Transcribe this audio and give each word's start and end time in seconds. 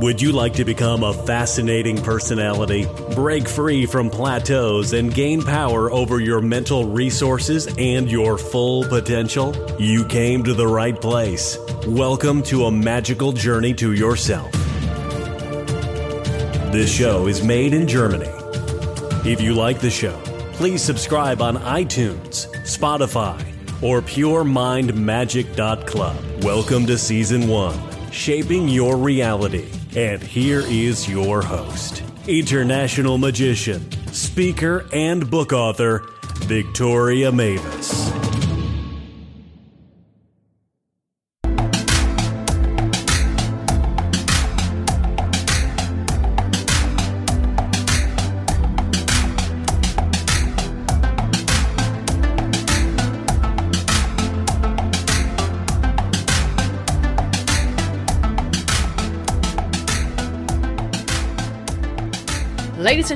Would 0.00 0.20
you 0.22 0.30
like 0.30 0.52
to 0.54 0.64
become 0.64 1.02
a 1.02 1.12
fascinating 1.12 2.00
personality, 2.00 2.86
break 3.16 3.48
free 3.48 3.84
from 3.84 4.10
plateaus, 4.10 4.92
and 4.92 5.12
gain 5.12 5.42
power 5.42 5.90
over 5.90 6.20
your 6.20 6.40
mental 6.40 6.84
resources 6.84 7.66
and 7.78 8.08
your 8.08 8.38
full 8.38 8.84
potential? 8.84 9.56
You 9.76 10.04
came 10.04 10.44
to 10.44 10.54
the 10.54 10.68
right 10.68 10.94
place. 11.00 11.58
Welcome 11.84 12.44
to 12.44 12.66
a 12.66 12.70
magical 12.70 13.32
journey 13.32 13.74
to 13.74 13.92
yourself. 13.92 14.52
This 16.70 16.94
show 16.94 17.26
is 17.26 17.42
made 17.42 17.74
in 17.74 17.88
Germany. 17.88 18.30
If 19.28 19.40
you 19.40 19.54
like 19.54 19.80
the 19.80 19.90
show, 19.90 20.16
please 20.52 20.80
subscribe 20.80 21.42
on 21.42 21.56
iTunes, 21.56 22.46
Spotify, 22.62 23.36
or 23.82 24.00
PureMindMagic.club. 24.00 26.44
Welcome 26.44 26.86
to 26.86 26.96
Season 26.96 27.48
1 27.48 28.12
Shaping 28.12 28.68
Your 28.68 28.96
Reality. 28.96 29.68
And 29.96 30.22
here 30.22 30.60
is 30.66 31.08
your 31.08 31.42
host, 31.42 32.02
international 32.26 33.16
magician, 33.16 33.90
speaker, 34.12 34.86
and 34.92 35.28
book 35.30 35.52
author, 35.52 36.04
Victoria 36.44 37.32
Mavis. 37.32 38.07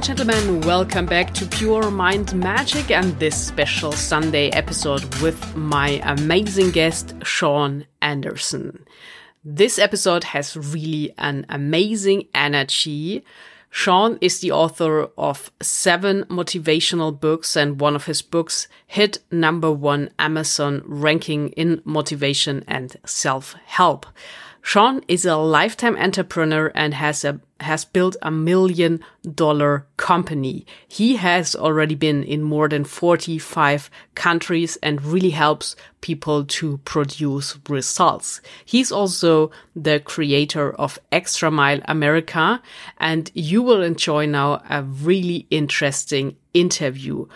And 0.02 0.18
gentlemen, 0.18 0.60
welcome 0.62 1.06
back 1.06 1.32
to 1.32 1.46
Pure 1.46 1.92
Mind 1.92 2.34
Magic 2.34 2.90
and 2.90 3.16
this 3.20 3.36
special 3.40 3.92
Sunday 3.92 4.48
episode 4.48 5.04
with 5.20 5.54
my 5.54 6.00
amazing 6.02 6.72
guest, 6.72 7.14
Sean 7.22 7.86
Anderson. 8.00 8.84
This 9.44 9.78
episode 9.78 10.24
has 10.24 10.56
really 10.56 11.14
an 11.18 11.46
amazing 11.48 12.26
energy. 12.34 13.24
Sean 13.70 14.18
is 14.20 14.40
the 14.40 14.50
author 14.50 15.08
of 15.16 15.52
seven 15.60 16.24
motivational 16.24 17.18
books 17.18 17.54
and 17.54 17.80
one 17.80 17.94
of 17.94 18.06
his 18.06 18.22
books 18.22 18.66
hit 18.88 19.20
number 19.30 19.70
one 19.70 20.10
Amazon 20.18 20.82
ranking 20.84 21.50
in 21.50 21.80
motivation 21.84 22.64
and 22.66 22.96
self-help. 23.06 24.06
Sean 24.62 25.02
is 25.06 25.24
a 25.24 25.36
lifetime 25.36 25.96
entrepreneur 25.96 26.72
and 26.74 26.94
has 26.94 27.24
a 27.24 27.40
has 27.62 27.84
built 27.84 28.16
a 28.22 28.30
million 28.30 29.00
dollar 29.34 29.86
company. 29.96 30.66
He 30.88 31.16
has 31.16 31.54
already 31.54 31.94
been 31.94 32.22
in 32.24 32.42
more 32.42 32.68
than 32.68 32.84
45 32.84 33.90
countries 34.14 34.76
and 34.82 35.02
really 35.02 35.30
helps 35.30 35.76
people 36.00 36.44
to 36.44 36.78
produce 36.78 37.58
results. 37.68 38.40
He's 38.64 38.92
also 38.92 39.50
the 39.74 40.00
creator 40.00 40.72
of 40.74 40.98
Extra 41.10 41.50
Mile 41.50 41.80
America 41.86 42.60
and 42.98 43.30
you 43.34 43.62
will 43.62 43.82
enjoy 43.82 44.26
now 44.26 44.62
a 44.68 44.82
really 44.82 45.46
interesting 45.50 46.36
interview. 46.52 47.26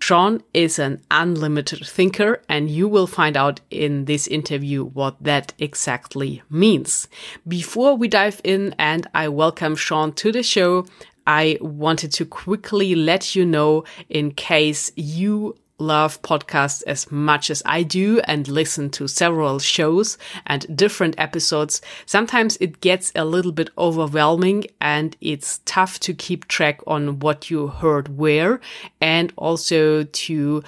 Sean 0.00 0.42
is 0.54 0.78
an 0.78 1.02
unlimited 1.10 1.86
thinker, 1.86 2.40
and 2.48 2.70
you 2.70 2.88
will 2.88 3.06
find 3.06 3.36
out 3.36 3.60
in 3.70 4.04
this 4.04 4.26
interview 4.26 4.84
what 4.84 5.16
that 5.22 5.52
exactly 5.58 6.42
means. 6.48 7.08
Before 7.46 7.96
we 7.96 8.08
dive 8.08 8.40
in 8.44 8.74
and 8.78 9.06
I 9.14 9.28
welcome 9.28 9.76
Sean 9.76 10.12
to 10.14 10.32
the 10.32 10.42
show, 10.42 10.86
I 11.26 11.58
wanted 11.60 12.12
to 12.12 12.24
quickly 12.24 12.94
let 12.94 13.34
you 13.34 13.44
know 13.44 13.84
in 14.08 14.30
case 14.30 14.90
you 14.96 15.56
love 15.78 16.20
podcasts 16.22 16.82
as 16.86 17.10
much 17.10 17.50
as 17.50 17.62
I 17.64 17.82
do 17.82 18.20
and 18.24 18.46
listen 18.48 18.90
to 18.90 19.08
several 19.08 19.58
shows 19.58 20.18
and 20.46 20.76
different 20.76 21.14
episodes, 21.18 21.80
sometimes 22.06 22.56
it 22.60 22.80
gets 22.80 23.12
a 23.14 23.24
little 23.24 23.52
bit 23.52 23.70
overwhelming 23.78 24.64
and 24.80 25.16
it's 25.20 25.60
tough 25.64 26.00
to 26.00 26.14
keep 26.14 26.48
track 26.48 26.80
on 26.86 27.20
what 27.20 27.50
you 27.50 27.68
heard 27.68 28.16
where 28.16 28.60
and 29.00 29.32
also 29.36 30.04
to 30.04 30.62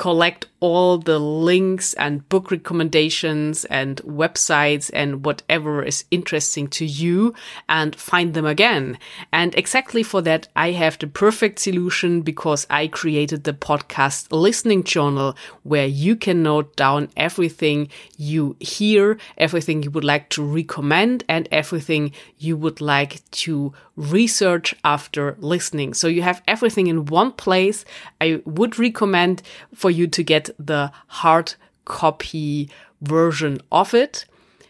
collect 0.00 0.46
all 0.60 0.96
the 0.96 1.18
links 1.18 1.92
and 1.94 2.26
book 2.28 2.50
recommendations 2.50 3.64
and 3.66 3.96
websites 3.98 4.90
and 4.94 5.24
whatever 5.24 5.82
is 5.82 6.04
interesting 6.10 6.68
to 6.68 6.86
you 6.86 7.34
and 7.68 7.96
find 7.96 8.32
them 8.34 8.46
again. 8.46 8.98
And 9.32 9.54
exactly 9.54 10.02
for 10.02 10.22
that, 10.22 10.48
I 10.56 10.72
have 10.72 10.98
the 10.98 11.06
perfect 11.06 11.58
solution 11.58 12.22
because 12.22 12.66
I 12.70 12.86
created 12.86 13.44
the 13.44 13.52
podcast 13.52 14.28
listening 14.30 14.84
journal 14.84 15.36
where 15.64 15.86
you 15.86 16.16
can 16.16 16.42
note 16.42 16.76
down 16.76 17.08
everything 17.16 17.88
you 18.16 18.56
hear, 18.60 19.18
everything 19.36 19.82
you 19.82 19.90
would 19.90 20.04
like 20.04 20.28
to 20.30 20.42
recommend 20.42 21.24
and 21.28 21.48
everything 21.50 22.12
you 22.38 22.56
would 22.56 22.80
like 22.80 23.28
to 23.32 23.72
research 23.96 24.74
after 24.82 25.36
listening. 25.40 25.92
So 25.92 26.08
you 26.08 26.22
have 26.22 26.42
everything 26.48 26.86
in 26.86 27.06
one 27.06 27.32
place. 27.32 27.84
I 28.20 28.40
would 28.44 28.78
recommend 28.78 29.42
for 29.74 29.89
you 29.90 30.06
to 30.08 30.22
get 30.22 30.50
the 30.58 30.92
hard 31.06 31.54
copy 31.84 32.70
version 33.00 33.60
of 33.70 33.94
it. 33.94 34.26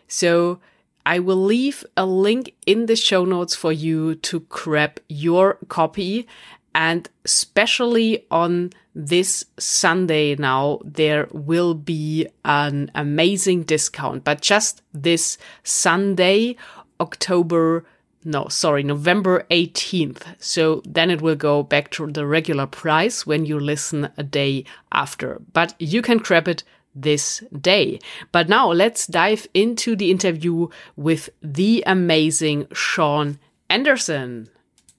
So 0.09 0.61
I 1.07 1.19
will 1.19 1.43
leave 1.43 1.85
a 1.97 2.07
link 2.07 2.55
in 2.67 2.87
the 2.87 2.97
show 2.97 3.25
notes 3.25 3.55
for 3.55 3.73
you 3.73 4.17
to 4.17 4.41
grab 4.41 5.01
your 5.09 5.59
copy. 5.69 6.27
And 6.75 7.09
especially 7.25 8.27
on 8.31 8.71
this 8.95 9.45
Sunday 9.59 10.37
now, 10.37 10.81
there 10.85 11.29
will 11.33 11.75
be 11.75 12.27
an 12.45 12.91
amazing 12.95 13.63
discount, 13.65 14.25
but 14.25 14.41
just 14.41 14.83
this 14.93 15.37
Sunday, 15.65 16.57
October 17.01 17.85
no, 18.25 18.49
sorry, 18.49 18.83
November 18.83 19.47
18th. 19.51 20.35
So 20.39 20.83
then 20.87 21.11
it 21.11 21.23
will 21.23 21.37
go 21.37 21.63
back 21.63 21.91
to 21.93 22.07
the 22.07 22.27
regular 22.27 22.67
price 22.67 23.27
when 23.27 23.47
you 23.47 23.59
listen 23.59 24.11
a 24.17 24.23
day 24.23 24.65
after. 24.93 25.41
But 25.53 25.75
you 25.79 26.03
can 26.03 26.19
grab 26.19 26.47
it 26.47 26.63
this 26.95 27.43
day. 27.61 27.99
But 28.33 28.49
now 28.49 28.71
let's 28.71 29.07
dive 29.07 29.47
into 29.55 29.97
the 29.97 30.11
interview 30.11 30.69
with 30.97 31.31
the 31.41 31.83
amazing 31.87 32.67
Sean 32.73 33.39
Anderson. 33.69 34.51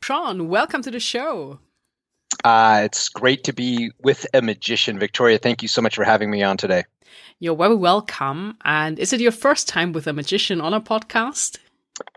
Sean, 0.01 0.47
welcome 0.47 0.81
to 0.81 0.91
the 0.91 0.99
show. 0.99 1.59
Uh, 2.43 2.81
it's 2.85 3.09
great 3.09 3.43
to 3.43 3.53
be 3.53 3.91
with 4.01 4.25
a 4.33 4.41
magician, 4.41 4.97
Victoria. 4.97 5.38
Thank 5.38 5.61
you 5.61 5.67
so 5.67 5.81
much 5.81 5.95
for 5.95 6.03
having 6.03 6.31
me 6.31 6.41
on 6.41 6.57
today. 6.57 6.85
You're 7.39 7.55
very 7.55 7.75
welcome. 7.75 8.57
And 8.63 8.97
is 8.97 9.13
it 9.13 9.21
your 9.21 9.31
first 9.31 9.67
time 9.67 9.91
with 9.93 10.07
a 10.07 10.13
magician 10.13 10.61
on 10.61 10.73
a 10.73 10.81
podcast? 10.81 11.59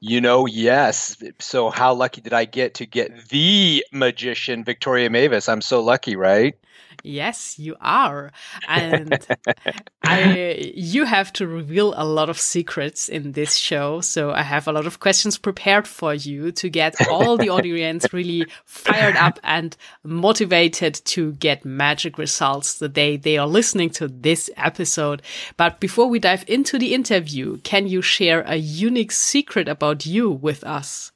You 0.01 0.21
know, 0.21 0.47
yes. 0.47 1.17
So, 1.41 1.71
how 1.71 1.95
lucky 1.95 2.21
did 2.21 2.33
I 2.33 2.45
get 2.45 2.75
to 2.75 2.87
get 2.87 3.29
the 3.29 3.85
magician, 3.93 4.65
Victoria 4.65 5.11
Mavis? 5.11 5.49
I'm 5.49 5.61
so 5.63 5.81
lucky, 5.83 6.17
right? 6.17 6.55
Yes, 7.07 7.59
you 7.59 7.77
are. 7.83 8.33
And 8.67 9.27
I, 10.03 10.73
you 10.75 11.05
have 11.05 11.35
to 11.35 11.47
reveal 11.47 11.93
a 11.97 12.05
lot 12.05 12.31
of 12.31 12.41
secrets 12.41 13.11
in 13.11 13.33
this 13.33 13.57
show. 13.57 14.01
So 14.01 14.31
I 14.31 14.41
have 14.41 14.67
a 14.67 14.73
lot 14.73 14.87
of 14.87 15.01
questions 15.01 15.37
prepared 15.37 15.87
for 15.87 16.15
you 16.15 16.51
to 16.53 16.71
get 16.71 17.07
all 17.09 17.37
the 17.37 17.51
audience 17.51 18.11
really 18.15 18.47
fired 18.65 19.17
up 19.17 19.39
and 19.45 19.77
motivated 20.03 20.95
to 21.05 21.33
get 21.35 21.67
magic 21.67 22.17
results 22.17 22.79
the 22.79 22.89
day 22.89 23.19
they 23.19 23.37
are 23.37 23.47
listening 23.47 23.91
to 23.91 24.09
this 24.09 24.49
episode. 24.57 25.21
But 25.59 25.81
before 25.81 26.09
we 26.09 26.19
dive 26.19 26.47
into 26.49 26.79
the 26.79 26.95
interview, 26.95 27.59
can 27.59 27.87
you 27.87 28.01
share 28.01 28.41
a 28.47 28.57
unique 28.57 29.13
secret 29.13 29.69
about 29.69 30.07
you 30.07 30.31
with 30.31 30.65
us? 30.65 31.13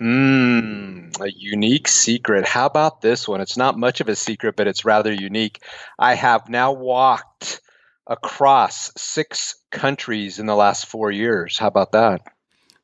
Mm, 0.00 1.20
a 1.20 1.30
unique 1.32 1.88
secret. 1.88 2.46
How 2.46 2.66
about 2.66 3.00
this 3.00 3.26
one? 3.26 3.40
It's 3.40 3.56
not 3.56 3.78
much 3.78 4.00
of 4.00 4.08
a 4.08 4.14
secret, 4.14 4.54
but 4.56 4.68
it's 4.68 4.84
rather 4.84 5.12
unique. 5.12 5.60
I 5.98 6.14
have 6.14 6.48
now 6.48 6.72
walked 6.72 7.60
across 8.06 8.92
six 8.96 9.56
countries 9.70 10.38
in 10.38 10.46
the 10.46 10.54
last 10.54 10.86
four 10.86 11.10
years. 11.10 11.58
How 11.58 11.66
about 11.66 11.92
that? 11.92 12.22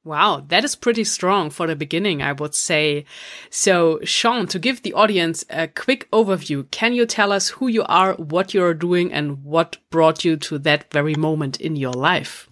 Wow, 0.03 0.45
that 0.49 0.65
is 0.65 0.77
pretty 0.77 1.05
strong 1.05 1.49
for 1.49 1.67
the 1.67 1.75
beginning, 1.75 2.21
I 2.21 2.33
would 2.33 2.55
say. 2.55 3.07
So, 3.49 4.01
Sean, 4.05 4.47
to 4.49 4.59
give 4.59 4.83
the 4.83 4.93
audience 4.93 5.47
a 5.49 5.67
quick 5.67 6.11
overview, 6.11 6.71
can 6.71 6.93
you 6.93 7.07
tell 7.07 7.33
us 7.33 7.49
who 7.49 7.69
you 7.69 7.85
are, 7.85 8.13
what 8.15 8.53
you're 8.53 8.75
doing, 8.75 9.11
and 9.15 9.43
what 9.43 9.79
brought 9.89 10.23
you 10.23 10.37
to 10.37 10.59
that 10.59 10.93
very 10.93 11.15
moment 11.15 11.59
in 11.59 11.75
your 11.77 11.95
life? 11.95 12.51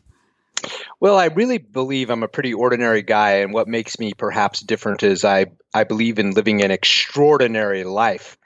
Well, 1.00 1.18
I 1.18 1.26
really 1.26 1.58
believe 1.58 2.10
I'm 2.10 2.22
a 2.22 2.28
pretty 2.28 2.54
ordinary 2.54 3.02
guy, 3.02 3.38
and 3.38 3.52
what 3.52 3.68
makes 3.68 3.98
me 3.98 4.12
perhaps 4.14 4.60
different 4.60 5.02
is 5.02 5.24
I, 5.24 5.46
I 5.74 5.84
believe 5.84 6.18
in 6.18 6.32
living 6.32 6.62
an 6.62 6.70
extraordinary 6.70 7.84
life. 7.84 8.36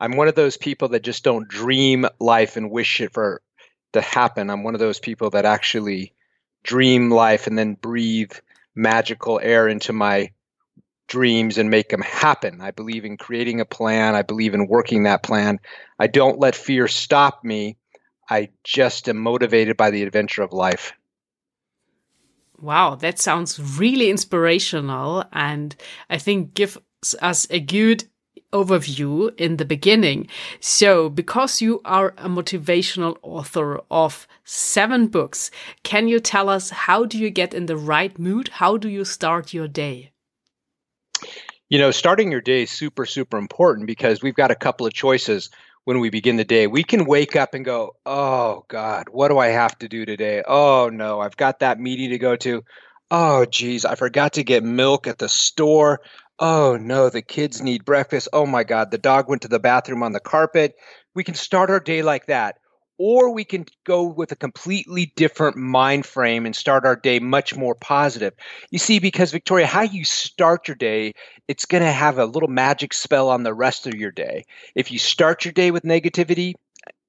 I'm 0.00 0.16
one 0.16 0.28
of 0.28 0.34
those 0.34 0.56
people 0.56 0.88
that 0.90 1.02
just 1.02 1.24
don't 1.24 1.48
dream 1.48 2.06
life 2.20 2.56
and 2.56 2.70
wish 2.70 3.00
it 3.00 3.12
for 3.12 3.40
to 3.94 4.00
happen. 4.00 4.50
I'm 4.50 4.62
one 4.62 4.74
of 4.74 4.80
those 4.80 5.00
people 5.00 5.30
that 5.30 5.44
actually 5.44 6.12
dream 6.62 7.10
life 7.10 7.46
and 7.46 7.56
then 7.56 7.74
breathe 7.74 8.32
magical 8.74 9.40
air 9.42 9.68
into 9.68 9.92
my 9.92 10.32
dreams 11.06 11.58
and 11.58 11.70
make 11.70 11.88
them 11.88 12.00
happen. 12.00 12.60
I 12.60 12.70
believe 12.70 13.04
in 13.04 13.16
creating 13.16 13.60
a 13.60 13.64
plan. 13.64 14.14
I 14.14 14.22
believe 14.22 14.54
in 14.54 14.66
working 14.66 15.04
that 15.04 15.22
plan. 15.22 15.60
I 15.98 16.06
don't 16.06 16.40
let 16.40 16.56
fear 16.56 16.88
stop 16.88 17.44
me. 17.44 17.76
I 18.28 18.50
just 18.64 19.08
am 19.08 19.18
motivated 19.18 19.76
by 19.76 19.90
the 19.90 20.02
adventure 20.02 20.42
of 20.42 20.52
life. 20.52 20.92
Wow, 22.60 22.94
that 22.96 23.18
sounds 23.18 23.58
really 23.78 24.10
inspirational 24.10 25.24
and 25.32 25.74
I 26.08 26.18
think 26.18 26.54
gives 26.54 26.78
us 27.20 27.46
a 27.50 27.60
good 27.60 28.04
overview 28.52 29.34
in 29.38 29.56
the 29.56 29.64
beginning. 29.64 30.28
So, 30.60 31.10
because 31.10 31.60
you 31.60 31.80
are 31.84 32.14
a 32.16 32.28
motivational 32.28 33.18
author 33.22 33.80
of 33.90 34.26
seven 34.44 35.08
books, 35.08 35.50
can 35.82 36.08
you 36.08 36.20
tell 36.20 36.48
us 36.48 36.70
how 36.70 37.04
do 37.04 37.18
you 37.18 37.30
get 37.30 37.52
in 37.52 37.66
the 37.66 37.76
right 37.76 38.16
mood? 38.18 38.48
How 38.48 38.76
do 38.76 38.88
you 38.88 39.04
start 39.04 39.52
your 39.52 39.68
day? 39.68 40.12
You 41.68 41.78
know, 41.78 41.90
starting 41.90 42.30
your 42.30 42.40
day 42.40 42.62
is 42.62 42.70
super, 42.70 43.04
super 43.04 43.36
important 43.36 43.86
because 43.86 44.22
we've 44.22 44.34
got 44.34 44.52
a 44.52 44.54
couple 44.54 44.86
of 44.86 44.92
choices 44.92 45.50
when 45.84 46.00
we 46.00 46.10
begin 46.10 46.36
the 46.36 46.44
day. 46.44 46.66
We 46.66 46.82
can 46.82 47.04
wake 47.04 47.36
up 47.36 47.54
and 47.54 47.64
go, 47.64 47.96
Oh 48.06 48.64
God, 48.68 49.08
what 49.10 49.28
do 49.28 49.38
I 49.38 49.48
have 49.48 49.78
to 49.78 49.88
do 49.88 50.04
today? 50.04 50.42
Oh 50.46 50.90
no, 50.92 51.20
I've 51.20 51.36
got 51.36 51.60
that 51.60 51.78
meeting 51.78 52.10
to 52.10 52.18
go 52.18 52.36
to. 52.36 52.62
Oh 53.10 53.44
geez, 53.44 53.84
I 53.84 53.94
forgot 53.94 54.34
to 54.34 54.44
get 54.44 54.64
milk 54.64 55.06
at 55.06 55.18
the 55.18 55.28
store. 55.28 56.00
Oh 56.38 56.76
no, 56.80 57.10
the 57.10 57.22
kids 57.22 57.62
need 57.62 57.84
breakfast. 57.84 58.28
Oh 58.32 58.46
my 58.46 58.64
God, 58.64 58.90
the 58.90 58.98
dog 58.98 59.28
went 59.28 59.42
to 59.42 59.48
the 59.48 59.60
bathroom 59.60 60.02
on 60.02 60.12
the 60.12 60.20
carpet. 60.20 60.74
We 61.14 61.24
can 61.24 61.34
start 61.34 61.70
our 61.70 61.80
day 61.80 62.02
like 62.02 62.26
that. 62.26 62.56
Or 62.96 63.32
we 63.32 63.44
can 63.44 63.66
go 63.84 64.04
with 64.04 64.30
a 64.30 64.36
completely 64.36 65.12
different 65.16 65.56
mind 65.56 66.06
frame 66.06 66.46
and 66.46 66.54
start 66.54 66.86
our 66.86 66.94
day 66.94 67.18
much 67.18 67.56
more 67.56 67.74
positive. 67.74 68.34
You 68.70 68.78
see, 68.78 69.00
because 69.00 69.32
Victoria, 69.32 69.66
how 69.66 69.82
you 69.82 70.04
start 70.04 70.68
your 70.68 70.76
day, 70.76 71.14
it's 71.48 71.64
going 71.64 71.82
to 71.82 71.90
have 71.90 72.18
a 72.18 72.24
little 72.24 72.48
magic 72.48 72.92
spell 72.92 73.30
on 73.30 73.42
the 73.42 73.52
rest 73.52 73.86
of 73.86 73.94
your 73.94 74.12
day. 74.12 74.44
If 74.76 74.92
you 74.92 74.98
start 74.98 75.44
your 75.44 75.52
day 75.52 75.72
with 75.72 75.82
negativity, 75.82 76.54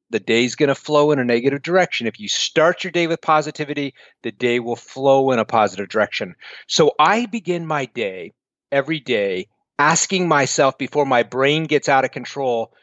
the 0.09 0.19
day's 0.19 0.55
going 0.55 0.69
to 0.69 0.75
flow 0.75 1.11
in 1.11 1.19
a 1.19 1.25
negative 1.25 1.61
direction. 1.61 2.07
If 2.07 2.19
you 2.19 2.27
start 2.27 2.83
your 2.83 2.91
day 2.91 3.07
with 3.07 3.21
positivity, 3.21 3.93
the 4.23 4.31
day 4.31 4.59
will 4.59 4.75
flow 4.75 5.31
in 5.31 5.39
a 5.39 5.45
positive 5.45 5.89
direction. 5.89 6.35
So 6.67 6.93
I 6.99 7.25
begin 7.25 7.65
my 7.65 7.85
day 7.85 8.33
every 8.71 8.99
day 8.99 9.47
asking 9.77 10.27
myself 10.27 10.77
before 10.77 11.05
my 11.05 11.23
brain 11.23 11.65
gets 11.65 11.89
out 11.89 12.05
of 12.05 12.11
control 12.11 12.73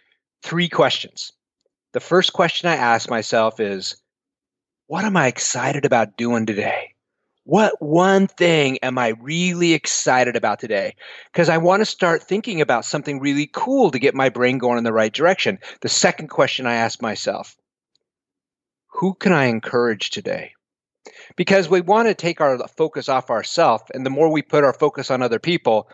three 0.42 0.68
questions. 0.68 1.32
The 1.92 2.00
first 2.00 2.32
question 2.32 2.68
I 2.68 2.76
ask 2.76 3.08
myself 3.08 3.60
is, 3.60 3.96
what 4.86 5.04
am 5.04 5.16
I 5.16 5.26
excited 5.26 5.84
about 5.84 6.16
doing 6.16 6.46
today? 6.46 6.94
What 7.44 7.80
one 7.80 8.28
thing 8.28 8.78
am 8.78 8.98
I 8.98 9.14
really 9.20 9.72
excited 9.72 10.36
about 10.36 10.60
today? 10.60 10.94
Because 11.32 11.48
I 11.48 11.58
want 11.58 11.80
to 11.80 11.86
start 11.86 12.22
thinking 12.22 12.60
about 12.60 12.84
something 12.84 13.20
really 13.20 13.48
cool 13.52 13.90
to 13.90 13.98
get 13.98 14.14
my 14.14 14.28
brain 14.28 14.58
going 14.58 14.78
in 14.78 14.84
the 14.84 14.92
right 14.92 15.12
direction. 15.12 15.58
The 15.80 15.88
second 15.88 16.28
question 16.28 16.66
I 16.66 16.74
ask 16.74 17.02
myself, 17.02 17.56
who 18.88 19.14
can 19.14 19.32
I 19.32 19.46
encourage 19.46 20.10
today? 20.10 20.52
because 21.36 21.68
we 21.68 21.80
want 21.80 22.08
to 22.08 22.14
take 22.14 22.40
our 22.40 22.58
focus 22.68 23.08
off 23.08 23.30
ourselves. 23.30 23.84
And 23.94 24.04
the 24.04 24.10
more 24.10 24.30
we 24.30 24.42
put 24.42 24.64
our 24.64 24.72
focus 24.72 25.10
on 25.10 25.22
other 25.22 25.38
people, 25.38 25.88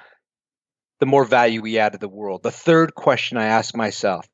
the 1.01 1.07
more 1.07 1.25
value 1.25 1.63
we 1.63 1.79
add 1.79 1.93
to 1.93 1.99
the 1.99 2.09
world. 2.09 2.43
The 2.43 2.51
third 2.51 2.95
question 2.95 3.39
I 3.39 3.47
ask 3.47 3.77
myself 3.77 4.29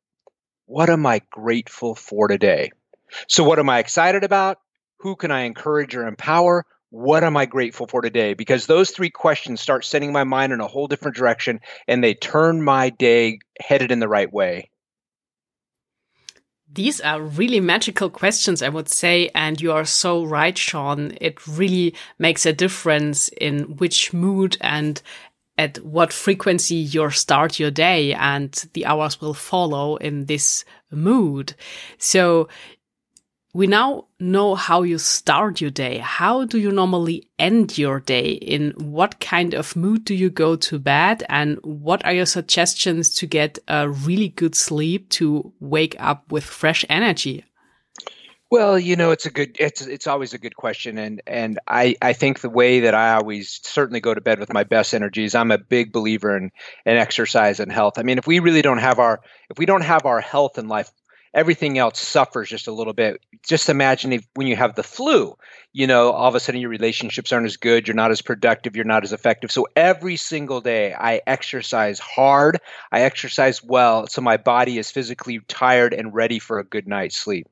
what 0.67 0.91
am 0.91 1.07
I 1.07 1.21
grateful 1.31 1.95
for 1.95 2.29
today? 2.29 2.71
So, 3.29 3.45
what 3.45 3.59
am 3.59 3.69
I 3.69 3.79
excited 3.79 4.25
about? 4.25 4.59
Who 4.99 5.17
can 5.17 5.31
I 5.31 5.43
encourage 5.43 5.95
or 5.95 6.07
empower? 6.07 6.65
What 6.91 7.25
am 7.25 7.37
I 7.37 7.45
grateful 7.47 7.87
for 7.87 8.03
today? 8.03 8.35
Because 8.35 8.67
those 8.67 8.91
three 8.91 9.11
questions 9.11 9.61
start 9.61 9.85
setting 9.85 10.13
my 10.13 10.25
mind 10.25 10.53
in 10.53 10.61
a 10.61 10.67
whole 10.67 10.87
different 10.87 11.17
direction 11.17 11.61
and 11.89 12.03
they 12.03 12.15
turn 12.15 12.63
my 12.63 12.91
day 12.91 13.41
headed 13.61 13.91
in 13.91 13.99
the 13.99 14.09
right 14.09 14.33
way. 14.33 14.71
These 16.73 17.01
are 17.01 17.21
really 17.21 17.61
magical 17.61 18.11
questions, 18.11 18.63
I 18.63 18.69
would 18.69 18.89
say. 18.89 19.31
And 19.35 19.61
you 19.61 19.73
are 19.73 19.85
so 19.85 20.25
right, 20.25 20.57
Sean. 20.57 21.17
It 21.21 21.47
really 21.47 21.95
makes 22.19 22.47
a 22.47 22.53
difference 22.53 23.29
in 23.29 23.77
which 23.77 24.13
mood 24.13 24.57
and 24.61 25.01
at 25.57 25.79
what 25.79 26.13
frequency 26.13 26.77
you 26.77 27.11
start 27.11 27.59
your 27.59 27.71
day 27.71 28.13
and 28.15 28.53
the 28.73 28.87
hours 28.87 29.21
will 29.21 29.35
follow 29.35 29.97
in 29.97 30.27
this 30.27 30.65
mood. 30.91 31.55
So 31.99 32.49
we 33.55 33.69
now 33.69 34.09
know 34.19 34.57
how 34.57 34.83
you 34.83 34.99
start 34.99 35.61
your 35.61 35.71
day. 35.71 35.99
How 35.99 36.45
do 36.45 36.59
you 36.59 36.73
normally 36.73 37.29
end 37.39 37.79
your 37.79 38.01
day? 38.01 38.33
In 38.33 38.73
what 38.73 39.21
kind 39.21 39.55
of 39.55 39.77
mood 39.77 40.05
do 40.05 40.13
you 40.13 40.29
go 40.29 40.57
to 40.57 40.79
bed? 40.81 41.23
And 41.29 41.61
what 41.63 42.05
are 42.05 42.13
your 42.13 42.27
suggestions 42.27 43.15
to 43.15 43.27
get 43.27 43.61
a 43.69 43.89
really 43.89 44.31
good 44.31 44.57
sleep 44.57 45.09
to 45.11 45.53
wake 45.61 45.95
up 46.01 46.33
with 46.33 46.43
fresh 46.43 46.85
energy? 46.89 47.45
Well, 48.55 48.79
you 48.79 48.95
know, 48.95 49.11
it's 49.11 49.27
a 49.27 49.31
good 49.31 49.57
it's 49.59 49.85
it's 49.85 50.07
always 50.07 50.33
a 50.33 50.39
good 50.39 50.55
question 50.55 50.97
and 50.97 51.21
and 51.27 51.59
I 51.67 51.97
I 52.01 52.13
think 52.13 52.39
the 52.39 52.49
way 52.49 52.79
that 52.79 52.95
I 52.95 53.15
always 53.15 53.59
certainly 53.65 53.99
go 53.99 54.15
to 54.15 54.21
bed 54.21 54.39
with 54.39 54.53
my 54.53 54.63
best 54.63 54.95
energies, 54.95 55.35
I'm 55.35 55.51
a 55.51 55.59
big 55.59 55.91
believer 55.91 56.37
in 56.37 56.53
in 56.87 56.97
exercise 56.97 57.59
and 57.59 57.73
health. 57.73 57.95
I 57.99 58.05
mean, 58.05 58.17
if 58.17 58.29
we 58.29 58.39
really 58.39 58.63
don't 58.63 58.79
have 58.79 59.01
our 59.01 59.23
if 59.51 59.59
we 59.59 59.67
don't 59.67 59.81
have 59.81 60.07
our 60.07 60.21
health 60.21 60.57
in 60.57 60.69
life 60.69 60.93
everything 61.35 61.79
else 61.79 61.99
suffers 61.99 62.49
just 62.49 62.69
a 62.69 62.73
little 62.73 62.93
bit. 62.93 63.21
Just 63.45 63.69
imagine 63.69 64.13
if 64.13 64.25
when 64.35 64.47
you 64.47 64.55
have 64.55 64.77
the 64.77 64.85
flu, 64.85 65.37
you 65.73 65.89
know, 65.89 66.13
all 66.13 66.29
of 66.29 66.37
a 66.37 66.39
sudden 66.39 66.61
your 66.61 66.71
relationships 66.71 67.33
aren't 67.33 67.47
as 67.47 67.57
good, 67.57 67.89
you're 67.89 67.97
not 67.97 68.13
as 68.13 68.23
productive, 68.23 68.77
you're 68.77 68.85
not 68.85 69.03
as 69.03 69.13
effective. 69.13 69.51
So 69.51 69.67
every 69.75 70.15
single 70.15 70.61
day 70.61 70.95
I 70.95 71.21
exercise 71.27 71.99
hard, 71.99 72.61
I 72.93 73.01
exercise 73.01 73.65
well, 73.65 74.07
so 74.07 74.21
my 74.23 74.37
body 74.37 74.79
is 74.79 74.93
physically 74.93 75.41
tired 75.49 75.93
and 75.93 76.15
ready 76.15 76.39
for 76.39 76.61
a 76.61 76.65
good 76.65 76.87
night's 76.87 77.17
sleep. 77.17 77.49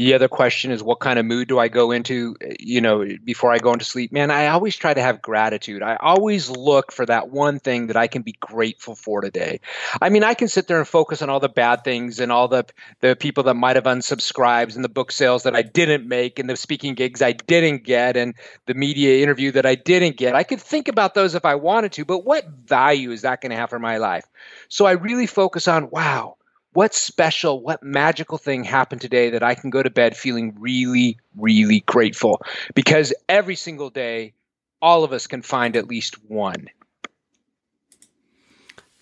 The 0.00 0.14
other 0.14 0.28
question 0.28 0.70
is 0.70 0.82
what 0.82 0.98
kind 0.98 1.18
of 1.18 1.26
mood 1.26 1.48
do 1.48 1.58
I 1.58 1.68
go 1.68 1.90
into, 1.90 2.34
you 2.58 2.80
know, 2.80 3.04
before 3.22 3.52
I 3.52 3.58
go 3.58 3.74
into 3.74 3.84
sleep? 3.84 4.12
Man, 4.12 4.30
I 4.30 4.46
always 4.46 4.74
try 4.74 4.94
to 4.94 5.02
have 5.02 5.20
gratitude. 5.20 5.82
I 5.82 5.96
always 5.96 6.48
look 6.48 6.90
for 6.90 7.04
that 7.04 7.28
one 7.28 7.58
thing 7.58 7.88
that 7.88 7.98
I 7.98 8.06
can 8.06 8.22
be 8.22 8.34
grateful 8.40 8.94
for 8.94 9.20
today. 9.20 9.60
I 10.00 10.08
mean, 10.08 10.24
I 10.24 10.32
can 10.32 10.48
sit 10.48 10.68
there 10.68 10.78
and 10.78 10.88
focus 10.88 11.20
on 11.20 11.28
all 11.28 11.38
the 11.38 11.50
bad 11.50 11.84
things 11.84 12.18
and 12.18 12.32
all 12.32 12.48
the 12.48 12.64
the 13.00 13.14
people 13.14 13.44
that 13.44 13.54
might 13.54 13.76
have 13.76 13.84
unsubscribed 13.84 14.74
and 14.74 14.82
the 14.82 14.88
book 14.88 15.12
sales 15.12 15.42
that 15.42 15.54
I 15.54 15.60
didn't 15.60 16.08
make 16.08 16.38
and 16.38 16.48
the 16.48 16.56
speaking 16.56 16.94
gigs 16.94 17.20
I 17.20 17.32
didn't 17.32 17.84
get 17.84 18.16
and 18.16 18.34
the 18.64 18.74
media 18.74 19.22
interview 19.22 19.52
that 19.52 19.66
I 19.66 19.74
didn't 19.74 20.16
get. 20.16 20.34
I 20.34 20.44
could 20.44 20.62
think 20.62 20.88
about 20.88 21.12
those 21.12 21.34
if 21.34 21.44
I 21.44 21.56
wanted 21.56 21.92
to, 21.92 22.06
but 22.06 22.24
what 22.24 22.48
value 22.48 23.10
is 23.10 23.20
that 23.22 23.42
going 23.42 23.50
to 23.50 23.56
have 23.56 23.68
for 23.68 23.78
my 23.78 23.98
life? 23.98 24.24
So 24.70 24.86
I 24.86 24.92
really 24.92 25.26
focus 25.26 25.68
on, 25.68 25.90
wow, 25.90 26.36
what 26.72 26.94
special, 26.94 27.60
what 27.60 27.82
magical 27.82 28.38
thing 28.38 28.64
happened 28.64 29.00
today 29.00 29.30
that 29.30 29.42
I 29.42 29.54
can 29.54 29.70
go 29.70 29.82
to 29.82 29.90
bed 29.90 30.16
feeling 30.16 30.54
really, 30.58 31.18
really 31.36 31.80
grateful? 31.80 32.40
Because 32.74 33.12
every 33.28 33.56
single 33.56 33.90
day, 33.90 34.34
all 34.80 35.04
of 35.04 35.12
us 35.12 35.26
can 35.26 35.42
find 35.42 35.76
at 35.76 35.88
least 35.88 36.16
one. 36.28 36.68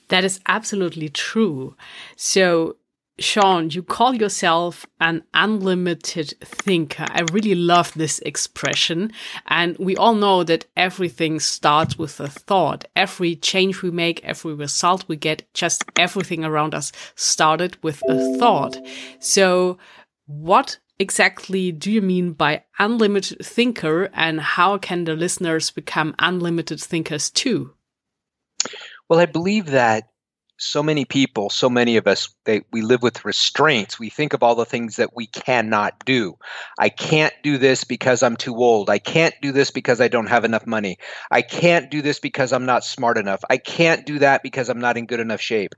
That 0.08 0.24
is 0.24 0.40
absolutely 0.46 1.10
true. 1.10 1.76
So 2.16 2.76
Sean, 3.18 3.70
you 3.70 3.82
call 3.82 4.14
yourself 4.14 4.86
an 5.00 5.24
unlimited 5.34 6.34
thinker. 6.40 7.06
I 7.08 7.22
really 7.32 7.54
love 7.54 7.92
this 7.94 8.20
expression. 8.20 9.12
And 9.46 9.76
we 9.78 9.96
all 9.96 10.14
know 10.14 10.44
that 10.44 10.66
everything 10.76 11.40
starts 11.40 11.98
with 11.98 12.20
a 12.20 12.28
thought. 12.28 12.86
Every 12.94 13.34
change 13.34 13.82
we 13.82 13.90
make, 13.90 14.24
every 14.24 14.54
result 14.54 15.04
we 15.08 15.16
get, 15.16 15.52
just 15.52 15.84
everything 15.96 16.44
around 16.44 16.74
us 16.74 16.92
started 17.16 17.76
with 17.82 18.00
a 18.08 18.38
thought. 18.38 18.78
So 19.18 19.78
what 20.26 20.78
exactly 20.98 21.72
do 21.72 21.90
you 21.90 22.02
mean 22.02 22.32
by 22.32 22.64
unlimited 22.78 23.44
thinker 23.44 24.10
and 24.12 24.40
how 24.40 24.78
can 24.78 25.04
the 25.04 25.14
listeners 25.14 25.70
become 25.70 26.14
unlimited 26.18 26.80
thinkers 26.80 27.30
too? 27.30 27.74
Well, 29.08 29.18
I 29.20 29.26
believe 29.26 29.66
that 29.66 30.10
so 30.58 30.82
many 30.82 31.04
people, 31.04 31.50
so 31.50 31.70
many 31.70 31.96
of 31.96 32.06
us, 32.06 32.28
they, 32.44 32.62
we 32.72 32.82
live 32.82 33.02
with 33.02 33.24
restraints. 33.24 33.98
We 33.98 34.10
think 34.10 34.32
of 34.32 34.42
all 34.42 34.56
the 34.56 34.64
things 34.64 34.96
that 34.96 35.14
we 35.14 35.26
cannot 35.28 36.04
do. 36.04 36.36
I 36.78 36.88
can't 36.88 37.32
do 37.42 37.58
this 37.58 37.84
because 37.84 38.22
I'm 38.22 38.36
too 38.36 38.56
old. 38.56 38.90
I 38.90 38.98
can't 38.98 39.34
do 39.40 39.52
this 39.52 39.70
because 39.70 40.00
I 40.00 40.08
don't 40.08 40.26
have 40.26 40.44
enough 40.44 40.66
money. 40.66 40.98
I 41.30 41.42
can't 41.42 41.90
do 41.90 42.02
this 42.02 42.18
because 42.18 42.52
I'm 42.52 42.66
not 42.66 42.84
smart 42.84 43.18
enough. 43.18 43.40
I 43.48 43.58
can't 43.58 44.04
do 44.04 44.18
that 44.18 44.42
because 44.42 44.68
I'm 44.68 44.80
not 44.80 44.96
in 44.96 45.06
good 45.06 45.20
enough 45.20 45.40
shape. 45.40 45.74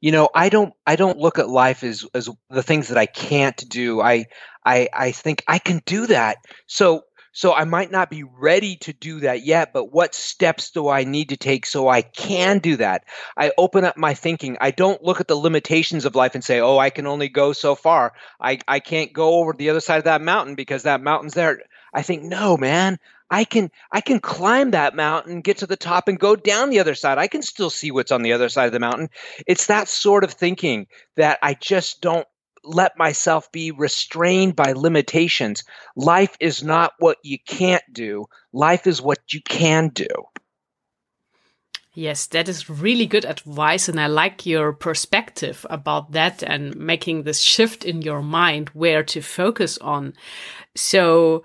You 0.00 0.12
know, 0.12 0.28
I 0.34 0.48
don't 0.48 0.74
I 0.86 0.96
don't 0.96 1.18
look 1.18 1.38
at 1.38 1.48
life 1.48 1.84
as 1.84 2.04
as 2.12 2.28
the 2.50 2.62
things 2.62 2.88
that 2.88 2.98
I 2.98 3.06
can't 3.06 3.68
do. 3.68 4.00
I 4.00 4.26
I 4.66 4.88
I 4.92 5.12
think 5.12 5.44
I 5.46 5.58
can 5.58 5.80
do 5.86 6.06
that. 6.08 6.38
So 6.66 7.04
so 7.34 7.52
I 7.52 7.64
might 7.64 7.90
not 7.90 8.10
be 8.10 8.22
ready 8.22 8.76
to 8.76 8.92
do 8.92 9.20
that 9.20 9.44
yet, 9.44 9.72
but 9.72 9.92
what 9.92 10.14
steps 10.14 10.70
do 10.70 10.88
I 10.88 11.02
need 11.02 11.30
to 11.30 11.36
take 11.36 11.66
so 11.66 11.88
I 11.88 12.02
can 12.02 12.60
do 12.60 12.76
that? 12.76 13.04
I 13.36 13.50
open 13.58 13.84
up 13.84 13.96
my 13.96 14.14
thinking. 14.14 14.56
I 14.60 14.70
don't 14.70 15.02
look 15.02 15.20
at 15.20 15.26
the 15.26 15.34
limitations 15.34 16.04
of 16.04 16.14
life 16.14 16.36
and 16.36 16.44
say, 16.44 16.60
oh, 16.60 16.78
I 16.78 16.90
can 16.90 17.08
only 17.08 17.28
go 17.28 17.52
so 17.52 17.74
far. 17.74 18.14
I, 18.40 18.60
I 18.68 18.78
can't 18.78 19.12
go 19.12 19.40
over 19.40 19.52
the 19.52 19.68
other 19.68 19.80
side 19.80 19.98
of 19.98 20.04
that 20.04 20.22
mountain 20.22 20.54
because 20.54 20.84
that 20.84 21.02
mountain's 21.02 21.34
there. 21.34 21.60
I 21.92 22.02
think, 22.02 22.22
no, 22.22 22.56
man, 22.56 22.98
I 23.30 23.44
can 23.44 23.70
I 23.90 24.00
can 24.00 24.20
climb 24.20 24.70
that 24.70 24.94
mountain, 24.94 25.40
get 25.40 25.58
to 25.58 25.66
the 25.66 25.76
top 25.76 26.06
and 26.06 26.18
go 26.18 26.36
down 26.36 26.70
the 26.70 26.78
other 26.78 26.94
side. 26.94 27.18
I 27.18 27.26
can 27.26 27.42
still 27.42 27.70
see 27.70 27.90
what's 27.90 28.12
on 28.12 28.22
the 28.22 28.32
other 28.32 28.48
side 28.48 28.66
of 28.66 28.72
the 28.72 28.78
mountain. 28.78 29.08
It's 29.46 29.66
that 29.66 29.88
sort 29.88 30.22
of 30.22 30.32
thinking 30.32 30.86
that 31.16 31.40
I 31.42 31.54
just 31.54 32.00
don't 32.00 32.28
let 32.64 32.98
myself 32.98 33.50
be 33.52 33.70
restrained 33.70 34.56
by 34.56 34.72
limitations. 34.72 35.64
Life 35.96 36.36
is 36.40 36.62
not 36.62 36.92
what 36.98 37.18
you 37.22 37.38
can't 37.46 37.84
do. 37.92 38.26
Life 38.52 38.86
is 38.86 39.00
what 39.00 39.32
you 39.32 39.40
can 39.42 39.88
do. 39.88 40.06
Yes, 41.96 42.26
that 42.26 42.48
is 42.48 42.68
really 42.68 43.06
good 43.06 43.24
advice. 43.24 43.88
And 43.88 44.00
I 44.00 44.08
like 44.08 44.44
your 44.46 44.72
perspective 44.72 45.64
about 45.70 46.10
that 46.12 46.42
and 46.42 46.74
making 46.74 47.22
this 47.22 47.40
shift 47.40 47.84
in 47.84 48.02
your 48.02 48.20
mind 48.20 48.70
where 48.70 49.04
to 49.04 49.20
focus 49.20 49.78
on. 49.78 50.14
So, 50.74 51.44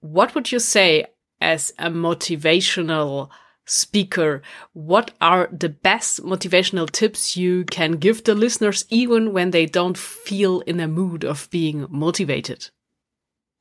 what 0.00 0.34
would 0.34 0.52
you 0.52 0.58
say 0.58 1.06
as 1.40 1.72
a 1.78 1.88
motivational 1.88 3.30
speaker? 3.70 4.42
What 4.72 5.12
are 5.20 5.48
the 5.52 5.68
best 5.68 6.22
motivational 6.22 6.90
tips 6.90 7.36
you 7.36 7.64
can 7.64 7.92
give 7.92 8.24
the 8.24 8.34
listeners, 8.34 8.84
even 8.88 9.32
when 9.32 9.50
they 9.50 9.66
don't 9.66 9.96
feel 9.96 10.60
in 10.60 10.80
a 10.80 10.88
mood 10.88 11.24
of 11.24 11.48
being 11.50 11.86
motivated? 11.90 12.70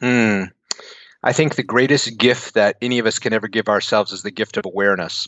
Hmm. 0.02 0.44
I 1.22 1.34
think 1.34 1.56
the 1.56 1.64
greatest 1.64 2.18
gift 2.18 2.54
that 2.54 2.78
any 2.82 3.00
of 3.00 3.06
us 3.06 3.20
can 3.20 3.34
ever 3.34 3.50
give 3.50 3.68
ourselves 3.68 4.14
is 4.14 4.24
the 4.24 4.32
gift 4.32 4.56
of 4.56 4.66
awareness 4.66 5.28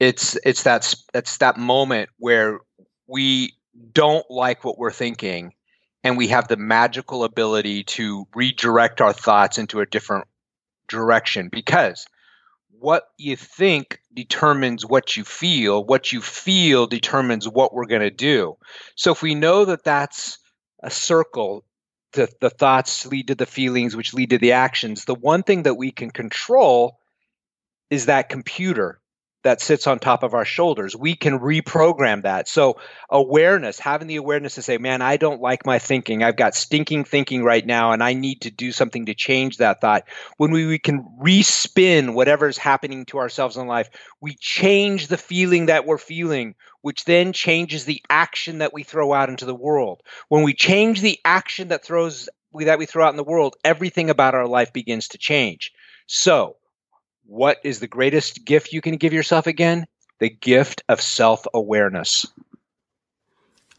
it's 0.00 0.36
it's 0.44 0.64
that 0.64 0.94
it's 1.12 1.38
that 1.38 1.56
moment 1.56 2.10
where 2.18 2.60
we 3.06 3.54
don't 3.92 4.28
like 4.30 4.64
what 4.64 4.78
we're 4.78 4.90
thinking 4.90 5.52
and 6.02 6.16
we 6.18 6.28
have 6.28 6.48
the 6.48 6.56
magical 6.56 7.24
ability 7.24 7.84
to 7.84 8.26
redirect 8.34 9.00
our 9.00 9.12
thoughts 9.12 9.58
into 9.58 9.80
a 9.80 9.86
different 9.86 10.26
direction 10.88 11.48
because 11.50 12.06
what 12.84 13.08
you 13.16 13.34
think 13.34 13.98
determines 14.12 14.84
what 14.84 15.16
you 15.16 15.24
feel 15.24 15.82
what 15.82 16.12
you 16.12 16.20
feel 16.20 16.86
determines 16.86 17.48
what 17.48 17.72
we're 17.72 17.86
going 17.86 18.02
to 18.02 18.10
do. 18.10 18.58
So 18.94 19.10
if 19.10 19.22
we 19.22 19.34
know 19.34 19.64
that 19.64 19.84
that's 19.84 20.38
a 20.82 20.90
circle 20.90 21.64
the, 22.12 22.28
the 22.42 22.50
thoughts 22.50 23.06
lead 23.06 23.28
to 23.28 23.34
the 23.34 23.46
feelings 23.46 23.96
which 23.96 24.12
lead 24.12 24.30
to 24.30 24.38
the 24.38 24.52
actions 24.52 25.06
the 25.06 25.14
one 25.14 25.42
thing 25.42 25.62
that 25.62 25.74
we 25.74 25.90
can 25.90 26.10
control 26.10 26.98
is 27.88 28.06
that 28.06 28.28
computer 28.28 29.00
that 29.44 29.60
sits 29.60 29.86
on 29.86 29.98
top 29.98 30.22
of 30.22 30.34
our 30.34 30.44
shoulders. 30.44 30.96
We 30.96 31.14
can 31.14 31.38
reprogram 31.38 32.22
that. 32.22 32.48
So, 32.48 32.78
awareness, 33.08 33.78
having 33.78 34.08
the 34.08 34.16
awareness 34.16 34.56
to 34.56 34.62
say, 34.62 34.78
man, 34.78 35.02
I 35.02 35.18
don't 35.18 35.40
like 35.40 35.64
my 35.64 35.78
thinking. 35.78 36.22
I've 36.22 36.36
got 36.36 36.54
stinking 36.54 37.04
thinking 37.04 37.44
right 37.44 37.64
now, 37.64 37.92
and 37.92 38.02
I 38.02 38.14
need 38.14 38.42
to 38.42 38.50
do 38.50 38.72
something 38.72 39.06
to 39.06 39.14
change 39.14 39.58
that 39.58 39.80
thought. 39.80 40.04
When 40.38 40.50
we, 40.50 40.66
we 40.66 40.78
can 40.78 41.06
respin 41.22 42.14
whatever's 42.14 42.58
happening 42.58 43.04
to 43.06 43.18
ourselves 43.18 43.56
in 43.56 43.66
life, 43.66 43.90
we 44.20 44.34
change 44.40 45.06
the 45.06 45.18
feeling 45.18 45.66
that 45.66 45.86
we're 45.86 45.98
feeling, 45.98 46.54
which 46.80 47.04
then 47.04 47.32
changes 47.32 47.84
the 47.84 48.02
action 48.10 48.58
that 48.58 48.72
we 48.72 48.82
throw 48.82 49.12
out 49.12 49.28
into 49.28 49.44
the 49.44 49.54
world. 49.54 50.02
When 50.28 50.42
we 50.42 50.54
change 50.54 51.00
the 51.00 51.20
action 51.24 51.68
that 51.68 51.84
throws 51.84 52.28
that 52.54 52.78
we 52.78 52.86
throw 52.86 53.04
out 53.04 53.10
in 53.10 53.16
the 53.16 53.24
world, 53.24 53.56
everything 53.64 54.10
about 54.10 54.34
our 54.34 54.46
life 54.46 54.72
begins 54.72 55.08
to 55.08 55.18
change. 55.18 55.72
So, 56.06 56.56
what 57.26 57.58
is 57.64 57.80
the 57.80 57.86
greatest 57.86 58.44
gift 58.44 58.72
you 58.72 58.80
can 58.80 58.96
give 58.96 59.12
yourself 59.12 59.46
again? 59.46 59.86
The 60.20 60.30
gift 60.30 60.82
of 60.88 61.00
self 61.00 61.46
awareness. 61.52 62.26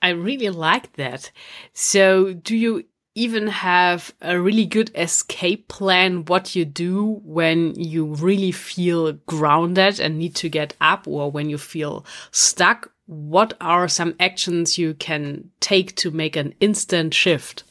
I 0.01 0.09
really 0.09 0.49
like 0.49 0.93
that. 0.93 1.31
So, 1.73 2.33
do 2.33 2.55
you 2.55 2.85
even 3.15 3.47
have 3.47 4.13
a 4.21 4.39
really 4.39 4.65
good 4.65 4.91
escape 4.93 5.69
plan 5.69 6.25
what 6.25 6.55
you 6.55 6.65
do 6.65 7.21
when 7.23 7.73
you 7.75 8.05
really 8.05 8.51
feel 8.51 9.13
grounded 9.25 9.99
and 9.99 10.19
need 10.19 10.35
to 10.35 10.49
get 10.49 10.75
up 10.81 11.07
or 11.07 11.31
when 11.31 11.49
you 11.49 11.57
feel 11.57 12.05
stuck? 12.31 12.91
What 13.07 13.53
are 13.61 13.87
some 13.87 14.15
actions 14.19 14.77
you 14.77 14.95
can 14.95 15.49
take 15.59 15.95
to 15.97 16.11
make 16.11 16.35
an 16.35 16.53
instant 16.59 17.13
shift? 17.13 17.63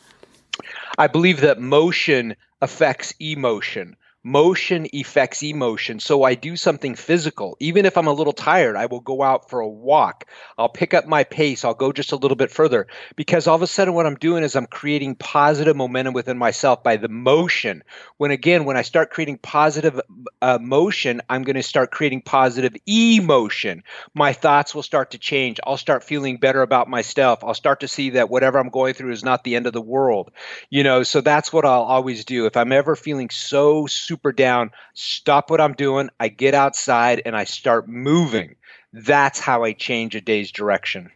I 0.96 1.08
believe 1.08 1.40
that 1.40 1.60
motion 1.60 2.36
affects 2.62 3.12
emotion 3.20 3.96
motion 4.24 4.86
affects 4.94 5.42
emotion. 5.42 6.00
So 6.00 6.22
I 6.22 6.34
do 6.34 6.56
something 6.56 6.94
physical. 6.94 7.56
Even 7.60 7.84
if 7.84 7.98
I'm 7.98 8.06
a 8.06 8.12
little 8.12 8.32
tired, 8.32 8.74
I 8.74 8.86
will 8.86 9.00
go 9.00 9.22
out 9.22 9.50
for 9.50 9.60
a 9.60 9.68
walk. 9.68 10.24
I'll 10.56 10.70
pick 10.70 10.94
up 10.94 11.06
my 11.06 11.24
pace. 11.24 11.62
I'll 11.62 11.74
go 11.74 11.92
just 11.92 12.12
a 12.12 12.16
little 12.16 12.36
bit 12.36 12.50
further 12.50 12.86
because 13.16 13.46
all 13.46 13.54
of 13.54 13.62
a 13.62 13.66
sudden 13.66 13.92
what 13.92 14.06
I'm 14.06 14.14
doing 14.16 14.42
is 14.42 14.56
I'm 14.56 14.66
creating 14.66 15.16
positive 15.16 15.76
momentum 15.76 16.14
within 16.14 16.38
myself 16.38 16.82
by 16.82 16.96
the 16.96 17.08
motion. 17.08 17.82
When 18.16 18.30
again, 18.30 18.64
when 18.64 18.78
I 18.78 18.82
start 18.82 19.10
creating 19.10 19.38
positive 19.38 20.00
uh, 20.40 20.58
motion, 20.58 21.20
I'm 21.28 21.42
going 21.42 21.56
to 21.56 21.62
start 21.62 21.90
creating 21.90 22.22
positive 22.22 22.74
emotion. 22.86 23.82
My 24.14 24.32
thoughts 24.32 24.74
will 24.74 24.82
start 24.82 25.10
to 25.10 25.18
change. 25.18 25.60
I'll 25.66 25.76
start 25.76 26.02
feeling 26.02 26.38
better 26.38 26.62
about 26.62 26.88
myself. 26.88 27.44
I'll 27.44 27.52
start 27.52 27.80
to 27.80 27.88
see 27.88 28.10
that 28.10 28.30
whatever 28.30 28.58
I'm 28.58 28.70
going 28.70 28.94
through 28.94 29.12
is 29.12 29.22
not 29.22 29.44
the 29.44 29.54
end 29.54 29.66
of 29.66 29.74
the 29.74 29.82
world. 29.82 30.30
You 30.70 30.82
know, 30.82 31.02
so 31.02 31.20
that's 31.20 31.52
what 31.52 31.66
I'll 31.66 31.82
always 31.82 32.24
do. 32.24 32.46
If 32.46 32.56
I'm 32.56 32.72
ever 32.72 32.96
feeling 32.96 33.28
so 33.28 33.86
super 33.86 34.13
super 34.14 34.32
down, 34.32 34.70
stop 34.94 35.50
what 35.50 35.60
I'm 35.60 35.72
doing. 35.72 36.08
I 36.20 36.28
get 36.28 36.54
outside 36.54 37.20
and 37.26 37.36
I 37.36 37.44
start 37.44 37.88
moving. 37.88 38.54
That's 38.92 39.40
how 39.40 39.64
I 39.64 39.72
change 39.72 40.14
a 40.14 40.20
day's 40.20 40.52
direction. 40.52 41.10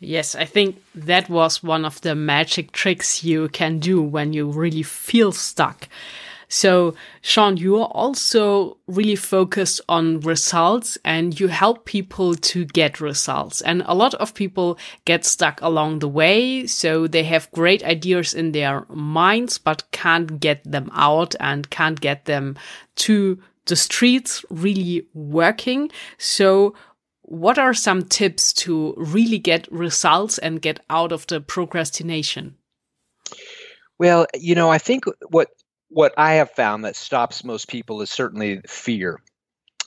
Yes, 0.00 0.34
I 0.34 0.46
think 0.46 0.82
that 0.94 1.28
was 1.28 1.62
one 1.62 1.84
of 1.84 2.00
the 2.00 2.14
magic 2.14 2.72
tricks 2.72 3.22
you 3.24 3.48
can 3.48 3.78
do 3.78 4.00
when 4.00 4.32
you 4.32 4.50
really 4.50 4.82
feel 4.82 5.32
stuck. 5.32 5.86
So, 6.48 6.94
Sean, 7.22 7.56
you 7.56 7.76
are 7.76 7.88
also 7.88 8.78
really 8.86 9.16
focused 9.16 9.80
on 9.88 10.20
results 10.20 10.98
and 11.04 11.38
you 11.38 11.48
help 11.48 11.84
people 11.84 12.34
to 12.34 12.64
get 12.64 13.00
results. 13.00 13.60
And 13.60 13.82
a 13.86 13.94
lot 13.94 14.14
of 14.14 14.34
people 14.34 14.78
get 15.04 15.24
stuck 15.24 15.60
along 15.62 15.98
the 16.00 16.08
way. 16.08 16.66
So 16.66 17.06
they 17.06 17.24
have 17.24 17.50
great 17.52 17.82
ideas 17.84 18.34
in 18.34 18.52
their 18.52 18.86
minds, 18.88 19.58
but 19.58 19.84
can't 19.90 20.40
get 20.40 20.62
them 20.64 20.90
out 20.94 21.34
and 21.40 21.68
can't 21.70 22.00
get 22.00 22.24
them 22.26 22.56
to 22.96 23.40
the 23.66 23.76
streets 23.76 24.44
really 24.50 25.06
working. 25.14 25.90
So, 26.18 26.74
what 27.26 27.58
are 27.58 27.72
some 27.72 28.02
tips 28.04 28.52
to 28.52 28.92
really 28.98 29.38
get 29.38 29.70
results 29.72 30.36
and 30.36 30.60
get 30.60 30.80
out 30.90 31.10
of 31.10 31.26
the 31.26 31.40
procrastination? 31.40 32.56
Well, 33.98 34.26
you 34.34 34.54
know, 34.54 34.70
I 34.70 34.78
think 34.78 35.04
what 35.30 35.48
what 35.94 36.12
I 36.16 36.34
have 36.34 36.50
found 36.50 36.84
that 36.84 36.96
stops 36.96 37.44
most 37.44 37.68
people 37.68 38.02
is 38.02 38.10
certainly 38.10 38.60
fear. 38.66 39.22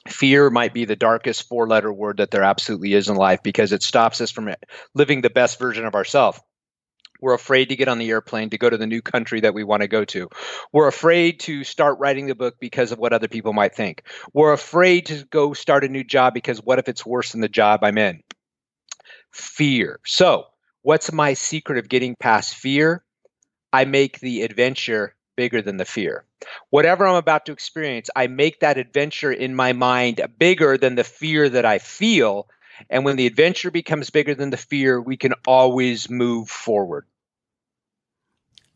Fear 0.08 0.50
might 0.50 0.74
be 0.74 0.86
the 0.86 0.96
darkest 0.96 1.50
four 1.50 1.68
letter 1.68 1.92
word 1.92 2.18
that 2.18 2.32
there 2.32 2.44
absolutely 2.44 2.94
is 2.94 3.10
in 3.10 3.18
life 3.18 3.44
because 3.44 3.74
it 3.74 3.84
stops 3.84 4.22
us 4.22 4.32
from 4.32 4.50
living 4.96 5.20
the 5.20 5.30
best 5.30 5.60
version 5.60 5.86
of 5.86 5.96
ourselves. 5.96 6.40
We're 7.20 7.34
afraid 7.34 7.70
to 7.70 7.76
get 7.76 7.90
on 7.90 7.98
the 7.98 8.10
airplane 8.10 8.52
to 8.52 8.58
go 8.58 8.70
to 8.70 8.78
the 8.78 8.88
new 8.88 9.02
country 9.02 9.42
that 9.42 9.54
we 9.54 9.66
want 9.66 9.82
to 9.82 9.90
go 9.90 10.06
to. 10.06 10.30
We're 10.72 10.88
afraid 10.88 11.42
to 11.42 11.66
start 11.66 12.00
writing 12.00 12.28
the 12.28 12.36
book 12.36 12.56
because 12.58 12.94
of 12.94 13.00
what 13.00 13.12
other 13.12 13.28
people 13.28 13.52
might 13.52 13.76
think. 13.76 14.04
We're 14.34 14.54
afraid 14.54 15.08
to 15.08 15.26
go 15.26 15.54
start 15.54 15.84
a 15.84 15.90
new 15.90 16.06
job 16.06 16.34
because 16.34 16.60
what 16.60 16.80
if 16.80 16.88
it's 16.88 17.06
worse 17.06 17.34
than 17.34 17.42
the 17.42 17.50
job 17.50 17.84
I'm 17.84 17.98
in? 17.98 18.22
Fear. 19.34 20.00
So, 20.06 20.46
what's 20.84 21.12
my 21.12 21.34
secret 21.34 21.80
of 21.80 21.90
getting 21.90 22.16
past 22.18 22.56
fear? 22.56 23.04
I 23.74 23.84
make 23.84 24.22
the 24.22 24.44
adventure 24.44 25.17
bigger 25.38 25.62
than 25.62 25.78
the 25.78 25.86
fear. 25.86 26.26
Whatever 26.70 27.08
I'm 27.08 27.16
about 27.16 27.46
to 27.46 27.54
experience, 27.54 28.10
I 28.14 28.28
make 28.28 28.60
that 28.60 28.78
adventure 28.78 29.32
in 29.32 29.56
my 29.56 29.72
mind 29.72 30.20
bigger 30.38 30.78
than 30.78 30.96
the 30.96 31.06
fear 31.06 31.48
that 31.48 31.66
I 31.66 31.78
feel. 31.78 32.50
And 32.90 33.06
when 33.06 33.16
the 33.16 33.26
adventure 33.26 33.72
becomes 33.72 34.10
bigger 34.10 34.36
than 34.36 34.50
the 34.50 34.58
fear, 34.58 35.00
we 35.00 35.16
can 35.16 35.34
always 35.48 36.10
move 36.10 36.50
forward. 36.50 37.06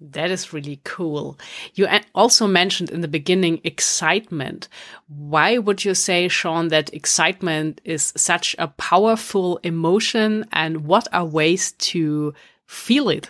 That 0.03 0.31
is 0.31 0.51
really 0.51 0.79
cool. 0.83 1.37
You 1.75 1.87
also 2.15 2.47
mentioned 2.47 2.89
in 2.89 3.01
the 3.01 3.07
beginning 3.07 3.61
excitement. 3.63 4.67
Why 5.07 5.59
would 5.59 5.85
you 5.85 5.93
say, 5.93 6.27
Sean, 6.27 6.69
that 6.69 6.91
excitement 6.91 7.81
is 7.85 8.11
such 8.17 8.55
a 8.57 8.67
powerful 8.67 9.59
emotion 9.61 10.45
and 10.51 10.87
what 10.87 11.07
are 11.13 11.25
ways 11.25 11.73
to 11.73 12.33
feel 12.65 13.09
it? 13.09 13.29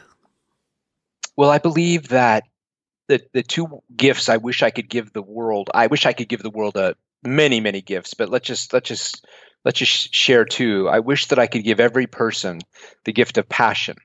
Well, 1.36 1.50
I 1.50 1.58
believe 1.58 2.08
that 2.08 2.44
the 3.12 3.22
the 3.34 3.44
two 3.44 3.84
gifts 3.96 4.30
I 4.30 4.38
wish 4.38 4.64
I 4.64 4.70
could 4.70 4.90
give 4.90 5.12
the 5.12 5.22
world. 5.22 5.70
I 5.74 5.88
wish 5.88 6.06
I 6.06 6.14
could 6.14 6.30
give 6.30 6.42
the 6.42 6.50
world 6.50 6.78
a 6.78 6.96
many 7.24 7.60
many 7.60 7.82
gifts, 7.82 8.14
but 8.14 8.30
let's 8.30 8.48
just 8.48 8.72
let's 8.74 8.88
just 8.88 9.28
let's 9.66 9.80
just 9.80 10.14
share 10.14 10.46
two. 10.46 10.88
I 10.88 11.00
wish 11.00 11.28
that 11.28 11.40
I 11.40 11.48
could 11.48 11.66
give 11.66 11.82
every 11.82 12.08
person 12.08 12.62
the 13.04 13.12
gift 13.12 13.38
of 13.38 13.50
passion, 13.50 13.98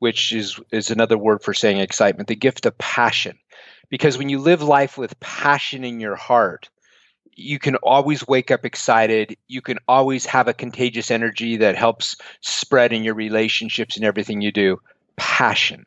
which 0.00 0.32
is 0.32 0.58
is 0.72 0.90
another 0.90 1.16
word 1.16 1.42
for 1.42 1.54
saying 1.54 1.78
excitement. 1.78 2.26
The 2.26 2.34
gift 2.34 2.66
of 2.66 2.76
passion, 2.78 3.38
because 3.90 4.18
when 4.18 4.28
you 4.28 4.40
live 4.40 4.60
life 4.60 4.98
with 4.98 5.20
passion 5.20 5.84
in 5.84 6.00
your 6.00 6.16
heart, 6.16 6.68
you 7.36 7.60
can 7.60 7.76
always 7.76 8.26
wake 8.26 8.50
up 8.50 8.64
excited. 8.64 9.36
You 9.46 9.62
can 9.62 9.78
always 9.86 10.26
have 10.26 10.48
a 10.48 10.52
contagious 10.52 11.12
energy 11.12 11.58
that 11.58 11.76
helps 11.76 12.16
spread 12.40 12.92
in 12.92 13.04
your 13.04 13.14
relationships 13.14 13.94
and 13.94 14.04
everything 14.04 14.40
you 14.40 14.50
do. 14.50 14.80
Passion 15.16 15.86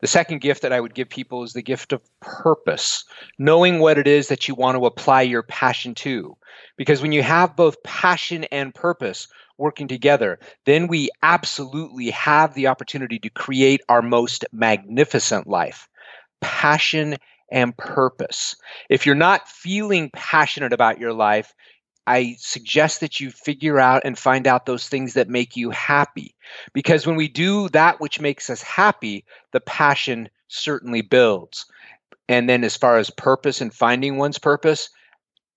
The 0.00 0.06
second 0.06 0.40
gift 0.40 0.62
that 0.62 0.72
I 0.72 0.80
would 0.80 0.94
give 0.94 1.08
people 1.08 1.42
is 1.42 1.52
the 1.52 1.62
gift 1.62 1.92
of 1.92 2.02
purpose, 2.20 3.04
knowing 3.38 3.78
what 3.78 3.98
it 3.98 4.06
is 4.06 4.28
that 4.28 4.48
you 4.48 4.54
want 4.54 4.76
to 4.76 4.86
apply 4.86 5.22
your 5.22 5.42
passion 5.42 5.94
to. 5.96 6.36
Because 6.76 7.02
when 7.02 7.12
you 7.12 7.22
have 7.22 7.56
both 7.56 7.82
passion 7.82 8.44
and 8.44 8.74
purpose 8.74 9.28
working 9.58 9.88
together, 9.88 10.38
then 10.64 10.86
we 10.86 11.10
absolutely 11.22 12.10
have 12.10 12.54
the 12.54 12.68
opportunity 12.68 13.18
to 13.18 13.30
create 13.30 13.82
our 13.88 14.00
most 14.00 14.44
magnificent 14.52 15.46
life. 15.46 15.88
Passion 16.40 17.16
and 17.52 17.76
purpose. 17.76 18.56
If 18.88 19.04
you're 19.04 19.14
not 19.14 19.48
feeling 19.48 20.10
passionate 20.12 20.72
about 20.72 20.98
your 20.98 21.12
life, 21.12 21.52
I 22.06 22.36
suggest 22.38 23.00
that 23.00 23.20
you 23.20 23.30
figure 23.30 23.78
out 23.78 24.02
and 24.04 24.18
find 24.18 24.46
out 24.46 24.66
those 24.66 24.88
things 24.88 25.14
that 25.14 25.28
make 25.28 25.56
you 25.56 25.70
happy. 25.70 26.34
Because 26.72 27.06
when 27.06 27.16
we 27.16 27.28
do 27.28 27.68
that 27.70 28.00
which 28.00 28.20
makes 28.20 28.50
us 28.50 28.62
happy, 28.62 29.24
the 29.52 29.60
passion 29.60 30.28
certainly 30.48 31.02
builds. 31.02 31.66
And 32.28 32.48
then, 32.48 32.64
as 32.64 32.76
far 32.76 32.96
as 32.98 33.10
purpose 33.10 33.60
and 33.60 33.74
finding 33.74 34.16
one's 34.16 34.38
purpose, 34.38 34.88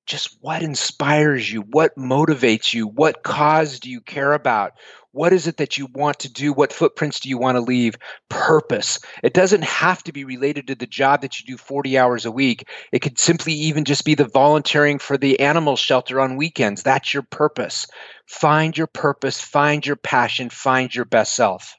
just 0.05 0.37
what 0.41 0.61
inspires 0.61 1.51
you? 1.51 1.61
What 1.61 1.95
motivates 1.97 2.73
you? 2.73 2.87
What 2.87 3.23
cause 3.23 3.79
do 3.79 3.89
you 3.89 4.01
care 4.01 4.33
about? 4.33 4.73
What 5.11 5.31
is 5.31 5.45
it 5.45 5.57
that 5.57 5.77
you 5.77 5.87
want 5.93 6.19
to 6.19 6.31
do? 6.31 6.53
What 6.53 6.73
footprints 6.73 7.19
do 7.19 7.29
you 7.29 7.37
want 7.37 7.55
to 7.55 7.61
leave? 7.61 7.95
Purpose. 8.29 8.99
It 9.21 9.33
doesn't 9.33 9.63
have 9.63 10.03
to 10.03 10.11
be 10.11 10.25
related 10.25 10.67
to 10.67 10.75
the 10.75 10.87
job 10.87 11.21
that 11.21 11.39
you 11.39 11.45
do 11.45 11.57
40 11.57 11.97
hours 11.99 12.25
a 12.25 12.31
week. 12.31 12.67
It 12.91 12.99
could 12.99 13.19
simply 13.19 13.53
even 13.53 13.85
just 13.85 14.05
be 14.05 14.15
the 14.15 14.27
volunteering 14.27 14.97
for 14.97 15.15
the 15.15 15.39
animal 15.39 15.75
shelter 15.75 16.19
on 16.19 16.35
weekends. 16.35 16.81
That's 16.81 17.13
your 17.13 17.23
purpose. 17.23 17.85
Find 18.27 18.75
your 18.75 18.87
purpose, 18.87 19.39
find 19.39 19.85
your 19.85 19.97
passion, 19.97 20.49
find 20.49 20.93
your 20.93 21.05
best 21.05 21.35
self. 21.35 21.75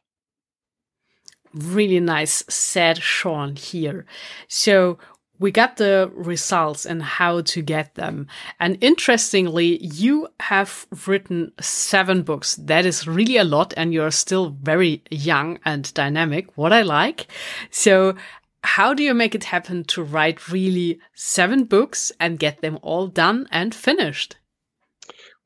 Really 1.52 2.00
nice 2.00 2.44
said 2.48 2.98
Sean 2.98 3.56
here. 3.56 4.06
So 4.48 4.98
we 5.38 5.50
got 5.50 5.76
the 5.76 6.10
results 6.14 6.86
and 6.86 7.02
how 7.02 7.40
to 7.42 7.62
get 7.62 7.94
them. 7.94 8.28
And 8.60 8.78
interestingly, 8.80 9.84
you 9.84 10.28
have 10.40 10.86
written 11.06 11.52
seven 11.60 12.22
books. 12.22 12.56
That 12.56 12.86
is 12.86 13.06
really 13.06 13.36
a 13.36 13.44
lot, 13.44 13.74
and 13.76 13.92
you're 13.92 14.10
still 14.10 14.50
very 14.50 15.02
young 15.10 15.58
and 15.64 15.92
dynamic, 15.94 16.56
what 16.56 16.72
I 16.72 16.82
like. 16.82 17.26
So, 17.70 18.14
how 18.62 18.94
do 18.94 19.02
you 19.02 19.12
make 19.12 19.34
it 19.34 19.44
happen 19.44 19.84
to 19.84 20.02
write 20.02 20.48
really 20.48 20.98
seven 21.14 21.64
books 21.64 22.10
and 22.18 22.38
get 22.38 22.62
them 22.62 22.78
all 22.80 23.08
done 23.08 23.46
and 23.50 23.74
finished? 23.74 24.36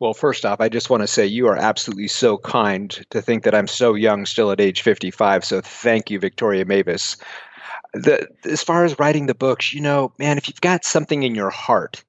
Well, 0.01 0.15
first 0.15 0.47
off, 0.47 0.61
I 0.61 0.69
just 0.69 0.91
want 0.91 1.03
to 1.03 1.09
say 1.09 1.27
you 1.27 1.49
are 1.49 1.57
absolutely 1.57 2.07
so 2.07 2.39
kind 2.39 2.89
to 3.11 3.21
think 3.21 3.43
that 3.43 3.55
I'm 3.55 3.67
so 3.67 3.95
young 3.95 4.27
still 4.27 4.53
at 4.53 4.61
age 4.61 4.83
55. 4.83 5.45
So 5.45 5.61
thank 5.61 6.11
you, 6.11 6.21
Victoria 6.21 6.65
Mavis 6.65 7.17
the 7.95 8.29
as 8.45 8.63
far 8.63 8.85
as 8.85 8.99
writing 8.99 9.27
the 9.27 9.35
books, 9.35 9.73
you 9.73 9.81
know, 9.81 10.13
man, 10.19 10.39
if 10.39 10.49
you've 10.49 10.61
got 10.61 10.85
something 10.85 11.23
in 11.23 11.35
your 11.35 11.51
heart, 11.51 12.05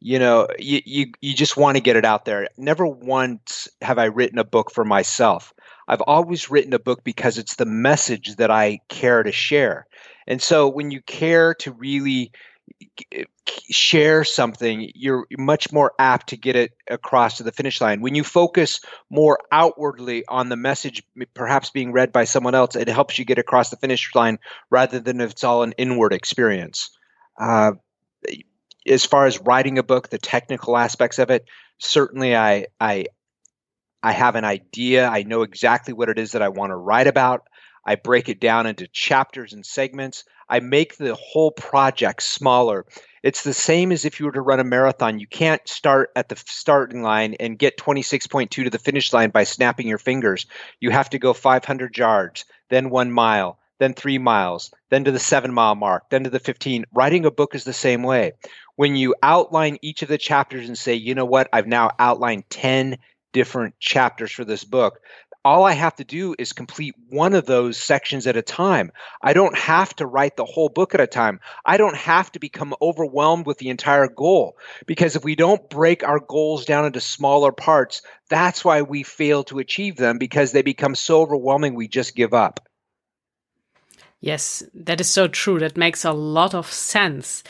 you 0.00 0.18
know, 0.18 0.48
you 0.58 0.80
you, 0.84 1.06
you 1.20 1.34
just 1.34 1.56
want 1.56 1.76
to 1.76 1.82
get 1.82 1.96
it 1.96 2.04
out 2.04 2.24
there. 2.24 2.48
Never 2.56 2.86
once 2.86 3.68
have 3.80 3.98
I 3.98 4.04
written 4.04 4.38
a 4.38 4.44
book 4.44 4.70
for 4.70 4.84
myself. 4.84 5.52
I've 5.88 6.02
always 6.02 6.50
written 6.50 6.72
a 6.72 6.78
book 6.78 7.04
because 7.04 7.38
it's 7.38 7.56
the 7.56 7.66
message 7.66 8.36
that 8.36 8.50
I 8.50 8.80
care 8.88 9.22
to 9.22 9.32
share. 9.32 9.86
And 10.26 10.40
so 10.40 10.68
when 10.68 10.90
you 10.90 11.00
care 11.02 11.54
to 11.54 11.72
really 11.72 12.32
share 13.70 14.24
something, 14.24 14.90
you're 14.94 15.26
much 15.38 15.72
more 15.72 15.92
apt 15.98 16.28
to 16.28 16.36
get 16.36 16.56
it 16.56 16.72
across 16.88 17.38
to 17.38 17.42
the 17.42 17.52
finish 17.52 17.80
line. 17.80 18.00
When 18.00 18.14
you 18.14 18.24
focus 18.24 18.80
more 19.10 19.38
outwardly 19.50 20.24
on 20.26 20.48
the 20.48 20.56
message, 20.56 21.02
perhaps 21.34 21.70
being 21.70 21.92
read 21.92 22.12
by 22.12 22.24
someone 22.24 22.54
else, 22.54 22.76
it 22.76 22.88
helps 22.88 23.18
you 23.18 23.24
get 23.24 23.38
across 23.38 23.70
the 23.70 23.76
finish 23.76 24.14
line 24.14 24.38
rather 24.70 25.00
than 25.00 25.20
if 25.20 25.32
it's 25.32 25.44
all 25.44 25.62
an 25.62 25.72
inward 25.78 26.12
experience. 26.12 26.90
Uh, 27.40 27.72
as 28.86 29.04
far 29.04 29.26
as 29.26 29.40
writing 29.40 29.78
a 29.78 29.82
book, 29.82 30.08
the 30.08 30.18
technical 30.18 30.76
aspects 30.76 31.18
of 31.18 31.30
it, 31.30 31.46
certainly 31.78 32.36
I, 32.36 32.66
I, 32.80 33.06
I 34.02 34.12
have 34.12 34.34
an 34.34 34.44
idea. 34.44 35.08
I 35.08 35.22
know 35.22 35.42
exactly 35.42 35.94
what 35.94 36.08
it 36.08 36.18
is 36.18 36.32
that 36.32 36.42
I 36.42 36.48
want 36.48 36.70
to 36.70 36.76
write 36.76 37.06
about. 37.06 37.46
I 37.84 37.96
break 37.96 38.28
it 38.28 38.40
down 38.40 38.66
into 38.66 38.86
chapters 38.86 39.52
and 39.52 39.64
segments. 39.64 40.24
I 40.52 40.60
make 40.60 40.98
the 40.98 41.14
whole 41.14 41.50
project 41.50 42.22
smaller. 42.22 42.84
It's 43.22 43.42
the 43.42 43.54
same 43.54 43.90
as 43.90 44.04
if 44.04 44.20
you 44.20 44.26
were 44.26 44.32
to 44.32 44.42
run 44.42 44.60
a 44.60 44.64
marathon. 44.64 45.18
You 45.18 45.26
can't 45.26 45.66
start 45.66 46.10
at 46.14 46.28
the 46.28 46.36
starting 46.36 47.00
line 47.00 47.36
and 47.40 47.58
get 47.58 47.78
26.2 47.78 48.50
to 48.50 48.68
the 48.68 48.78
finish 48.78 49.14
line 49.14 49.30
by 49.30 49.44
snapping 49.44 49.88
your 49.88 49.96
fingers. 49.96 50.44
You 50.78 50.90
have 50.90 51.08
to 51.10 51.18
go 51.18 51.32
500 51.32 51.96
yards, 51.96 52.44
then 52.68 52.90
one 52.90 53.10
mile, 53.10 53.60
then 53.78 53.94
three 53.94 54.18
miles, 54.18 54.70
then 54.90 55.04
to 55.04 55.10
the 55.10 55.18
seven 55.18 55.54
mile 55.54 55.74
mark, 55.74 56.10
then 56.10 56.24
to 56.24 56.30
the 56.30 56.38
15. 56.38 56.84
Writing 56.92 57.24
a 57.24 57.30
book 57.30 57.54
is 57.54 57.64
the 57.64 57.72
same 57.72 58.02
way. 58.02 58.32
When 58.76 58.94
you 58.94 59.14
outline 59.22 59.78
each 59.80 60.02
of 60.02 60.08
the 60.08 60.18
chapters 60.18 60.68
and 60.68 60.76
say, 60.76 60.92
you 60.92 61.14
know 61.14 61.24
what, 61.24 61.48
I've 61.54 61.66
now 61.66 61.92
outlined 61.98 62.50
10 62.50 62.98
different 63.32 63.80
chapters 63.80 64.32
for 64.32 64.44
this 64.44 64.64
book, 64.64 65.00
all 65.44 65.64
I 65.64 65.72
have 65.72 65.96
to 65.96 66.04
do 66.04 66.34
is 66.38 66.52
complete 66.52 66.94
one 67.08 67.34
of 67.34 67.46
those 67.46 67.76
sections 67.76 68.26
at 68.26 68.36
a 68.36 68.42
time. 68.42 68.92
I 69.20 69.32
don't 69.32 69.56
have 69.58 69.94
to 69.96 70.06
write 70.06 70.36
the 70.36 70.44
whole 70.44 70.68
book 70.68 70.94
at 70.94 71.00
a 71.00 71.06
time. 71.06 71.40
I 71.64 71.76
don't 71.76 71.96
have 71.96 72.30
to 72.32 72.38
become 72.38 72.74
overwhelmed 72.80 73.46
with 73.46 73.58
the 73.58 73.70
entire 73.70 74.08
goal 74.08 74.56
because 74.86 75.16
if 75.16 75.24
we 75.24 75.34
don't 75.34 75.68
break 75.68 76.04
our 76.04 76.20
goals 76.20 76.64
down 76.64 76.84
into 76.84 77.00
smaller 77.00 77.52
parts, 77.52 78.02
that's 78.28 78.64
why 78.64 78.82
we 78.82 79.02
fail 79.02 79.42
to 79.44 79.58
achieve 79.58 79.96
them 79.96 80.18
because 80.18 80.52
they 80.52 80.62
become 80.62 80.94
so 80.94 81.22
overwhelming 81.22 81.74
we 81.74 81.88
just 81.88 82.14
give 82.14 82.32
up. 82.32 82.60
Yes, 84.20 84.62
that 84.72 85.00
is 85.00 85.10
so 85.10 85.26
true. 85.26 85.58
That 85.58 85.76
makes 85.76 86.04
a 86.04 86.12
lot 86.12 86.54
of 86.54 86.70
sense. 86.70 87.42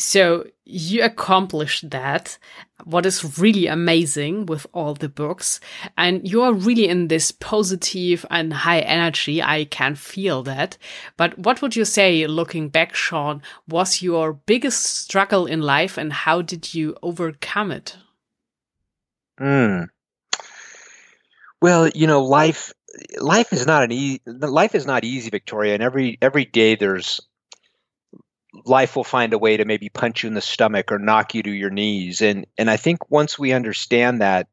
So 0.00 0.46
you 0.64 1.02
accomplished 1.02 1.90
that. 1.90 2.38
What 2.84 3.04
is 3.04 3.38
really 3.38 3.66
amazing 3.66 4.46
with 4.46 4.66
all 4.72 4.94
the 4.94 5.10
books. 5.10 5.60
And 5.98 6.26
you 6.26 6.40
are 6.40 6.54
really 6.54 6.88
in 6.88 7.08
this 7.08 7.30
positive 7.30 8.24
and 8.30 8.54
high 8.54 8.80
energy. 8.80 9.42
I 9.42 9.66
can 9.66 9.94
feel 9.96 10.42
that. 10.44 10.78
But 11.18 11.38
what 11.38 11.60
would 11.60 11.76
you 11.76 11.84
say, 11.84 12.26
looking 12.26 12.70
back, 12.70 12.94
Sean, 12.94 13.42
was 13.68 14.00
your 14.00 14.32
biggest 14.32 14.86
struggle 14.86 15.44
in 15.44 15.60
life 15.60 15.98
and 15.98 16.14
how 16.14 16.40
did 16.40 16.72
you 16.72 16.96
overcome 17.02 17.70
it? 17.70 17.98
Hmm. 19.38 19.82
Well, 21.60 21.88
you 21.88 22.06
know, 22.06 22.24
life 22.24 22.72
life 23.18 23.52
is 23.52 23.66
not 23.66 23.84
an 23.84 23.92
easy 23.92 24.22
life 24.26 24.74
is 24.74 24.86
not 24.86 25.04
easy, 25.04 25.28
Victoria, 25.28 25.74
and 25.74 25.82
every 25.82 26.16
every 26.22 26.46
day 26.46 26.74
there's 26.74 27.20
life 28.64 28.96
will 28.96 29.04
find 29.04 29.32
a 29.32 29.38
way 29.38 29.56
to 29.56 29.64
maybe 29.64 29.88
punch 29.88 30.22
you 30.22 30.28
in 30.28 30.34
the 30.34 30.40
stomach 30.40 30.90
or 30.90 30.98
knock 30.98 31.34
you 31.34 31.42
to 31.42 31.50
your 31.50 31.70
knees. 31.70 32.20
And 32.20 32.46
and 32.58 32.70
i 32.70 32.76
think 32.76 33.10
once 33.10 33.38
we 33.38 33.52
understand 33.52 34.20
that 34.20 34.48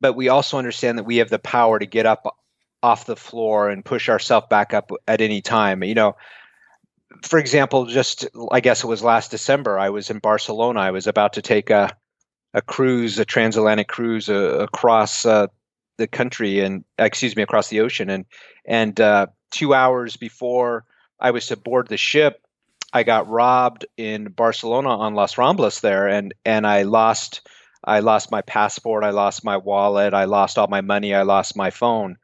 but 0.00 0.14
we 0.14 0.28
also 0.28 0.58
understand 0.58 0.98
that 0.98 1.04
we 1.04 1.16
have 1.16 1.30
the 1.30 1.38
power 1.38 1.78
to 1.78 1.86
get 1.86 2.06
up 2.06 2.36
off 2.82 3.06
the 3.06 3.16
floor 3.16 3.70
and 3.70 3.84
push 3.84 4.08
ourselves 4.08 4.46
back 4.50 4.74
up 4.74 4.90
at 5.08 5.20
any 5.20 5.40
time. 5.40 5.82
You 5.82 5.94
know 5.94 6.16
for 7.22 7.38
example 7.38 7.86
just 7.86 8.26
i 8.50 8.58
guess 8.58 8.82
it 8.82 8.88
was 8.88 9.00
last 9.04 9.30
december 9.30 9.78
i 9.78 9.90
was 9.90 10.10
in 10.10 10.18
barcelona. 10.18 10.80
I 10.80 10.90
was 10.90 11.06
about 11.06 11.34
to 11.34 11.42
take 11.42 11.70
a 11.70 11.96
a 12.52 12.62
cruise 12.62 13.18
a 13.18 13.24
transatlantic 13.24 13.88
cruise 13.88 14.28
uh, 14.28 14.58
across 14.60 15.24
uh, 15.24 15.46
the 15.96 16.06
country 16.06 16.60
and 16.60 16.84
excuse 16.98 17.36
me 17.36 17.42
across 17.42 17.68
the 17.68 17.80
ocean. 17.80 18.10
And 18.10 18.24
and 18.64 19.00
uh, 19.00 19.26
two 19.50 19.74
hours 19.74 20.16
before 20.16 20.84
I 21.20 21.30
was 21.30 21.46
to 21.48 21.56
board 21.56 21.88
the 21.88 21.96
ship, 21.96 22.43
I 22.94 23.02
got 23.02 23.28
robbed 23.28 23.86
in 23.96 24.26
Barcelona 24.26 24.90
on 24.90 25.14
Las 25.14 25.34
Ramblas 25.34 25.80
there, 25.80 26.06
and 26.06 26.32
and 26.44 26.64
I 26.64 26.82
lost 26.82 27.46
I 27.82 27.98
lost 28.00 28.30
my 28.30 28.40
passport, 28.42 29.02
I 29.02 29.10
lost 29.10 29.44
my 29.44 29.56
wallet, 29.56 30.14
I 30.14 30.24
lost 30.24 30.56
all 30.56 30.68
my 30.68 30.80
money, 30.80 31.12
I 31.12 31.22
lost 31.22 31.56
my 31.56 31.70
phone. 31.70 32.16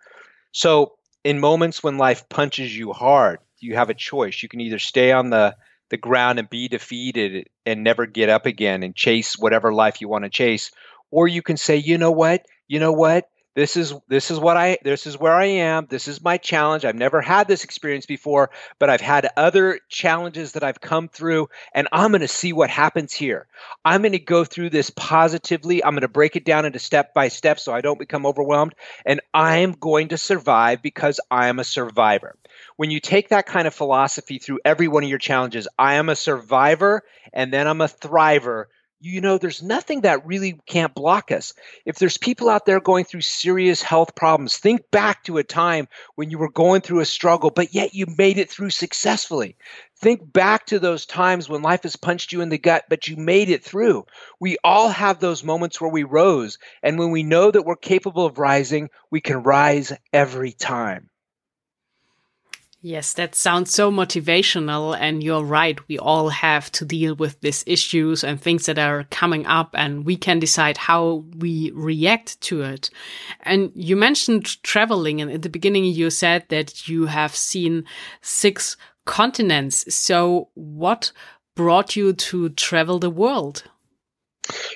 So 0.53 0.93
in 1.25 1.41
moments 1.41 1.83
when 1.83 1.99
life 1.99 2.29
punches 2.29 2.75
you 2.75 2.93
hard, 2.93 3.41
you 3.59 3.75
have 3.75 3.91
a 3.91 3.95
choice. 3.95 4.43
You 4.43 4.49
can 4.49 4.61
either 4.61 4.79
stay 4.79 5.11
on 5.11 5.31
the 5.31 5.57
the 5.91 5.97
ground 5.97 6.39
and 6.39 6.49
be 6.49 6.69
defeated 6.69 7.49
and 7.67 7.83
never 7.83 8.07
get 8.07 8.29
up 8.29 8.47
again 8.47 8.85
and 8.85 8.95
chase 8.95 9.37
whatever 9.37 9.75
life 9.75 10.01
you 10.01 10.09
want 10.09 10.23
to 10.25 10.31
chase, 10.31 10.71
or 11.11 11.27
you 11.27 11.43
can 11.43 11.57
say, 11.57 11.77
you 11.77 11.99
know 11.99 12.13
what, 12.13 12.47
you 12.69 12.79
know 12.79 12.93
what, 12.93 13.29
this 13.55 13.77
is 13.77 13.95
this 14.09 14.31
is 14.31 14.39
what 14.39 14.57
i 14.57 14.79
this 14.85 15.07
is 15.07 15.19
where 15.19 15.33
i 15.33 15.47
am. 15.47 15.87
This 15.91 16.07
is 16.09 16.23
my 16.23 16.37
challenge. 16.37 16.85
I've 16.85 16.95
never 16.95 17.21
had 17.21 17.49
this 17.49 17.65
experience 17.65 18.07
before 18.07 18.51
but 18.79 18.91
i've 18.91 19.01
had 19.01 19.29
other 19.37 19.81
challenges 19.89 20.53
that 20.53 20.63
i've 20.63 20.81
come 20.81 21.09
through 21.09 21.49
and 21.75 21.89
i'm 21.93 22.13
going 22.13 22.21
to 22.21 22.29
see 22.29 22.53
what 22.53 22.71
happens 22.71 23.13
here. 23.13 23.47
I'm 23.85 24.03
going 24.03 24.13
to 24.13 24.19
go 24.19 24.45
through 24.45 24.71
this 24.71 24.91
positively. 24.91 25.83
I'm 25.83 25.93
going 25.93 26.03
to 26.03 26.09
break 26.09 26.37
it 26.37 26.45
down 26.45 26.65
into 26.65 26.79
step 26.79 27.13
by 27.15 27.29
step 27.29 27.59
so 27.59 27.73
i 27.75 27.81
don't 27.81 27.99
become 27.99 28.27
overwhelmed 28.27 28.75
and 29.05 29.21
i'm 29.35 29.73
going 29.73 30.09
to 30.09 30.19
survive 30.19 30.83
because 30.83 31.21
i 31.31 31.49
am 31.49 31.59
a 31.59 31.65
survivor. 31.65 32.37
When 32.77 32.91
you 32.91 33.01
take 33.01 33.29
that 33.29 33.47
kind 33.47 33.67
of 33.67 33.75
philosophy 33.75 34.39
through 34.39 34.61
every 34.65 34.89
one 34.89 35.03
of 35.03 35.11
your 35.11 35.19
challenges 35.19 35.67
i 35.79 35.95
am 35.95 36.09
a 36.09 36.17
survivor 36.17 37.03
and 37.33 37.53
then 37.53 37.67
i'm 37.67 37.81
a 37.81 37.89
thriver 37.89 38.67
you 39.01 39.21
know, 39.21 39.39
there's 39.39 39.63
nothing 39.63 40.03
that 40.03 40.27
really 40.27 40.61
can't 40.67 40.95
block 40.95 41.33
us. 41.33 41.55
If 41.87 41.99
there's 41.99 42.19
people 42.19 42.51
out 42.51 42.67
there 42.67 42.81
going 42.81 43.05
through 43.05 43.23
serious 43.23 43.83
health 43.83 44.15
problems, 44.15 44.59
think 44.59 44.91
back 44.91 45.25
to 45.25 45.39
a 45.39 45.45
time 45.45 45.89
when 46.17 46.31
you 46.31 46.39
were 46.39 46.51
going 46.51 46.83
through 46.83 47.01
a 47.01 47.07
struggle, 47.07 47.51
but 47.51 47.75
yet 47.75 47.95
you 47.95 48.07
made 48.19 48.39
it 48.39 48.51
through 48.51 48.71
successfully. 48.71 49.57
Think 49.97 50.33
back 50.33 50.67
to 50.67 50.79
those 50.79 51.07
times 51.07 51.49
when 51.49 51.63
life 51.63 51.83
has 51.83 51.97
punched 51.97 52.33
you 52.33 52.41
in 52.41 52.49
the 52.49 52.59
gut, 52.59 52.85
but 52.89 53.09
you 53.09 53.17
made 53.17 53.51
it 53.51 53.63
through. 53.63 54.07
We 54.39 54.57
all 54.65 54.89
have 54.89 55.19
those 55.19 55.45
moments 55.45 55.81
where 55.81 55.91
we 55.91 56.05
rose. 56.05 56.59
And 56.83 56.99
when 56.99 57.11
we 57.11 57.23
know 57.23 57.51
that 57.51 57.65
we're 57.67 57.77
capable 57.77 58.25
of 58.25 58.39
rising, 58.39 58.91
we 59.11 59.21
can 59.21 59.43
rise 59.43 59.93
every 60.13 60.53
time. 60.53 61.10
Yes, 62.83 63.13
that 63.15 63.35
sounds 63.35 63.75
so 63.75 63.91
motivational. 63.91 64.97
And 64.99 65.23
you're 65.23 65.45
right. 65.45 65.79
We 65.87 65.99
all 65.99 66.31
have 66.31 66.73
to 66.73 66.87
deal 66.87 67.15
with 67.15 67.39
these 67.41 67.63
issues 67.67 68.25
and 68.25 68.41
things 68.41 68.65
that 68.67 68.79
are 68.79 69.05
coming 69.11 69.45
up, 69.47 69.75
and 69.75 70.07
we 70.07 70.17
can 70.17 70.39
decide 70.39 70.79
how 70.79 71.25
we 71.37 71.73
react 71.75 72.41
to 72.43 72.63
it. 72.63 72.89
And 73.43 73.71
you 73.75 73.97
mentioned 73.97 74.63
traveling, 74.63 75.21
and 75.21 75.31
at 75.31 75.43
the 75.43 75.51
beginning, 75.51 75.85
you 75.85 76.09
said 76.09 76.47
that 76.49 76.89
you 76.89 77.05
have 77.05 77.37
seen 77.37 77.85
six 78.23 78.79
continents. 79.05 79.95
So, 79.95 80.49
what 80.55 81.13
brought 81.57 81.97
you 81.97 82.15
to 82.15 82.49
travel 82.51 82.99
the 82.99 83.11
world? 83.11 83.65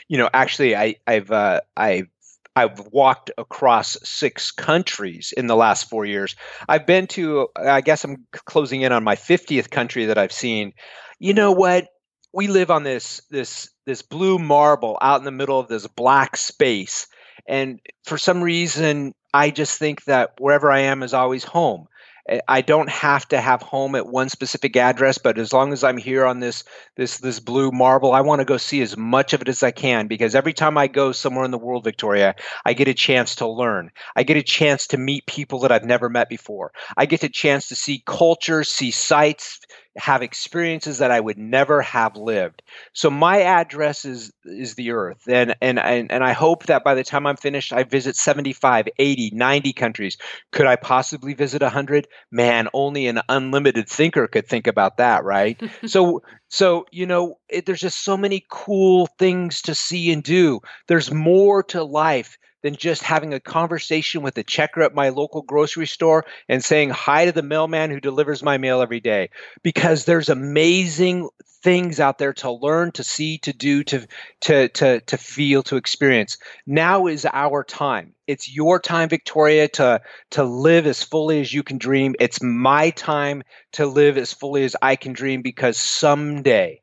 You 0.09 0.19
know, 0.19 0.29
actually, 0.35 0.77
I, 0.77 0.97
I've 1.07 1.31
uh, 1.31 1.63
I 1.75 2.09
I've 2.57 2.79
walked 2.93 3.31
across 3.37 3.97
six 4.05 4.51
countries 4.51 5.33
in 5.37 5.47
the 5.47 5.57
last 5.57 5.91
four 5.91 6.05
years. 6.05 6.37
I've 6.69 6.87
been 6.87 7.07
to, 7.09 7.49
I 7.57 7.81
guess 7.81 8.05
I'm 8.05 8.27
closing 8.33 8.83
in 8.83 8.93
on 8.93 9.03
my 9.03 9.17
50th 9.17 9.71
country 9.71 10.07
that 10.07 10.19
I've 10.19 10.33
seen. 10.33 10.73
You 11.19 11.35
know 11.35 11.53
what? 11.53 11.89
We 12.33 12.49
live 12.49 12.71
on 12.71 12.83
this 12.83 13.21
this 13.31 13.71
this 13.87 14.03
blue 14.03 14.39
marble 14.39 14.99
out 15.01 15.21
in 15.21 15.25
the 15.25 15.31
middle 15.31 15.61
of 15.61 15.69
this 15.69 15.87
black 15.87 16.37
space, 16.37 17.07
and 17.47 17.79
for 18.05 18.19
some 18.19 18.43
reason, 18.43 19.15
I 19.33 19.51
just 19.51 19.79
think 19.79 20.05
that 20.05 20.33
wherever 20.39 20.71
I 20.71 20.81
am 20.81 21.05
is 21.05 21.15
always 21.15 21.45
home. 21.45 21.87
I 22.49 22.63
don't 22.63 22.89
have 22.89 23.29
to 23.29 23.41
have 23.41 23.61
home 23.61 23.95
at 23.95 24.07
one 24.07 24.31
specific 24.31 24.77
address, 24.77 25.19
but 25.19 25.39
as 25.39 25.53
long 25.53 25.75
as 25.75 25.85
I'm 25.85 25.99
here 25.99 26.25
on 26.25 26.41
this 26.41 26.65
this 26.97 27.19
this 27.19 27.39
blue 27.39 27.71
marble, 27.71 28.13
I 28.13 28.23
want 28.23 28.41
to 28.41 28.47
go 28.47 28.57
see 28.57 28.81
as 28.81 28.97
much 28.97 29.35
of 29.35 29.43
it 29.43 29.49
as 29.49 29.63
I 29.63 29.73
can 29.73 30.07
because 30.07 30.35
every 30.35 30.55
time 30.55 30.79
I 30.79 30.87
go 30.87 31.13
somewhere 31.13 31.45
in 31.45 31.51
the 31.51 31.59
world, 31.59 31.85
Victoria, 31.85 32.35
I 32.65 32.73
get 32.73 32.89
a 32.89 32.95
chance 32.95 33.35
to 33.37 33.49
learn. 33.49 33.91
I 34.17 34.23
get 34.23 34.39
a 34.39 34.43
chance 34.43 34.87
to 34.89 34.97
meet 34.97 35.27
people 35.27 35.61
that 35.61 35.73
I've 35.73 35.85
never 35.85 36.09
met 36.09 36.31
before. 36.31 36.73
I 36.97 37.05
get 37.05 37.25
a 37.25 37.29
chance 37.29 37.69
to 37.69 37.77
see 37.77 38.03
culture, 38.07 38.65
see 38.65 38.91
sights, 38.91 39.61
have 39.97 40.23
experiences 40.23 40.99
that 40.99 41.11
I 41.11 41.21
would 41.21 41.39
never 41.39 41.81
have 41.83 42.17
lived. 42.17 42.63
So 42.93 43.11
my 43.11 43.43
address 43.43 44.05
is 44.05 44.33
is 44.45 44.75
the 44.75 44.91
earth 44.91 45.23
and 45.29 45.55
and 45.61 45.79
and, 45.79 46.11
and 46.11 46.25
I 46.25 46.33
hope 46.33 46.67
that 46.67 46.85
by 46.85 46.95
the 46.95 47.05
time 47.05 47.27
I'm 47.27 47.37
finished 47.37 47.73
I 47.73 47.85
visit 47.85 48.17
75, 48.17 48.89
80, 48.99 49.31
90 49.33 49.73
countries. 49.73 50.17
Could 50.53 50.67
I 50.67 50.77
possibly 50.77 51.35
visit 51.35 51.63
100? 51.63 52.09
Man, 52.31 52.69
only 52.73 53.07
an 53.07 53.21
unlimited 53.29 53.89
thinker 53.89 54.27
could 54.27 54.47
think 54.47 54.67
about 54.67 54.97
that, 54.97 55.25
right? 55.25 55.61
so 55.87 56.23
so, 56.49 56.87
you 56.93 57.07
know, 57.07 57.39
it, 57.49 57.67
there's 57.67 57.81
just 57.81 58.05
so 58.05 58.17
many 58.17 58.47
cool 58.49 59.07
things 59.19 59.63
to 59.63 59.75
see 59.75 60.13
and 60.13 60.23
do. 60.23 60.61
There's 60.87 61.13
more 61.13 61.63
to 61.65 61.83
life 61.83 62.39
than 62.65 62.75
just 62.75 63.03
having 63.03 63.35
a 63.35 63.41
conversation 63.41 64.23
with 64.23 64.35
the 64.35 64.43
checker 64.43 64.81
at 64.83 64.95
my 64.95 65.11
local 65.11 65.43
grocery 65.43 65.87
store 65.87 66.25
and 66.49 66.65
saying 66.65 66.89
hi 66.89 67.27
to 67.27 67.33
the 67.33 67.43
mailman 67.43 67.91
who 67.91 68.01
delivers 68.01 68.43
my 68.43 68.57
mail 68.57 68.81
every 68.81 69.01
day. 69.01 69.29
Because 69.63 70.07
there's 70.07 70.31
amazing 70.31 71.29
things 71.63 72.01
out 72.01 72.17
there 72.17 72.33
to 72.33 72.51
learn 72.51 72.91
to 72.93 73.05
see 73.05 73.37
to 73.39 73.53
do 73.53 73.85
to 73.85 74.07
to 74.41 74.69
to 74.69 75.01
to 75.01 75.19
feel 75.19 75.63
to 75.65 75.77
experience. 75.77 76.39
Now 76.67 77.07
is 77.07 77.27
our 77.31 77.65
time. 77.65 78.15
It's 78.27 78.51
your 78.51 78.81
time 78.81 79.11
victoria 79.11 79.69
to 79.69 80.01
to 80.31 80.43
live 80.43 80.87
as 80.87 81.03
fully 81.03 81.43
as 81.43 81.53
you 81.53 81.63
can 81.63 81.77
dream. 81.77 82.15
It's 82.19 82.43
my 82.43 82.91
time 82.91 83.43
to 83.73 83.87
live 83.87 84.17
as 84.17 84.33
fully 84.33 84.65
as 84.65 84.77
i 84.81 84.97
can 84.97 85.13
dream 85.13 85.43
because 85.43 85.77
someday 85.77 86.81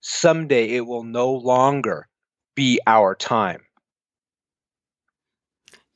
someday 0.00 0.68
it 0.68 0.86
will 0.86 1.02
no 1.02 1.32
longer 1.32 2.06
be 2.54 2.78
our 2.86 3.14
time 3.14 3.60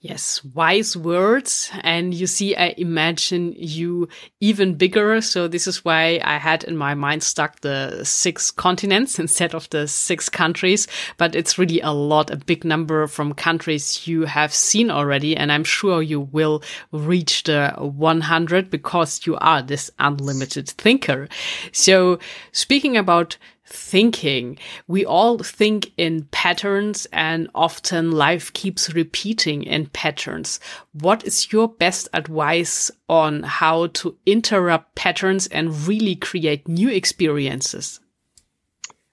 Yes, 0.01 0.45
wise 0.45 0.97
words. 0.97 1.73
And 1.81 2.15
you 2.15 2.29
see, 2.29 2.55
I 2.55 2.73
imagine 2.79 3.53
you 3.57 4.09
even 4.41 4.77
bigger. 4.77 5.21
So 5.21 5.49
this 5.49 5.67
is 5.67 5.85
why 5.85 6.21
I 6.23 6.37
had 6.37 6.63
in 6.63 6.77
my 6.77 6.95
mind 6.95 7.25
stuck 7.25 7.63
the 7.63 8.05
six 8.05 8.53
continents 8.53 9.19
instead 9.19 9.57
of 9.57 9.69
the 9.71 9.89
six 9.89 10.29
countries. 10.29 10.87
But 11.17 11.35
it's 11.35 11.59
really 11.59 11.81
a 11.81 11.91
lot, 11.91 12.31
a 12.31 12.37
big 12.37 12.65
number 12.65 13.09
from 13.09 13.35
countries 13.35 14.07
you 14.07 14.23
have 14.23 14.55
seen 14.55 14.89
already. 14.89 15.37
And 15.37 15.51
I'm 15.51 15.65
sure 15.65 16.01
you 16.01 16.21
will 16.21 16.63
reach 16.93 17.43
the 17.43 17.75
100 17.77 18.71
because 18.71 19.27
you 19.27 19.37
are 19.39 19.63
this 19.63 19.91
unlimited 19.99 20.69
thinker. 20.69 21.29
So 21.73 22.21
speaking 22.53 22.97
about 22.97 23.37
thinking. 23.70 24.59
We 24.87 25.04
all 25.04 25.38
think 25.38 25.92
in 25.96 26.24
patterns 26.31 27.07
and 27.12 27.48
often 27.54 28.12
life 28.12 28.52
keeps 28.52 28.92
repeating 28.94 29.62
in 29.62 29.87
patterns. 29.87 30.59
What 30.92 31.24
is 31.24 31.52
your 31.52 31.68
best 31.68 32.09
advice 32.12 32.90
on 33.09 33.42
how 33.42 33.88
to 33.88 34.16
interrupt 34.24 34.94
patterns 34.94 35.46
and 35.48 35.87
really 35.87 36.16
create 36.16 36.66
new 36.66 36.88
experiences? 36.88 38.00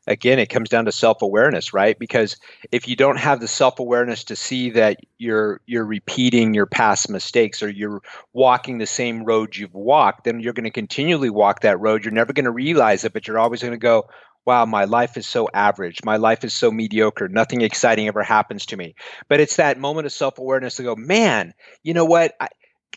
Again, 0.08 0.38
it 0.38 0.50
comes 0.50 0.70
down 0.70 0.86
to 0.86 0.92
self-awareness, 0.92 1.74
right? 1.74 1.98
Because 1.98 2.38
if 2.72 2.88
you 2.88 2.96
don't 2.96 3.18
have 3.18 3.40
the 3.40 3.48
self-awareness 3.48 4.24
to 4.26 4.36
see 4.36 4.70
that 4.70 5.00
you're 5.18 5.62
you're 5.66 5.84
repeating 5.84 6.54
your 6.54 6.68
past 6.68 7.10
mistakes 7.10 7.64
or 7.64 7.70
you're 7.70 8.04
walking 8.32 8.78
the 8.78 8.86
same 8.86 9.24
road 9.24 9.56
you've 9.56 9.74
walked, 9.74 10.26
then 10.26 10.40
you're 10.42 10.54
going 10.54 10.66
to 10.66 10.70
continually 10.70 11.32
walk 11.32 11.62
that 11.62 11.80
road. 11.80 12.06
You're 12.06 12.14
never 12.14 12.34
going 12.34 12.46
to 12.46 12.52
realize 12.52 13.04
it, 13.04 13.14
but 13.14 13.28
you're 13.28 13.40
always 13.40 13.62
going 13.62 13.74
to 13.74 13.78
go, 13.78 14.08
wow, 14.46 14.66
my 14.66 14.86
life 14.86 15.18
is 15.18 15.28
so 15.28 15.50
average. 15.54 16.04
My 16.04 16.18
life 16.18 16.44
is 16.44 16.54
so 16.54 16.72
mediocre. 16.72 17.28
Nothing 17.28 17.62
exciting 17.62 18.08
ever 18.08 18.24
happens 18.24 18.68
to 18.68 18.78
me. 18.78 18.96
But 19.28 19.40
it's 19.40 19.56
that 19.58 19.80
moment 19.80 20.06
of 20.06 20.14
self 20.14 20.38
awareness 20.38 20.76
to 20.78 20.84
go, 20.84 20.96
man, 20.96 21.54
you 21.84 21.94
know 21.94 22.06
what? 22.06 22.34
I, 22.40 22.50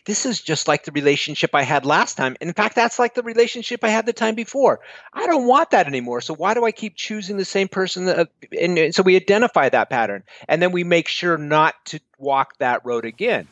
this 0.05 0.25
is 0.25 0.41
just 0.41 0.67
like 0.67 0.85
the 0.85 0.91
relationship 0.91 1.53
I 1.53 1.63
had 1.63 1.85
last 1.85 2.15
time. 2.15 2.35
In 2.41 2.53
fact, 2.53 2.75
that's 2.75 2.99
like 2.99 3.13
the 3.15 3.23
relationship 3.23 3.83
I 3.83 3.89
had 3.89 4.05
the 4.05 4.13
time 4.13 4.35
before. 4.35 4.79
I 5.13 5.27
don't 5.27 5.47
want 5.47 5.71
that 5.71 5.87
anymore. 5.87 6.21
So 6.21 6.33
why 6.33 6.53
do 6.53 6.65
I 6.65 6.71
keep 6.71 6.95
choosing 6.95 7.37
the 7.37 7.45
same 7.45 7.67
person? 7.67 8.05
That, 8.05 8.19
uh, 8.19 8.25
and 8.59 8.95
so 8.95 9.03
we 9.03 9.15
identify 9.15 9.69
that 9.69 9.89
pattern 9.89 10.23
and 10.47 10.61
then 10.61 10.71
we 10.71 10.83
make 10.83 11.07
sure 11.07 11.37
not 11.37 11.75
to 11.85 11.99
walk 12.17 12.57
that 12.59 12.85
road 12.85 13.05
again. 13.05 13.47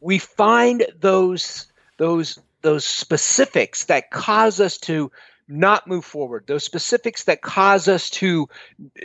We 0.00 0.18
find 0.18 0.86
those 0.98 1.66
those 1.98 2.38
those 2.62 2.84
specifics 2.84 3.84
that 3.86 4.10
cause 4.10 4.60
us 4.60 4.78
to 4.78 5.10
not 5.48 5.86
move 5.86 6.04
forward, 6.04 6.44
those 6.46 6.64
specifics 6.64 7.24
that 7.24 7.42
cause 7.42 7.88
us 7.88 8.10
to 8.10 8.48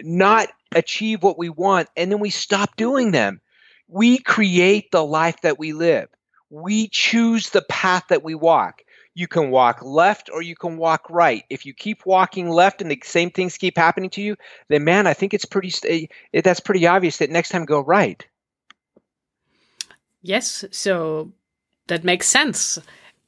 not 0.04 0.50
achieve 0.73 1.23
what 1.23 1.38
we 1.38 1.50
want, 1.50 1.89
and 1.95 2.12
then 2.12 2.19
we 2.19 2.30
stop 2.30 2.76
doing 2.76 3.12
them. 3.12 3.41
We 3.88 4.17
create 4.17 4.91
the 4.91 5.04
life 5.04 5.41
that 5.41 5.60
we 5.60 5.73
live. 5.73 6.10
We 6.50 6.88
choose 6.89 7.50
the 7.50 7.63
path 7.63 8.04
that 8.10 8.23
we 8.23 8.36
walk. 8.36 8.82
You 9.13 9.28
can 9.28 9.50
walk 9.50 9.82
left 9.82 10.30
or 10.32 10.41
you 10.41 10.56
can 10.56 10.78
walk 10.78 11.10
right. 11.10 11.43
If 11.50 11.65
you 11.65 11.73
keep 11.73 12.06
walking 12.06 12.50
left 12.50 12.82
and 12.82 12.91
the 12.91 13.02
same 13.04 13.32
things 13.32 13.58
keep 13.58 13.78
happening 13.78 14.12
to 14.12 14.21
you, 14.21 14.36
then 14.69 14.84
man, 14.84 15.08
I 15.08 15.13
think 15.13 15.34
it's 15.34 15.45
pretty 15.45 15.71
that's 16.32 16.60
pretty 16.60 16.86
obvious 16.86 17.17
that 17.17 17.32
next 17.32 17.50
time 17.50 17.65
go 17.65 17.80
right. 17.80 18.26
Yes, 20.21 20.65
so 20.71 21.32
that 21.88 22.04
makes 22.04 22.28
sense 22.28 22.78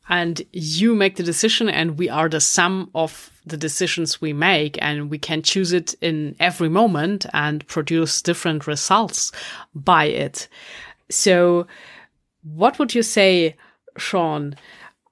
and 0.09 0.41
you 0.51 0.95
make 0.95 1.15
the 1.15 1.23
decision 1.23 1.69
and 1.69 1.99
we 1.99 2.09
are 2.09 2.27
the 2.27 2.41
sum 2.41 2.89
of 2.95 3.31
the 3.45 3.57
decisions 3.57 4.19
we 4.19 4.33
make 4.33 4.77
and 4.81 5.09
we 5.09 5.19
can 5.19 5.43
choose 5.43 5.71
it 5.71 5.93
in 6.01 6.35
every 6.39 6.67
moment 6.67 7.27
and 7.31 7.65
produce 7.67 8.21
different 8.21 8.65
results 8.65 9.31
by 9.73 10.05
it. 10.05 10.47
So 11.09 11.67
what 12.41 12.79
would 12.79 12.95
you 12.95 13.03
say, 13.03 13.55
Sean? 13.97 14.55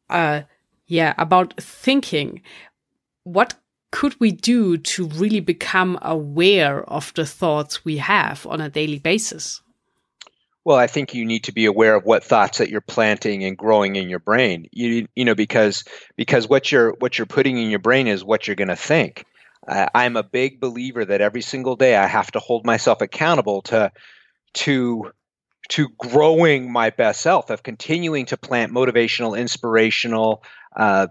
Uh, 0.09 0.41
yeah, 0.87 1.13
about 1.17 1.53
thinking. 1.61 2.41
What 3.23 3.55
could 3.91 4.19
we 4.19 4.31
do 4.31 4.77
to 4.77 5.07
really 5.07 5.41
become 5.41 5.99
aware 6.01 6.83
of 6.85 7.13
the 7.13 7.25
thoughts 7.25 7.85
we 7.85 7.97
have 7.97 8.47
on 8.47 8.61
a 8.61 8.69
daily 8.69 8.99
basis? 8.99 9.61
Well, 10.67 10.75
I 10.75 10.87
think 10.87 11.13
you 11.13 11.23
need 11.23 11.45
to 11.45 11.53
be 11.53 11.63
aware 11.63 11.95
of 11.95 12.03
what 12.03 12.25
thoughts 12.25 12.57
that 12.57 12.69
you're 12.69 12.81
planting 12.81 13.45
and 13.45 13.57
growing 13.57 13.95
in 13.95 14.09
your 14.09 14.19
brain. 14.19 14.67
You 14.73 15.07
you 15.15 15.23
know 15.23 15.33
because 15.33 15.85
because 16.17 16.49
what 16.49 16.73
you're 16.73 16.91
what 16.99 17.17
you're 17.17 17.25
putting 17.25 17.57
in 17.57 17.69
your 17.69 17.79
brain 17.79 18.05
is 18.05 18.21
what 18.21 18.45
you're 18.45 18.57
going 18.57 18.67
to 18.67 18.75
think. 18.75 19.23
Uh, 19.65 19.87
I'm 19.95 20.17
a 20.17 20.23
big 20.23 20.59
believer 20.59 21.05
that 21.05 21.21
every 21.21 21.41
single 21.41 21.77
day 21.77 21.95
I 21.95 22.05
have 22.05 22.29
to 22.31 22.39
hold 22.39 22.65
myself 22.65 22.99
accountable 22.99 23.61
to 23.61 23.93
to 24.55 25.09
to 25.69 25.87
growing 25.97 26.69
my 26.69 26.89
best 26.89 27.21
self 27.21 27.49
of 27.49 27.63
continuing 27.63 28.25
to 28.25 28.35
plant 28.35 28.73
motivational, 28.73 29.39
inspirational 29.39 30.43
uh, 30.75 31.07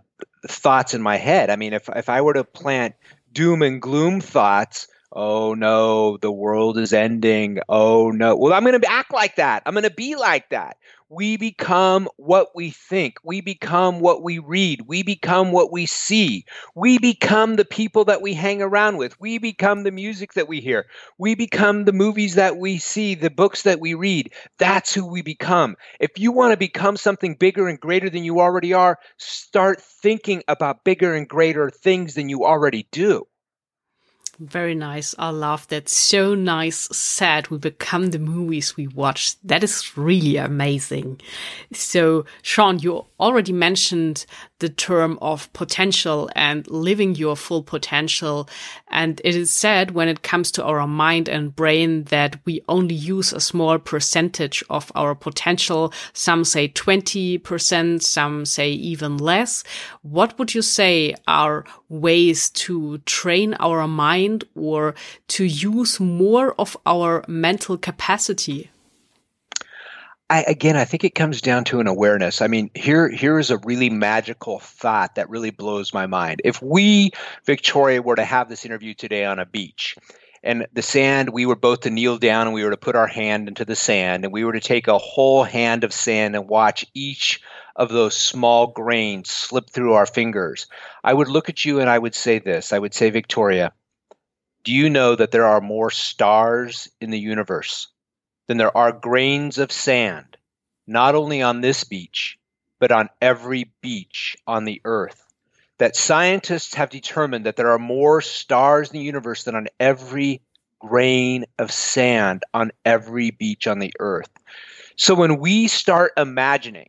thoughts 0.46 0.92
in 0.92 1.00
my 1.00 1.16
head. 1.16 1.48
I 1.48 1.56
mean, 1.56 1.72
if 1.72 1.88
if 1.96 2.10
I 2.10 2.20
were 2.20 2.34
to 2.34 2.44
plant 2.44 2.94
doom 3.32 3.62
and 3.62 3.80
gloom 3.80 4.20
thoughts 4.20 4.88
Oh 5.12 5.54
no, 5.54 6.16
the 6.18 6.30
world 6.30 6.78
is 6.78 6.92
ending. 6.92 7.58
Oh 7.68 8.10
no. 8.12 8.36
Well, 8.36 8.52
I'm 8.52 8.64
going 8.64 8.80
to 8.80 8.90
act 8.90 9.12
like 9.12 9.34
that. 9.36 9.62
I'm 9.66 9.74
going 9.74 9.82
to 9.84 9.90
be 9.90 10.14
like 10.14 10.50
that. 10.50 10.76
We 11.08 11.36
become 11.36 12.08
what 12.16 12.48
we 12.54 12.70
think. 12.70 13.16
We 13.24 13.40
become 13.40 13.98
what 14.00 14.22
we 14.22 14.38
read. 14.38 14.82
We 14.86 15.02
become 15.02 15.50
what 15.52 15.72
we 15.72 15.86
see. 15.86 16.44
We 16.76 16.98
become 16.98 17.56
the 17.56 17.64
people 17.64 18.04
that 18.06 18.22
we 18.22 18.34
hang 18.34 18.62
around 18.62 18.96
with. 18.96 19.18
We 19.20 19.38
become 19.38 19.82
the 19.84 19.90
music 19.92 20.34
that 20.34 20.48
we 20.48 20.60
hear. 20.60 20.86
We 21.18 21.34
become 21.34 21.84
the 21.84 21.92
movies 21.92 22.34
that 22.36 22.56
we 22.56 22.78
see, 22.78 23.14
the 23.16 23.30
books 23.30 23.62
that 23.62 23.80
we 23.80 23.94
read. 23.94 24.32
That's 24.58 24.92
who 24.94 25.06
we 25.06 25.22
become. 25.22 25.76
If 26.00 26.12
you 26.16 26.30
want 26.32 26.52
to 26.52 26.56
become 26.56 26.96
something 26.96 27.34
bigger 27.34 27.66
and 27.68 27.80
greater 27.80 28.10
than 28.10 28.24
you 28.24 28.40
already 28.40 28.72
are, 28.72 28.98
start 29.18 29.80
thinking 29.80 30.42
about 30.48 30.84
bigger 30.84 31.14
and 31.14 31.28
greater 31.28 31.70
things 31.70 32.14
than 32.14 32.28
you 32.28 32.44
already 32.44 32.86
do. 32.92 33.26
Very 34.38 34.74
nice. 34.74 35.14
I 35.18 35.30
love 35.30 35.66
that. 35.68 35.88
So 35.88 36.34
nice 36.34 36.88
said. 36.92 37.48
We 37.48 37.56
become 37.56 38.08
the 38.08 38.18
movies 38.18 38.76
we 38.76 38.86
watch. 38.86 39.40
That 39.42 39.64
is 39.64 39.96
really 39.96 40.36
amazing. 40.36 41.20
So, 41.72 42.26
Sean, 42.42 42.78
you 42.78 43.06
already 43.18 43.52
mentioned 43.52 44.26
the 44.58 44.68
term 44.68 45.18
of 45.20 45.52
potential 45.52 46.30
and 46.34 46.66
living 46.70 47.14
your 47.14 47.36
full 47.36 47.62
potential. 47.62 48.48
And 48.88 49.20
it 49.24 49.34
is 49.34 49.50
said 49.50 49.90
when 49.90 50.08
it 50.08 50.22
comes 50.22 50.50
to 50.52 50.64
our 50.64 50.86
mind 50.86 51.28
and 51.28 51.54
brain 51.54 52.04
that 52.04 52.38
we 52.44 52.62
only 52.68 52.94
use 52.94 53.32
a 53.32 53.40
small 53.40 53.78
percentage 53.78 54.64
of 54.70 54.90
our 54.94 55.14
potential. 55.14 55.92
Some 56.12 56.44
say 56.44 56.68
20%, 56.68 58.02
some 58.02 58.44
say 58.46 58.70
even 58.70 59.18
less. 59.18 59.62
What 60.02 60.38
would 60.38 60.54
you 60.54 60.62
say 60.62 61.14
are 61.28 61.64
ways 61.88 62.50
to 62.50 62.98
train 62.98 63.54
our 63.60 63.86
mind 63.86 64.44
or 64.54 64.94
to 65.28 65.44
use 65.44 66.00
more 66.00 66.54
of 66.58 66.76
our 66.86 67.24
mental 67.28 67.76
capacity? 67.76 68.70
I, 70.28 70.42
again, 70.42 70.76
I 70.76 70.84
think 70.84 71.04
it 71.04 71.14
comes 71.14 71.40
down 71.40 71.64
to 71.64 71.78
an 71.78 71.86
awareness. 71.86 72.42
I 72.42 72.48
mean, 72.48 72.70
here 72.74 73.08
here 73.08 73.38
is 73.38 73.50
a 73.50 73.58
really 73.58 73.90
magical 73.90 74.58
thought 74.58 75.14
that 75.14 75.30
really 75.30 75.50
blows 75.50 75.94
my 75.94 76.06
mind. 76.06 76.40
If 76.44 76.60
we, 76.60 77.12
Victoria, 77.44 78.02
were 78.02 78.16
to 78.16 78.24
have 78.24 78.48
this 78.48 78.64
interview 78.64 78.92
today 78.92 79.24
on 79.24 79.38
a 79.38 79.46
beach, 79.46 79.96
and 80.42 80.66
the 80.72 80.82
sand, 80.82 81.30
we 81.30 81.46
were 81.46 81.54
both 81.54 81.80
to 81.82 81.90
kneel 81.90 82.18
down 82.18 82.48
and 82.48 82.54
we 82.54 82.64
were 82.64 82.72
to 82.72 82.76
put 82.76 82.96
our 82.96 83.06
hand 83.06 83.46
into 83.46 83.64
the 83.64 83.76
sand, 83.76 84.24
and 84.24 84.32
we 84.32 84.44
were 84.44 84.52
to 84.52 84.60
take 84.60 84.88
a 84.88 84.98
whole 84.98 85.44
hand 85.44 85.84
of 85.84 85.92
sand 85.92 86.34
and 86.34 86.48
watch 86.48 86.84
each 86.92 87.40
of 87.76 87.90
those 87.90 88.16
small 88.16 88.68
grains 88.68 89.30
slip 89.30 89.70
through 89.70 89.92
our 89.92 90.06
fingers, 90.06 90.66
I 91.04 91.14
would 91.14 91.28
look 91.28 91.48
at 91.48 91.64
you 91.64 91.78
and 91.78 91.88
I 91.88 91.98
would 91.98 92.14
say 92.14 92.38
this. 92.38 92.72
I 92.72 92.78
would 92.78 92.94
say, 92.94 93.10
Victoria, 93.10 93.72
do 94.64 94.72
you 94.72 94.90
know 94.90 95.14
that 95.14 95.30
there 95.30 95.44
are 95.44 95.60
more 95.60 95.90
stars 95.90 96.88
in 97.00 97.10
the 97.10 97.18
universe 97.18 97.88
than 98.48 98.56
there 98.56 98.76
are 98.76 98.92
grains 98.92 99.58
of 99.58 99.72
sand, 99.72 100.36
not 100.86 101.14
only 101.14 101.42
on 101.42 101.60
this 101.60 101.84
beach, 101.84 102.38
but 102.78 102.92
on 102.92 103.08
every 103.20 103.72
beach 103.80 104.36
on 104.46 104.64
the 104.64 104.80
earth. 104.84 105.22
That 105.78 105.96
scientists 105.96 106.74
have 106.74 106.88
determined 106.90 107.46
that 107.46 107.56
there 107.56 107.72
are 107.72 107.78
more 107.78 108.20
stars 108.20 108.90
in 108.90 108.98
the 108.98 109.04
universe 109.04 109.44
than 109.44 109.54
on 109.54 109.68
every 109.78 110.40
grain 110.78 111.44
of 111.58 111.70
sand 111.70 112.44
on 112.54 112.70
every 112.84 113.30
beach 113.30 113.66
on 113.66 113.78
the 113.78 113.92
earth. 113.98 114.30
So 114.96 115.14
when 115.14 115.38
we 115.38 115.68
start 115.68 116.12
imagining 116.16 116.88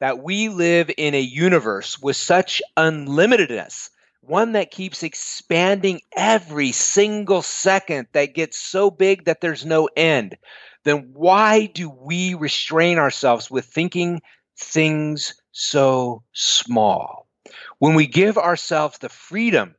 that 0.00 0.22
we 0.22 0.48
live 0.48 0.90
in 0.96 1.14
a 1.14 1.20
universe 1.20 2.00
with 2.00 2.16
such 2.16 2.60
unlimitedness, 2.76 3.90
one 4.22 4.52
that 4.52 4.70
keeps 4.70 5.02
expanding 5.02 6.00
every 6.16 6.72
single 6.72 7.42
second, 7.42 8.08
that 8.12 8.34
gets 8.34 8.58
so 8.58 8.90
big 8.90 9.26
that 9.26 9.40
there's 9.40 9.64
no 9.64 9.88
end, 9.96 10.36
then 10.84 11.10
why 11.14 11.66
do 11.66 11.90
we 11.90 12.34
restrain 12.34 12.98
ourselves 12.98 13.50
with 13.50 13.64
thinking 13.64 14.22
things 14.58 15.34
so 15.52 16.22
small? 16.32 17.26
When 17.78 17.94
we 17.94 18.06
give 18.06 18.38
ourselves 18.38 18.98
the 18.98 19.08
freedom 19.08 19.74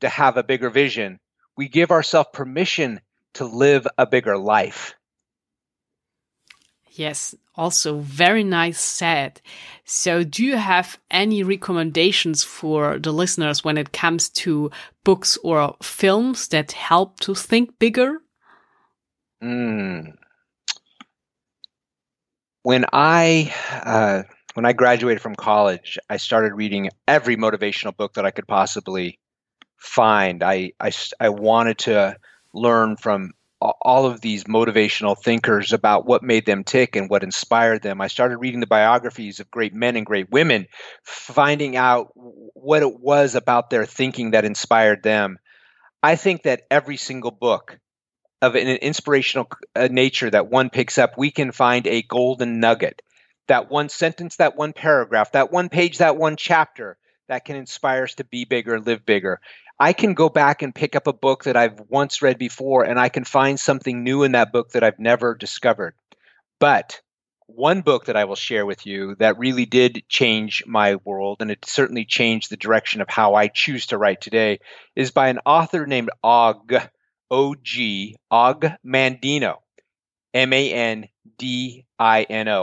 to 0.00 0.08
have 0.08 0.36
a 0.36 0.42
bigger 0.42 0.70
vision, 0.70 1.18
we 1.56 1.68
give 1.68 1.90
ourselves 1.90 2.30
permission 2.32 3.00
to 3.34 3.44
live 3.44 3.86
a 3.96 4.06
bigger 4.06 4.36
life. 4.36 4.94
Yes, 6.90 7.34
also 7.54 8.00
very 8.00 8.42
nice 8.42 8.80
said. 8.80 9.40
So, 9.84 10.24
do 10.24 10.44
you 10.44 10.56
have 10.56 10.98
any 11.10 11.44
recommendations 11.44 12.42
for 12.42 12.98
the 12.98 13.12
listeners 13.12 13.62
when 13.62 13.78
it 13.78 13.92
comes 13.92 14.28
to 14.30 14.72
books 15.04 15.38
or 15.44 15.76
films 15.80 16.48
that 16.48 16.72
help 16.72 17.20
to 17.20 17.36
think 17.36 17.78
bigger? 17.78 18.18
Mm, 19.40 20.17
when 22.62 22.84
I 22.92 23.54
uh, 23.84 24.22
when 24.54 24.64
I 24.64 24.72
graduated 24.72 25.22
from 25.22 25.36
college, 25.36 25.98
I 26.10 26.16
started 26.16 26.54
reading 26.54 26.90
every 27.06 27.36
motivational 27.36 27.96
book 27.96 28.14
that 28.14 28.26
I 28.26 28.30
could 28.30 28.46
possibly 28.46 29.18
find. 29.76 30.42
I 30.42 30.72
I, 30.80 30.92
I 31.20 31.28
wanted 31.28 31.78
to 31.78 32.16
learn 32.52 32.96
from 32.96 33.32
all 33.60 34.06
of 34.06 34.20
these 34.20 34.44
motivational 34.44 35.18
thinkers 35.20 35.72
about 35.72 36.06
what 36.06 36.22
made 36.22 36.46
them 36.46 36.62
tick 36.62 36.94
and 36.94 37.10
what 37.10 37.24
inspired 37.24 37.82
them. 37.82 38.00
I 38.00 38.06
started 38.06 38.38
reading 38.38 38.60
the 38.60 38.68
biographies 38.68 39.40
of 39.40 39.50
great 39.50 39.74
men 39.74 39.96
and 39.96 40.06
great 40.06 40.30
women, 40.30 40.66
finding 41.02 41.76
out 41.76 42.12
what 42.14 42.82
it 42.82 43.00
was 43.00 43.34
about 43.34 43.70
their 43.70 43.84
thinking 43.84 44.30
that 44.30 44.44
inspired 44.44 45.02
them. 45.02 45.38
I 46.02 46.14
think 46.14 46.44
that 46.44 46.62
every 46.70 46.96
single 46.96 47.32
book 47.32 47.78
of 48.40 48.54
an 48.54 48.68
inspirational 48.68 49.48
uh, 49.74 49.88
nature 49.90 50.30
that 50.30 50.48
one 50.48 50.70
picks 50.70 50.98
up, 50.98 51.18
we 51.18 51.30
can 51.30 51.52
find 51.52 51.86
a 51.86 52.02
golden 52.02 52.60
nugget. 52.60 53.02
That 53.48 53.70
one 53.70 53.88
sentence, 53.88 54.36
that 54.36 54.56
one 54.56 54.72
paragraph, 54.72 55.32
that 55.32 55.50
one 55.50 55.68
page, 55.68 55.98
that 55.98 56.16
one 56.16 56.36
chapter 56.36 56.98
that 57.28 57.44
can 57.44 57.56
inspire 57.56 58.04
us 58.04 58.14
to 58.14 58.24
be 58.24 58.44
bigger, 58.44 58.80
live 58.80 59.04
bigger. 59.04 59.40
I 59.80 59.92
can 59.92 60.14
go 60.14 60.28
back 60.28 60.62
and 60.62 60.74
pick 60.74 60.96
up 60.96 61.06
a 61.06 61.12
book 61.12 61.44
that 61.44 61.56
I've 61.56 61.80
once 61.88 62.20
read 62.20 62.38
before 62.38 62.84
and 62.84 62.98
I 62.98 63.08
can 63.08 63.24
find 63.24 63.58
something 63.58 64.02
new 64.02 64.24
in 64.24 64.32
that 64.32 64.52
book 64.52 64.70
that 64.72 64.82
I've 64.82 64.98
never 64.98 65.34
discovered. 65.34 65.94
But 66.58 67.00
one 67.46 67.80
book 67.80 68.06
that 68.06 68.16
I 68.16 68.24
will 68.24 68.36
share 68.36 68.66
with 68.66 68.86
you 68.86 69.14
that 69.16 69.38
really 69.38 69.64
did 69.64 70.04
change 70.08 70.64
my 70.66 70.96
world, 70.96 71.38
and 71.40 71.50
it 71.50 71.64
certainly 71.64 72.04
changed 72.04 72.50
the 72.50 72.58
direction 72.58 73.00
of 73.00 73.08
how 73.08 73.34
I 73.34 73.48
choose 73.48 73.86
to 73.86 73.98
write 73.98 74.20
today, 74.20 74.60
is 74.94 75.12
by 75.12 75.28
an 75.28 75.40
author 75.46 75.86
named 75.86 76.10
Og 76.22 76.76
O-G, 77.30 78.16
Og 78.30 78.64
Mandino, 78.84 79.54
M-A-N-D-I-N-O, 80.34 81.08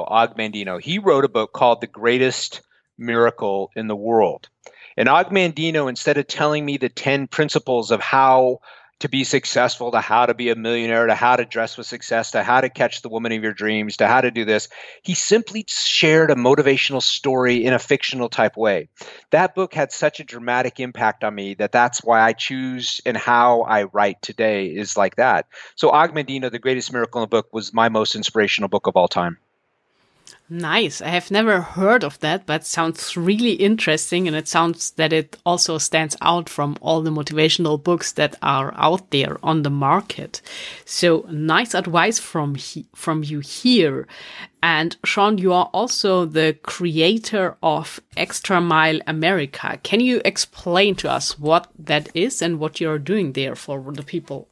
Og 0.03 0.37
Mandino. 0.37 0.81
He 0.81 0.99
wrote 0.99 1.25
a 1.25 1.29
book 1.29 1.53
called 1.53 1.81
The 1.81 1.87
Greatest 1.87 2.61
Miracle 2.97 3.71
in 3.75 3.87
the 3.87 3.95
World. 3.95 4.49
And 4.97 5.09
Og 5.09 5.25
Mandino, 5.31 5.87
instead 5.89 6.17
of 6.17 6.27
telling 6.27 6.65
me 6.65 6.77
the 6.77 6.89
10 6.89 7.27
principles 7.27 7.91
of 7.91 8.01
how 8.01 8.59
to 8.99 9.09
be 9.09 9.23
successful, 9.23 9.91
to 9.91 9.99
how 9.99 10.25
to 10.25 10.33
be 10.33 10.49
a 10.49 10.55
millionaire, 10.55 11.07
to 11.07 11.15
how 11.15 11.35
to 11.35 11.45
dress 11.45 11.77
with 11.77 11.87
success, 11.87 12.31
to 12.31 12.43
how 12.43 12.61
to 12.61 12.69
catch 12.69 13.01
the 13.01 13.09
woman 13.09 13.31
of 13.33 13.43
your 13.43 13.53
dreams, 13.53 13.97
to 13.97 14.07
how 14.07 14.21
to 14.21 14.31
do 14.31 14.45
this. 14.45 14.69
He 15.03 15.13
simply 15.13 15.65
shared 15.67 16.31
a 16.31 16.35
motivational 16.35 17.01
story 17.01 17.65
in 17.65 17.73
a 17.73 17.79
fictional 17.79 18.29
type 18.29 18.55
way. 18.55 18.89
That 19.31 19.53
book 19.53 19.73
had 19.73 19.91
such 19.91 20.19
a 20.19 20.23
dramatic 20.23 20.79
impact 20.79 21.23
on 21.23 21.35
me 21.35 21.55
that 21.55 21.71
that's 21.71 22.03
why 22.03 22.21
I 22.21 22.33
choose 22.33 23.01
and 23.05 23.17
how 23.17 23.61
I 23.63 23.83
write 23.83 24.21
today 24.21 24.67
is 24.67 24.95
like 24.95 25.17
that. 25.17 25.47
So 25.75 25.89
Og 25.89 26.13
Mandino, 26.13 26.49
The 26.49 26.59
Greatest 26.59 26.93
Miracle 26.93 27.21
in 27.21 27.23
the 27.23 27.27
Book, 27.27 27.49
was 27.51 27.73
my 27.73 27.89
most 27.89 28.15
inspirational 28.15 28.69
book 28.69 28.87
of 28.87 28.95
all 28.95 29.07
time. 29.09 29.37
Nice. 30.47 31.01
I 31.01 31.07
have 31.07 31.31
never 31.31 31.59
heard 31.59 32.03
of 32.03 32.19
that, 32.19 32.45
but 32.45 32.67
sounds 32.67 33.17
really 33.17 33.53
interesting. 33.53 34.27
And 34.27 34.37
it 34.37 34.47
sounds 34.47 34.91
that 34.91 35.11
it 35.11 35.37
also 35.43 35.79
stands 35.79 36.15
out 36.21 36.49
from 36.49 36.77
all 36.81 37.01
the 37.01 37.09
motivational 37.09 37.83
books 37.83 38.11
that 38.11 38.35
are 38.43 38.71
out 38.77 39.09
there 39.09 39.39
on 39.41 39.63
the 39.63 39.71
market. 39.71 40.43
So 40.85 41.25
nice 41.31 41.73
advice 41.73 42.19
from, 42.19 42.57
from 42.93 43.23
you 43.23 43.39
here. 43.39 44.07
And 44.61 44.95
Sean, 45.03 45.39
you 45.39 45.51
are 45.51 45.71
also 45.73 46.25
the 46.25 46.55
creator 46.61 47.57
of 47.63 47.99
Extra 48.15 48.61
Mile 48.61 48.99
America. 49.07 49.79
Can 49.81 49.99
you 49.99 50.21
explain 50.23 50.93
to 50.97 51.09
us 51.09 51.39
what 51.39 51.71
that 51.79 52.09
is 52.13 52.43
and 52.43 52.59
what 52.59 52.79
you're 52.79 52.99
doing 52.99 53.33
there 53.33 53.55
for 53.55 53.91
the 53.91 54.03
people? 54.03 54.47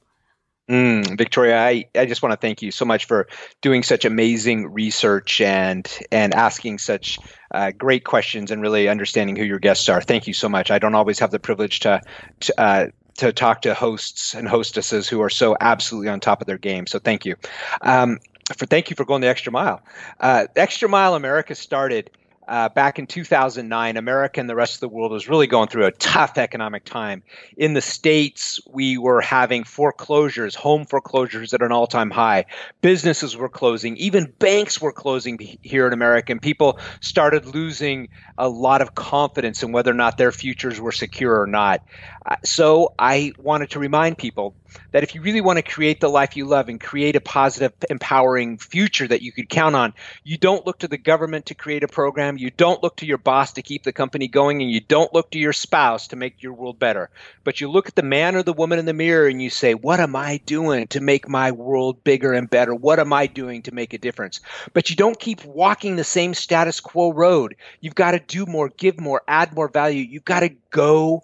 Mm, 0.70 1.18
Victoria, 1.18 1.60
I, 1.60 1.86
I 1.94 2.06
just 2.06 2.22
want 2.22 2.32
to 2.32 2.38
thank 2.38 2.62
you 2.62 2.72
so 2.72 2.86
much 2.86 3.06
for 3.06 3.28
doing 3.62 3.84
such 3.84 4.06
amazing 4.06 4.72
research 4.72 5.42
and 5.42 5.92
and 6.10 6.34
asking 6.34 6.78
such 6.78 7.20
uh, 7.54 7.72
great 7.72 8.06
questions 8.06 8.50
and 8.50 8.62
really 8.62 8.88
understanding 8.88 9.36
who 9.36 9.44
your 9.44 9.60
guests 9.60 9.90
are. 9.90 10.02
Thank 10.02 10.26
you 10.26 10.34
so 10.34 10.48
much. 10.48 10.72
I 10.72 10.80
don't 10.80 10.96
always 10.96 11.20
have 11.20 11.32
the 11.32 11.40
privilege 11.40 11.82
to, 11.82 12.02
to 12.40 12.62
uh, 12.62 12.88
to 13.18 13.34
talk 13.34 13.62
to 13.64 13.74
hosts 13.74 14.34
and 14.34 14.48
hostesses 14.48 15.08
who 15.08 15.22
are 15.22 15.30
so 15.30 15.58
absolutely 15.60 16.10
on 16.10 16.22
top 16.22 16.40
of 16.40 16.48
their 16.48 16.58
game. 16.58 16.88
So 16.88 16.98
thank 16.98 17.26
you. 17.26 17.36
Um, 17.82 18.20
for 18.58 18.66
thank 18.66 18.90
you 18.90 18.96
for 18.96 19.06
going 19.06 19.22
the 19.22 19.28
extra 19.28 19.52
mile. 19.52 19.82
Uh, 20.20 20.48
extra 20.56 20.88
Mile 20.88 21.16
America 21.16 21.56
started 21.56 22.10
uh, 22.48 22.70
back 22.70 23.00
in 23.00 23.08
2009, 23.08 23.98
America 23.98 24.40
and 24.40 24.50
the 24.50 24.56
rest 24.56 24.76
of 24.76 24.80
the 24.82 24.90
world 24.90 25.12
was 25.12 25.28
really 25.28 25.48
going 25.48 25.68
through 25.68 25.86
a 25.86 25.92
tough 25.92 26.38
economic 26.38 26.86
time. 26.86 27.24
In 27.58 27.74
the 27.74 27.82
States, 27.82 28.60
we 28.70 28.98
were 28.98 29.22
having 29.22 29.64
foreclosures, 29.64 30.56
home 30.56 30.86
foreclosures 30.86 31.54
at 31.54 31.62
an 31.62 31.72
all 31.72 31.88
time 31.88 32.12
high. 32.12 32.46
Businesses 32.82 33.38
were 33.38 33.50
closing, 33.50 33.98
even 33.98 34.34
banks 34.40 34.82
were 34.82 34.92
closing 34.92 35.40
here 35.62 35.88
in 35.88 35.94
America, 35.94 36.32
and 36.32 36.42
people 36.42 36.80
started 37.02 37.46
losing 37.46 38.10
a 38.38 38.50
lot 38.50 38.82
of 38.82 38.96
confidence 38.96 39.64
in 39.64 39.72
whether 39.72 39.92
or 39.92 39.96
not 39.96 40.18
their 40.18 40.32
futures 40.32 40.80
were 40.80 40.92
secure 40.92 41.42
or 41.42 41.48
not. 41.48 41.82
Uh, 42.26 42.36
so 42.44 42.94
I 42.98 43.34
wanted 43.38 43.72
to 43.72 43.80
remind 43.80 44.18
people 44.18 44.56
that 44.92 45.04
if 45.04 45.14
you 45.14 45.22
really 45.22 45.42
want 45.42 45.58
to 45.58 45.64
create 45.64 46.00
the 46.00 46.10
life 46.10 46.38
you 46.38 46.46
love 46.46 46.70
and 46.70 46.80
create 46.80 47.16
a 47.16 47.22
positive, 47.22 47.74
empowering 47.90 48.58
future 48.58 49.08
that 49.08 49.22
you 49.22 49.32
could 49.32 49.50
count 49.50 49.76
on, 49.76 49.94
you 50.24 50.38
don't 50.38 50.66
look 50.66 50.80
to 50.80 50.88
the 50.88 50.98
government 50.98 51.48
to 51.48 51.56
create 51.56 51.84
a 51.84 51.88
program, 51.88 52.38
you 52.38 52.50
don't 52.50 52.82
look 52.82 52.98
to 52.98 53.06
your 53.06 53.18
boss 53.18 53.54
to 53.54 53.62
keep 53.62 53.84
the 53.84 53.92
company 53.92 54.28
going, 54.28 54.62
and 54.62 54.72
you 54.72 54.80
don't 54.80 55.14
look 55.14 55.32
to 55.32 55.40
your 55.40 55.54
spouse 55.54 56.08
to 56.08 56.16
make 56.16 56.42
your 56.42 56.54
world 56.54 56.80
better. 56.80 57.10
But 57.44 57.60
you 57.60 57.70
look 57.70 57.88
at 57.88 57.96
the 57.96 58.04
man 58.04 58.36
or 58.36 58.44
the 58.44 58.54
woman 58.54 58.80
in 58.80 58.86
the 58.86 58.94
mirror 58.94 59.28
and 59.28 59.42
you 59.42 59.50
say, 59.50 59.74
What 59.74 60.00
am 60.00 60.16
I 60.16 60.38
doing 60.46 60.88
to 60.88 61.02
make 61.02 61.28
my 61.28 61.52
world 61.52 62.04
bigger 62.04 62.34
and 62.34 62.50
better? 62.50 62.74
What 62.74 63.00
am 63.00 63.12
I 63.14 63.28
doing 63.28 63.64
to 63.64 63.74
make 63.74 63.94
a 63.94 63.98
difference? 63.98 64.40
But 64.74 64.90
you 64.90 64.96
don't 64.96 65.20
keep 65.20 65.44
walking 65.46 65.96
the 65.96 66.04
same 66.04 66.34
status 66.34 66.80
quo 66.80 67.12
road. 67.12 67.56
You've 67.82 67.96
got 67.96 68.12
to 68.12 68.20
do 68.20 68.46
more, 68.46 68.70
give 68.70 69.00
more, 69.00 69.22
add 69.28 69.54
more 69.54 69.68
value. 69.68 70.02
You've 70.02 70.26
got 70.26 70.42
to 70.42 70.50
go 70.70 71.24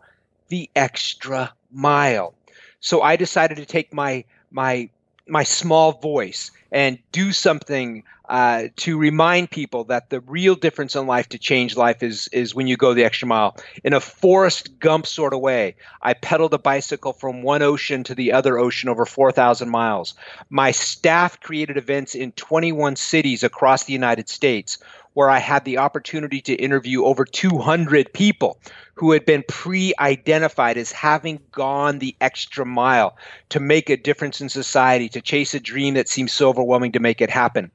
the 0.50 0.70
extra 0.76 1.54
mile. 1.72 2.34
So 2.82 3.02
I 3.02 3.16
decided 3.16 3.58
to 3.58 3.66
take 3.66 3.94
my 3.94 4.26
my 4.52 4.90
my 5.28 5.44
small 5.44 5.94
voice 5.94 6.52
and 6.72 6.98
do 7.12 7.32
something 7.32 8.04
uh, 8.30 8.68
to 8.76 8.98
remind 8.98 9.50
people 9.50 9.86
that 9.86 10.12
the 10.12 10.20
real 10.22 10.54
difference 10.54 10.96
in 10.96 11.08
life 11.08 11.30
to 11.30 11.40
change 11.40 11.76
life 11.76 12.04
is 12.04 12.28
is 12.28 12.54
when 12.54 12.68
you 12.68 12.78
go 12.78 12.94
the 12.94 13.04
extra 13.04 13.28
mile 13.28 13.58
in 13.84 13.94
a 13.94 14.00
Forrest 14.00 14.80
Gump 14.80 15.08
sort 15.08 15.34
of 15.34 15.40
way. 15.40 15.76
I 16.04 16.14
pedaled 16.14 16.54
a 16.54 16.60
bicycle 16.60 17.14
from 17.14 17.42
one 17.42 17.64
ocean 17.64 18.04
to 18.04 18.14
the 18.14 18.32
other 18.32 18.60
ocean 18.60 18.88
over 18.88 19.06
4,000 19.06 19.70
miles. 19.70 20.14
My 20.50 20.72
staff 20.72 21.40
created 21.40 21.78
events 21.78 22.14
in 22.14 22.32
21 22.34 22.98
cities 22.98 23.44
across 23.44 23.86
the 23.86 23.94
United 23.94 24.30
States 24.30 24.78
where 25.20 25.30
I 25.30 25.40
had 25.40 25.66
the 25.66 25.80
opportunity 25.80 26.40
to 26.40 26.54
interview 26.54 27.04
over 27.04 27.26
200 27.26 28.14
people 28.14 28.58
who 28.94 29.12
had 29.12 29.26
been 29.26 29.44
pre 29.50 29.94
identified 30.00 30.78
as 30.78 30.94
having 30.94 31.42
gone 31.52 32.00
the 32.00 32.16
extra 32.22 32.66
mile 32.66 33.18
to 33.50 33.60
make 33.60 33.90
a 33.90 33.98
difference 33.98 34.40
in 34.40 34.48
society, 34.48 35.10
to 35.10 35.20
chase 35.20 35.54
a 35.54 35.60
dream 35.60 35.96
that 35.96 36.08
seems 36.08 36.32
so 36.32 36.48
overwhelming 36.48 36.94
to 36.94 37.02
make 37.02 37.20
it 37.20 37.30
happen. 37.30 37.70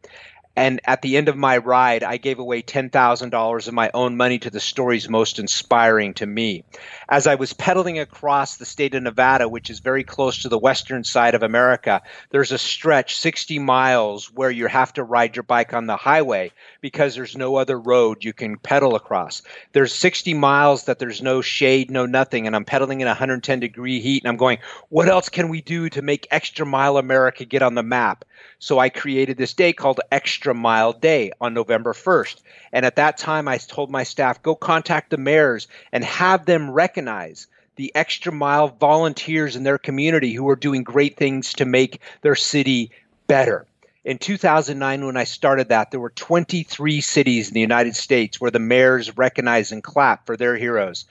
And 0.56 0.80
at 0.84 1.02
the 1.02 1.16
end 1.16 1.28
of 1.28 1.36
my 1.36 1.56
ride, 1.56 2.04
I 2.04 2.16
gave 2.16 2.38
away 2.38 2.62
$10,000 2.62 3.68
of 3.68 3.74
my 3.74 3.90
own 3.92 4.16
money 4.16 4.38
to 4.38 4.50
the 4.50 4.60
stories 4.60 5.08
most 5.08 5.40
inspiring 5.40 6.14
to 6.14 6.26
me. 6.26 6.64
As 7.08 7.26
I 7.26 7.34
was 7.34 7.52
pedaling 7.52 7.98
across 7.98 8.56
the 8.56 8.64
state 8.64 8.94
of 8.94 9.02
Nevada, 9.02 9.48
which 9.48 9.68
is 9.68 9.80
very 9.80 10.04
close 10.04 10.42
to 10.42 10.48
the 10.48 10.58
western 10.58 11.02
side 11.02 11.34
of 11.34 11.42
America, 11.42 12.02
there's 12.30 12.52
a 12.52 12.58
stretch 12.58 13.16
60 13.16 13.58
miles 13.58 14.32
where 14.32 14.50
you 14.50 14.66
have 14.68 14.92
to 14.92 15.02
ride 15.02 15.34
your 15.34 15.42
bike 15.42 15.74
on 15.74 15.86
the 15.86 15.96
highway 15.96 16.52
because 16.80 17.14
there's 17.14 17.36
no 17.36 17.56
other 17.56 17.78
road 17.78 18.22
you 18.22 18.32
can 18.32 18.56
pedal 18.56 18.94
across. 18.94 19.42
There's 19.72 19.92
60 19.92 20.34
miles 20.34 20.84
that 20.84 21.00
there's 21.00 21.20
no 21.20 21.40
shade, 21.40 21.90
no 21.90 22.06
nothing, 22.06 22.46
and 22.46 22.54
I'm 22.54 22.64
pedaling 22.64 23.00
in 23.00 23.08
110 23.08 23.58
degree 23.58 24.00
heat 24.00 24.22
and 24.22 24.28
I'm 24.28 24.36
going, 24.36 24.58
what 24.88 25.08
else 25.08 25.28
can 25.28 25.48
we 25.48 25.62
do 25.62 25.88
to 25.90 26.02
make 26.02 26.28
Extra 26.30 26.64
Mile 26.64 26.96
America 26.96 27.44
get 27.44 27.62
on 27.62 27.74
the 27.74 27.82
map? 27.82 28.24
So 28.58 28.78
I 28.78 28.88
created 28.88 29.36
this 29.36 29.54
day 29.54 29.72
called 29.72 30.00
Extra 30.12 30.43
Extra 30.44 30.54
mile 30.54 30.92
Day 30.92 31.32
on 31.40 31.54
November 31.54 31.94
1st. 31.94 32.42
And 32.70 32.84
at 32.84 32.96
that 32.96 33.16
time, 33.16 33.48
I 33.48 33.56
told 33.56 33.90
my 33.90 34.02
staff, 34.02 34.42
go 34.42 34.54
contact 34.54 35.08
the 35.08 35.16
mayors 35.16 35.68
and 35.90 36.04
have 36.04 36.44
them 36.44 36.70
recognize 36.70 37.46
the 37.76 37.90
extra 37.94 38.30
mile 38.30 38.68
volunteers 38.68 39.56
in 39.56 39.62
their 39.62 39.78
community 39.78 40.34
who 40.34 40.46
are 40.50 40.54
doing 40.54 40.82
great 40.82 41.16
things 41.16 41.54
to 41.54 41.64
make 41.64 42.02
their 42.20 42.34
city 42.34 42.90
better. 43.26 43.64
In 44.04 44.18
2009, 44.18 45.06
when 45.06 45.16
I 45.16 45.24
started 45.24 45.70
that, 45.70 45.90
there 45.90 45.98
were 45.98 46.10
23 46.10 47.00
cities 47.00 47.48
in 47.48 47.54
the 47.54 47.60
United 47.60 47.96
States 47.96 48.38
where 48.38 48.50
the 48.50 48.58
mayors 48.58 49.16
recognize 49.16 49.72
and 49.72 49.82
clap 49.82 50.26
for 50.26 50.36
their 50.36 50.58
heroes. 50.58 51.06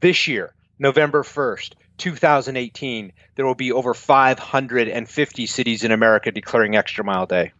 This 0.00 0.28
year, 0.28 0.52
November 0.78 1.22
1st, 1.22 1.72
2018, 1.96 3.12
there 3.34 3.46
will 3.46 3.54
be 3.54 3.72
over 3.72 3.94
550 3.94 5.46
cities 5.46 5.84
in 5.84 5.90
America 5.90 6.30
declaring 6.30 6.76
Extra 6.76 7.02
Mile 7.02 7.24
Day. 7.24 7.52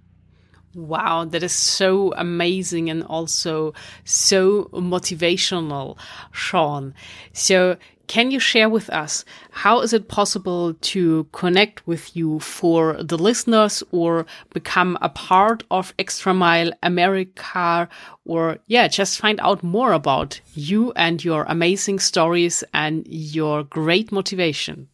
Wow, 0.78 1.24
that 1.24 1.42
is 1.42 1.50
so 1.52 2.14
amazing 2.16 2.88
and 2.88 3.02
also 3.02 3.74
so 4.04 4.66
motivational, 4.66 5.98
Shawn. 6.30 6.94
So, 7.32 7.76
can 8.06 8.30
you 8.30 8.38
share 8.38 8.68
with 8.68 8.88
us 8.90 9.24
how 9.50 9.80
is 9.80 9.92
it 9.92 10.06
possible 10.06 10.74
to 10.74 11.24
connect 11.32 11.84
with 11.84 12.16
you 12.16 12.38
for 12.38 12.94
the 13.02 13.18
listeners 13.18 13.82
or 13.90 14.24
become 14.54 14.96
a 15.02 15.08
part 15.08 15.64
of 15.68 15.92
Extra 15.98 16.32
Mile 16.32 16.70
America 16.84 17.88
or 18.24 18.58
yeah, 18.68 18.86
just 18.86 19.18
find 19.18 19.40
out 19.40 19.64
more 19.64 19.92
about 19.92 20.40
you 20.54 20.92
and 20.92 21.24
your 21.24 21.42
amazing 21.48 21.98
stories 21.98 22.62
and 22.72 23.04
your 23.08 23.64
great 23.64 24.12
motivation? 24.12 24.88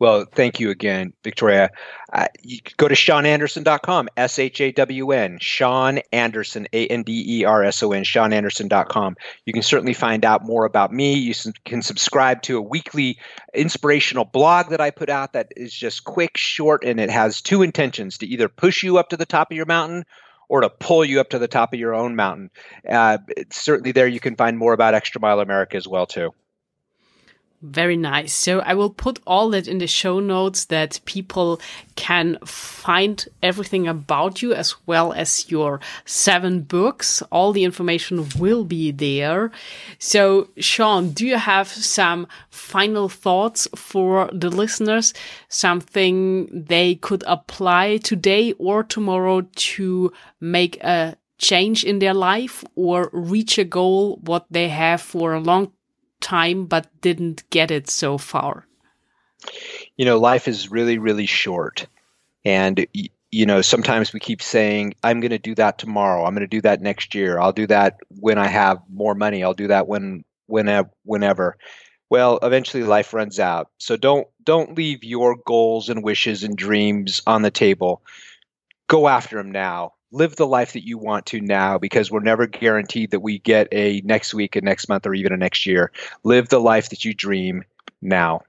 Well, 0.00 0.24
thank 0.24 0.60
you 0.60 0.70
again, 0.70 1.12
Victoria. 1.22 1.70
Uh, 2.10 2.26
you 2.42 2.60
go 2.78 2.88
to 2.88 2.94
shawnanderson.com, 2.94 4.08
S 4.16 4.38
H 4.38 4.60
A 4.62 4.72
W 4.72 5.12
N, 5.12 5.38
Shawn 5.38 6.00
Anderson, 6.10 6.66
A 6.72 6.86
N 6.86 7.02
D 7.02 7.40
E 7.40 7.44
R 7.44 7.62
S 7.62 7.82
O 7.82 7.92
N, 7.92 8.02
ShawnAnderson.com. 8.02 9.16
You 9.44 9.52
can 9.52 9.62
certainly 9.62 9.92
find 9.92 10.24
out 10.24 10.42
more 10.42 10.64
about 10.64 10.90
me. 10.90 11.12
You 11.12 11.34
can 11.66 11.82
subscribe 11.82 12.40
to 12.42 12.56
a 12.56 12.62
weekly 12.62 13.18
inspirational 13.54 14.24
blog 14.24 14.70
that 14.70 14.80
I 14.80 14.90
put 14.90 15.10
out 15.10 15.34
that 15.34 15.48
is 15.54 15.72
just 15.72 16.04
quick, 16.04 16.38
short, 16.38 16.82
and 16.82 16.98
it 16.98 17.10
has 17.10 17.42
two 17.42 17.60
intentions 17.60 18.16
to 18.18 18.26
either 18.26 18.48
push 18.48 18.82
you 18.82 18.96
up 18.96 19.10
to 19.10 19.18
the 19.18 19.26
top 19.26 19.50
of 19.50 19.56
your 19.56 19.66
mountain 19.66 20.04
or 20.48 20.62
to 20.62 20.70
pull 20.70 21.04
you 21.04 21.20
up 21.20 21.28
to 21.30 21.38
the 21.38 21.46
top 21.46 21.74
of 21.74 21.78
your 21.78 21.94
own 21.94 22.16
mountain. 22.16 22.50
Uh, 22.88 23.18
certainly, 23.50 23.92
there 23.92 24.08
you 24.08 24.18
can 24.18 24.34
find 24.34 24.56
more 24.56 24.72
about 24.72 24.94
Extra 24.94 25.20
Mile 25.20 25.40
America 25.40 25.76
as 25.76 25.86
well, 25.86 26.06
too. 26.06 26.32
Very 27.62 27.96
nice. 27.98 28.32
So 28.32 28.60
I 28.60 28.72
will 28.72 28.88
put 28.88 29.20
all 29.26 29.50
that 29.50 29.68
in 29.68 29.78
the 29.78 29.86
show 29.86 30.18
notes 30.18 30.64
that 30.66 30.98
people 31.04 31.60
can 31.94 32.38
find 32.42 33.28
everything 33.42 33.86
about 33.86 34.40
you 34.40 34.54
as 34.54 34.76
well 34.86 35.12
as 35.12 35.50
your 35.50 35.78
seven 36.06 36.62
books. 36.62 37.22
All 37.30 37.52
the 37.52 37.64
information 37.64 38.26
will 38.38 38.64
be 38.64 38.92
there. 38.92 39.50
So 39.98 40.48
Shawn, 40.56 41.10
do 41.10 41.26
you 41.26 41.36
have 41.36 41.68
some 41.68 42.26
final 42.48 43.10
thoughts 43.10 43.68
for 43.74 44.30
the 44.32 44.48
listeners? 44.48 45.12
Something 45.50 46.48
they 46.50 46.94
could 46.94 47.22
apply 47.26 47.98
today 47.98 48.52
or 48.52 48.82
tomorrow 48.84 49.42
to 49.42 50.10
make 50.40 50.82
a 50.82 51.14
change 51.36 51.84
in 51.84 51.98
their 51.98 52.14
life 52.14 52.64
or 52.74 53.10
reach 53.12 53.58
a 53.58 53.64
goal 53.64 54.16
what 54.22 54.46
they 54.50 54.68
have 54.68 55.02
for 55.02 55.34
a 55.34 55.40
long 55.40 55.72
time 56.20 56.66
but 56.66 56.88
didn't 57.00 57.48
get 57.50 57.70
it 57.70 57.88
so 57.90 58.18
far? 58.18 58.66
You 59.96 60.04
know, 60.04 60.18
life 60.18 60.48
is 60.48 60.70
really, 60.70 60.98
really 60.98 61.26
short. 61.26 61.86
And, 62.44 62.86
you 63.30 63.46
know, 63.46 63.62
sometimes 63.62 64.12
we 64.12 64.20
keep 64.20 64.42
saying, 64.42 64.94
I'm 65.02 65.20
going 65.20 65.30
to 65.30 65.38
do 65.38 65.54
that 65.54 65.78
tomorrow. 65.78 66.24
I'm 66.24 66.34
going 66.34 66.40
to 66.40 66.46
do 66.46 66.62
that 66.62 66.80
next 66.80 67.14
year. 67.14 67.38
I'll 67.38 67.52
do 67.52 67.66
that 67.66 67.98
when 68.18 68.38
I 68.38 68.48
have 68.48 68.82
more 68.92 69.14
money. 69.14 69.42
I'll 69.42 69.54
do 69.54 69.68
that 69.68 69.88
when, 69.88 70.24
whenever, 70.46 70.90
whenever. 71.04 71.56
Well, 72.10 72.40
eventually 72.42 72.82
life 72.82 73.14
runs 73.14 73.38
out. 73.38 73.70
So 73.78 73.96
don't 73.96 74.26
don't 74.42 74.76
leave 74.76 75.04
your 75.04 75.36
goals 75.36 75.88
and 75.90 76.02
wishes 76.02 76.42
and 76.42 76.56
dreams 76.56 77.22
on 77.24 77.42
the 77.42 77.52
table. 77.52 78.02
Go 78.88 79.06
after 79.06 79.36
them 79.36 79.52
now 79.52 79.92
live 80.12 80.36
the 80.36 80.46
life 80.46 80.72
that 80.72 80.86
you 80.86 80.98
want 80.98 81.26
to 81.26 81.40
now 81.40 81.78
because 81.78 82.10
we're 82.10 82.20
never 82.20 82.46
guaranteed 82.46 83.10
that 83.12 83.20
we 83.20 83.38
get 83.38 83.68
a 83.72 84.00
next 84.04 84.34
week, 84.34 84.56
a 84.56 84.60
next 84.60 84.88
month, 84.88 85.06
or 85.06 85.14
even 85.14 85.32
a 85.32 85.36
next 85.36 85.66
year. 85.66 85.92
Live 86.24 86.48
the 86.48 86.60
life 86.60 86.90
that 86.90 87.04
you 87.04 87.14
dream 87.14 87.64
now. 88.02 88.42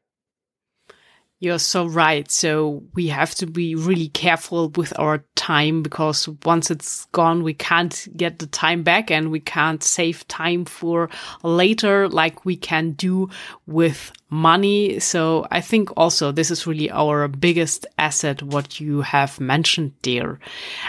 You're 1.42 1.58
so 1.58 1.88
right. 1.88 2.30
So 2.30 2.84
we 2.94 3.08
have 3.08 3.34
to 3.36 3.48
be 3.48 3.74
really 3.74 4.10
careful 4.10 4.70
with 4.70 4.94
our 5.00 5.24
time 5.36 5.82
because 5.82 6.30
once 6.46 6.70
it's 6.70 7.06
gone, 7.14 7.42
we 7.42 7.56
can't 7.56 8.08
get 8.16 8.38
the 8.38 8.46
time 8.46 8.84
back 8.84 9.10
and 9.10 9.32
we 9.32 9.40
can't 9.40 9.82
save 9.84 10.28
time 10.28 10.66
for 10.66 11.10
later 11.42 12.08
like 12.08 12.46
we 12.46 12.56
can 12.56 12.92
do 12.92 13.28
with 13.66 14.12
money. 14.30 15.00
So 15.00 15.46
I 15.52 15.62
think 15.62 15.90
also 15.98 16.32
this 16.32 16.52
is 16.52 16.66
really 16.66 16.90
our 16.92 17.28
biggest 17.28 17.86
asset, 17.98 18.42
what 18.44 18.80
you 18.80 19.02
have 19.02 19.40
mentioned 19.40 19.94
there. 20.04 20.40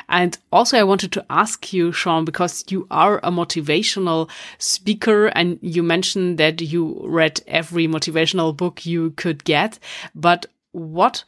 And 0.08 0.38
also 0.52 0.78
I 0.78 0.84
wanted 0.84 1.12
to 1.12 1.24
ask 1.28 1.72
you, 1.72 1.92
Shawn, 1.92 2.24
because 2.24 2.64
you 2.68 2.86
are 2.90 3.18
a 3.18 3.30
motivational 3.30 4.30
speaker 4.58 5.26
and 5.26 5.58
you 5.60 5.82
mentioned 5.82 6.38
that 6.38 6.60
you 6.60 7.00
read 7.04 7.40
every 7.46 7.88
motivational 7.88 8.56
book 8.56 8.86
you 8.86 9.10
could 9.12 9.44
get, 9.44 9.78
but 10.14 10.41
what 10.72 11.24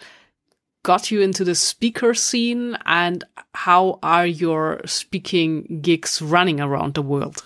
got 0.83 1.11
you 1.11 1.21
into 1.21 1.45
the 1.45 1.55
speaker 1.55 2.15
scene 2.15 2.77
and 2.85 3.25
how 3.55 3.99
are 4.03 4.27
your 4.27 4.81
speaking 4.85 5.81
gigs 5.81 6.21
running 6.21 6.61
around 6.61 6.95
the 6.95 7.03
world? 7.03 7.45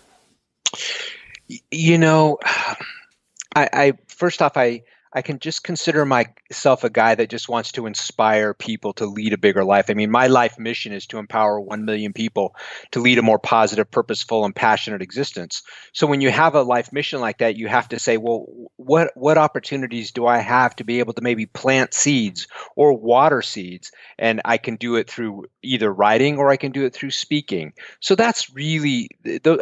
You 1.71 1.99
know, 1.99 2.39
I, 3.55 3.69
I 3.73 3.93
first 4.09 4.43
off, 4.43 4.57
I 4.57 4.83
I 5.13 5.23
can 5.23 5.39
just 5.39 5.65
consider 5.65 6.05
myself 6.05 6.85
a 6.85 6.91
guy 6.91 7.15
that 7.15 7.31
just 7.31 7.49
wants 7.49 7.73
to 7.73 7.87
inspire 7.87 8.55
people 8.55 8.93
to 8.95 9.07
lead 9.07 9.33
a 9.33 9.39
bigger 9.39 9.65
life. 9.65 9.87
I 9.89 9.95
mean, 9.95 10.11
my 10.11 10.27
life 10.27 10.59
mission 10.59 10.93
is 10.93 11.07
to 11.09 11.19
empower 11.19 11.61
1 11.61 11.85
million 11.85 12.13
people 12.13 12.55
to 12.93 13.01
lead 13.01 13.19
a 13.19 13.23
more 13.23 13.39
positive, 13.39 13.91
purposeful, 13.91 14.45
and 14.45 14.55
passionate 14.55 15.03
existence. 15.03 15.63
So 15.93 16.07
when 16.07 16.21
you 16.21 16.31
have 16.31 16.55
a 16.55 16.63
life 16.63 16.93
mission 16.93 17.21
like 17.21 17.39
that, 17.39 17.57
you 17.57 17.69
have 17.69 17.89
to 17.89 17.99
say, 17.99 18.17
well, 18.17 18.47
what 18.77 19.13
what 19.15 19.39
opportunities 19.39 20.13
do 20.13 20.27
I 20.27 20.39
have 20.39 20.77
to 20.77 20.85
be 20.85 20.99
able 20.99 21.15
to 21.15 21.23
maybe 21.23 21.47
plant 21.47 21.95
seeds 21.95 22.47
or 22.77 22.93
water 22.93 23.43
seeds? 23.43 23.93
And 24.19 24.41
I 24.45 24.59
can 24.59 24.77
do 24.77 24.97
it 24.97 25.09
through 25.09 25.47
either 25.63 25.93
writing 25.93 26.39
or 26.39 26.51
I 26.51 26.57
can 26.57 26.73
do 26.73 26.85
it 26.85 26.95
through 26.95 27.11
speaking. 27.11 27.73
So 28.01 28.15
that's 28.15 28.53
really 28.55 29.09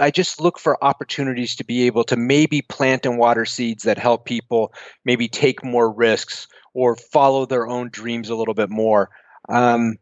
I 0.00 0.10
just 0.10 0.40
look 0.40 0.58
for 0.58 0.82
opportunities 0.82 1.56
to 1.56 1.64
be 1.64 1.86
able 1.86 2.04
to 2.04 2.16
maybe 2.16 2.62
plant 2.62 3.06
and 3.06 3.18
water 3.18 3.44
seeds 3.44 3.84
that 3.84 3.98
help 3.98 4.24
people 4.24 4.72
maybe 5.04 5.28
take 5.36 5.62
more 5.62 5.92
risks 5.92 6.48
or 6.72 6.96
follow 6.96 7.44
their 7.44 7.68
own 7.68 7.90
dreams 7.90 8.30
a 8.30 8.34
little 8.34 8.54
bit 8.54 8.70
more. 8.70 9.10
Um, 9.50 9.98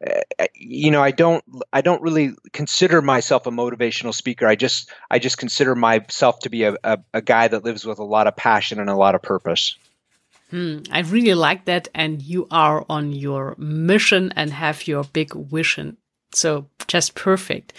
eh, 0.00 0.46
you 0.54 0.90
know, 0.90 1.02
I 1.02 1.12
don't, 1.12 1.44
I 1.72 1.80
don't 1.82 2.02
really 2.02 2.32
consider 2.52 3.00
myself 3.00 3.46
a 3.46 3.50
motivational 3.50 4.12
speaker. 4.12 4.46
I 4.46 4.56
just, 4.56 4.90
I 5.08 5.20
just 5.20 5.38
consider 5.38 5.76
myself 5.76 6.40
to 6.40 6.50
be 6.50 6.64
a, 6.64 6.76
a, 6.82 6.98
a 7.14 7.22
guy 7.22 7.46
that 7.48 7.64
lives 7.64 7.86
with 7.86 8.00
a 8.00 8.04
lot 8.04 8.26
of 8.26 8.36
passion 8.36 8.80
and 8.80 8.90
a 8.90 8.96
lot 8.96 9.14
of 9.14 9.22
purpose. 9.22 9.76
Hmm, 10.50 10.78
I 10.90 11.00
really 11.00 11.34
like 11.34 11.64
that. 11.66 11.88
And 11.94 12.20
you 12.22 12.48
are 12.50 12.84
on 12.88 13.12
your 13.12 13.54
mission 13.56 14.32
and 14.34 14.50
have 14.52 14.88
your 14.88 15.04
big 15.04 15.32
vision. 15.32 15.96
So 16.32 16.66
just 16.88 17.14
perfect 17.14 17.72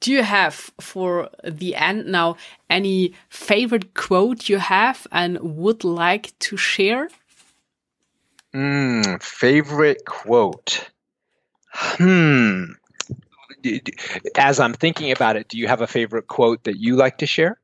do 0.00 0.12
you 0.12 0.22
have 0.22 0.70
for 0.80 1.30
the 1.44 1.74
end 1.74 2.06
now 2.06 2.36
any 2.68 3.14
favorite 3.28 3.94
quote 3.94 4.48
you 4.48 4.58
have 4.58 5.06
and 5.10 5.38
would 5.40 5.84
like 5.84 6.38
to 6.40 6.56
share? 6.56 7.08
Mm, 8.54 9.22
favorite 9.22 10.04
quote. 10.06 10.90
Hmm. 11.72 12.64
As 14.36 14.60
I'm 14.60 14.74
thinking 14.74 15.10
about 15.10 15.36
it, 15.36 15.48
do 15.48 15.58
you 15.58 15.66
have 15.66 15.80
a 15.80 15.86
favorite 15.86 16.28
quote 16.28 16.64
that 16.64 16.78
you 16.78 16.96
like 16.96 17.18
to 17.18 17.26
share? 17.26 17.58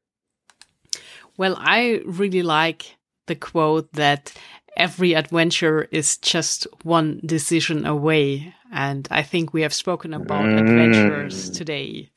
Well, 1.37 1.57
I 1.59 2.03
really 2.05 2.43
like 2.43 2.97
the 3.27 3.37
quote 3.37 3.93
that 3.93 4.33
every 4.77 5.15
adventure 5.15 5.89
is 5.91 6.19
just 6.19 6.67
one 6.83 7.21
decision 7.25 7.87
away. 7.87 8.55
And 8.73 9.07
I 9.11 9.23
think 9.23 9.53
we 9.53 9.63
have 9.63 9.73
spoken 9.73 10.13
about 10.15 10.45
mm. 10.45 10.61
adventures 10.61 11.51
today. 11.51 12.11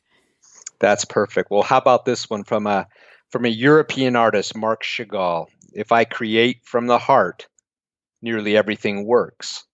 That's 0.85 1.03
perfect. 1.03 1.49
Well, 1.49 1.63
how 1.63 1.79
about 1.79 2.05
this 2.05 2.29
one 2.29 2.43
from 2.43 2.67
a 2.67 2.85
from 3.31 3.43
a 3.43 3.49
European 3.49 4.15
artist, 4.15 4.55
Marc 4.55 4.83
Chagall? 4.83 5.47
If 5.73 5.91
I 5.91 6.05
create 6.05 6.59
from 6.63 6.85
the 6.85 6.99
heart, 6.99 7.47
nearly 8.21 8.55
everything 8.55 9.03
works. 9.03 9.65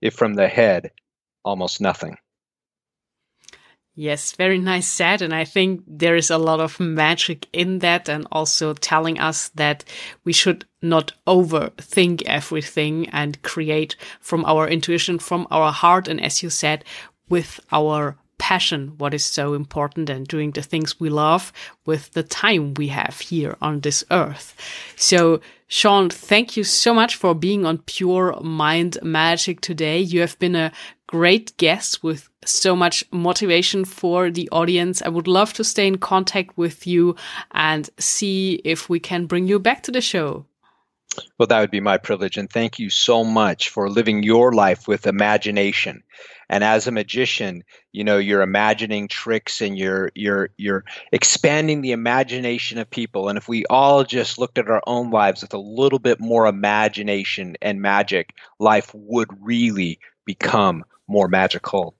If 0.00 0.14
from 0.14 0.34
the 0.34 0.46
head, 0.46 0.92
almost 1.44 1.80
nothing. 1.80 2.16
Yes, 3.96 4.36
very 4.36 4.60
nice 4.60 4.86
said. 4.86 5.20
And 5.20 5.34
I 5.34 5.44
think 5.44 5.82
there 5.84 6.14
is 6.14 6.30
a 6.30 6.38
lot 6.38 6.60
of 6.60 6.78
magic 6.78 7.48
in 7.52 7.80
that 7.80 8.08
and 8.08 8.28
also 8.30 8.72
telling 8.72 9.18
us 9.18 9.48
that 9.56 9.82
we 10.22 10.32
should 10.32 10.64
not 10.80 11.12
overthink 11.26 12.22
everything 12.22 13.08
and 13.08 13.42
create 13.42 13.96
from 14.20 14.44
our 14.44 14.68
intuition, 14.68 15.18
from 15.18 15.48
our 15.50 15.72
heart. 15.72 16.06
And 16.06 16.20
as 16.20 16.40
you 16.40 16.50
said, 16.50 16.84
with 17.28 17.58
our 17.72 18.16
passion, 18.42 18.92
what 18.98 19.14
is 19.14 19.24
so 19.24 19.54
important, 19.54 20.10
and 20.10 20.26
doing 20.26 20.50
the 20.50 20.62
things 20.62 20.98
we 20.98 21.08
love 21.08 21.52
with 21.86 22.10
the 22.10 22.24
time 22.24 22.74
we 22.74 22.88
have 22.88 23.20
here 23.20 23.56
on 23.62 23.80
this 23.80 24.02
earth. 24.10 24.56
So, 24.96 25.40
Shawn, 25.68 26.10
thank 26.10 26.56
you 26.56 26.64
so 26.64 26.92
much 26.92 27.14
for 27.14 27.36
being 27.36 27.64
on 27.64 27.78
Pure 27.78 28.40
Mind 28.42 28.98
Magic 29.00 29.60
today. 29.60 30.00
You 30.00 30.22
have 30.22 30.36
been 30.40 30.56
a 30.56 30.72
great 31.06 31.56
guest 31.56 32.02
with 32.02 32.28
so 32.44 32.74
much 32.74 33.04
motivation 33.12 33.84
for 33.84 34.28
the 34.28 34.48
audience. 34.50 35.02
I 35.02 35.08
would 35.08 35.28
love 35.28 35.52
to 35.52 35.62
stay 35.62 35.86
in 35.86 35.98
contact 35.98 36.58
with 36.58 36.84
you 36.84 37.14
and 37.52 37.88
see 38.00 38.60
if 38.64 38.88
we 38.88 38.98
can 38.98 39.26
bring 39.26 39.46
you 39.46 39.60
back 39.60 39.84
to 39.84 39.92
the 39.92 40.00
show. 40.00 40.46
Well, 41.38 41.46
that 41.46 41.60
would 41.60 41.70
be 41.70 41.80
my 41.80 41.98
privilege. 41.98 42.36
And 42.36 42.50
thank 42.50 42.80
you 42.80 42.90
so 42.90 43.22
much 43.22 43.68
for 43.68 43.88
living 43.88 44.24
your 44.24 44.52
life 44.52 44.88
with 44.88 45.06
imagination. 45.06 46.02
And 46.52 46.62
as 46.62 46.86
a 46.86 46.92
magician, 46.92 47.64
you 47.92 48.04
know, 48.04 48.18
you're 48.18 48.42
imagining 48.42 49.08
tricks 49.08 49.62
and 49.62 49.78
you're 49.78 50.12
you're 50.14 50.50
you're 50.58 50.84
expanding 51.10 51.80
the 51.80 51.92
imagination 51.92 52.76
of 52.76 52.90
people. 52.90 53.30
And 53.30 53.38
if 53.38 53.48
we 53.48 53.64
all 53.70 54.04
just 54.04 54.38
looked 54.38 54.58
at 54.58 54.68
our 54.68 54.82
own 54.86 55.10
lives 55.10 55.40
with 55.40 55.54
a 55.54 55.58
little 55.58 55.98
bit 55.98 56.20
more 56.20 56.46
imagination 56.46 57.56
and 57.62 57.80
magic, 57.80 58.34
life 58.58 58.90
would 58.92 59.28
really 59.40 59.98
become 60.26 60.84
more 61.08 61.26
magical. 61.26 61.94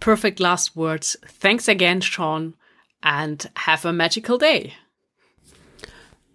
Perfect 0.00 0.40
last 0.40 0.74
words. 0.74 1.16
Thanks 1.24 1.68
again, 1.68 2.00
Shawn, 2.00 2.56
and 3.00 3.48
have 3.58 3.84
a 3.84 3.92
magical 3.92 4.38
day. 4.38 4.74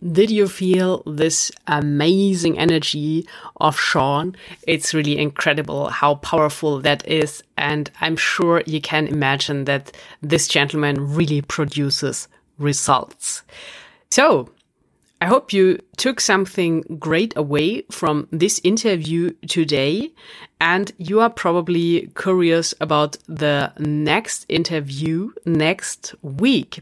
Did 0.04 0.30
you 0.30 0.48
feel 0.48 1.02
this 1.08 1.52
amazing 1.66 2.60
energy 2.60 3.28
of 3.60 3.80
Shawn? 3.80 4.36
It's 4.68 4.94
really 4.94 5.18
incredible 5.18 5.90
how 5.90 6.16
powerful 6.16 6.80
that 6.82 7.08
is. 7.08 7.42
And 7.58 7.90
I'm 8.00 8.16
sure 8.16 8.62
you 8.68 8.80
can 8.80 9.08
imagine 9.08 9.66
that 9.66 9.92
this 10.22 10.48
gentleman 10.48 11.16
really 11.16 11.42
produces 11.42 12.28
results. 12.60 13.42
So 14.12 14.50
I 15.20 15.26
hope 15.26 15.52
you 15.52 15.80
took 15.98 16.22
something 16.22 16.82
great 17.00 17.36
away 17.36 17.84
from 17.90 18.28
this 18.32 18.62
interview 18.64 19.32
today. 19.48 20.12
And 20.60 20.92
you 20.98 21.20
are 21.22 21.30
probably 21.30 22.12
curious 22.16 22.74
about 22.80 23.18
the 23.28 23.74
next 23.80 24.46
interview 24.48 25.32
next 25.46 26.16
week. 26.22 26.82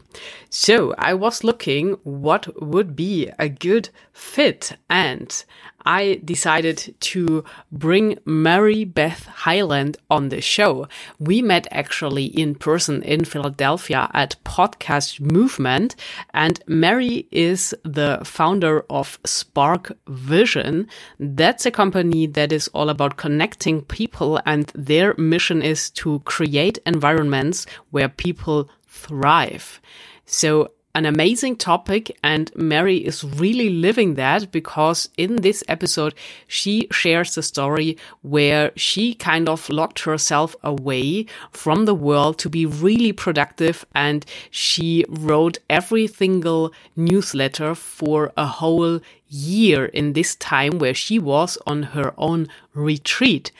So 0.50 0.94
I 0.98 1.14
was 1.14 1.44
looking 1.44 1.92
what 2.02 2.62
would 2.62 2.94
be 2.94 3.30
a 3.38 3.48
good 3.48 3.88
fit. 4.12 4.76
And 4.88 5.44
I 5.86 6.20
decided 6.24 6.94
to 6.98 7.44
bring 7.70 8.18
Mary 8.24 8.84
Beth 8.84 9.26
Hyland 9.26 9.96
on 10.10 10.28
the 10.28 10.40
show. 10.40 10.88
We 11.20 11.40
met 11.42 11.68
actually 11.70 12.26
in 12.26 12.56
person 12.56 13.02
in 13.02 13.24
Philadelphia 13.24 14.10
at 14.12 14.36
Podcast 14.44 15.20
Movement, 15.20 15.94
and 16.34 16.60
Mary 16.66 17.28
is 17.30 17.74
the 17.84 18.20
founder 18.24 18.84
of 18.90 19.18
Spark 19.24 19.96
Vision. 20.08 20.88
That's 21.20 21.64
a 21.64 21.70
company 21.70 22.26
that 22.26 22.52
is 22.52 22.68
all 22.74 22.90
about 22.90 23.16
connecting 23.16 23.82
people, 23.82 24.40
and 24.44 24.72
their 24.74 25.14
mission 25.16 25.62
is 25.62 25.90
to 25.90 26.18
create 26.20 26.78
environments 26.84 27.66
where 27.90 28.08
people 28.08 28.68
thrive. 28.88 29.80
So 30.24 30.72
an 30.96 31.04
amazing 31.04 31.54
topic 31.56 32.16
and 32.22 32.50
Mary 32.56 32.96
is 32.96 33.22
really 33.22 33.68
living 33.68 34.14
that 34.14 34.50
because 34.50 35.10
in 35.18 35.36
this 35.36 35.62
episode, 35.68 36.14
she 36.48 36.88
shares 36.90 37.34
the 37.34 37.42
story 37.42 37.98
where 38.22 38.72
she 38.76 39.12
kind 39.12 39.46
of 39.46 39.68
locked 39.68 40.00
herself 40.00 40.56
away 40.62 41.26
from 41.50 41.84
the 41.84 41.94
world 41.94 42.38
to 42.38 42.48
be 42.48 42.64
really 42.64 43.12
productive 43.12 43.84
and 43.94 44.24
she 44.50 45.04
wrote 45.10 45.58
every 45.68 46.06
single 46.06 46.72
newsletter 46.96 47.74
for 47.74 48.32
a 48.38 48.46
whole 48.46 48.98
year 49.28 49.84
in 49.84 50.14
this 50.14 50.34
time 50.36 50.78
where 50.78 50.94
she 50.94 51.18
was 51.18 51.58
on 51.66 51.82
her 51.82 52.14
own 52.16 52.48
retreat. 52.72 53.52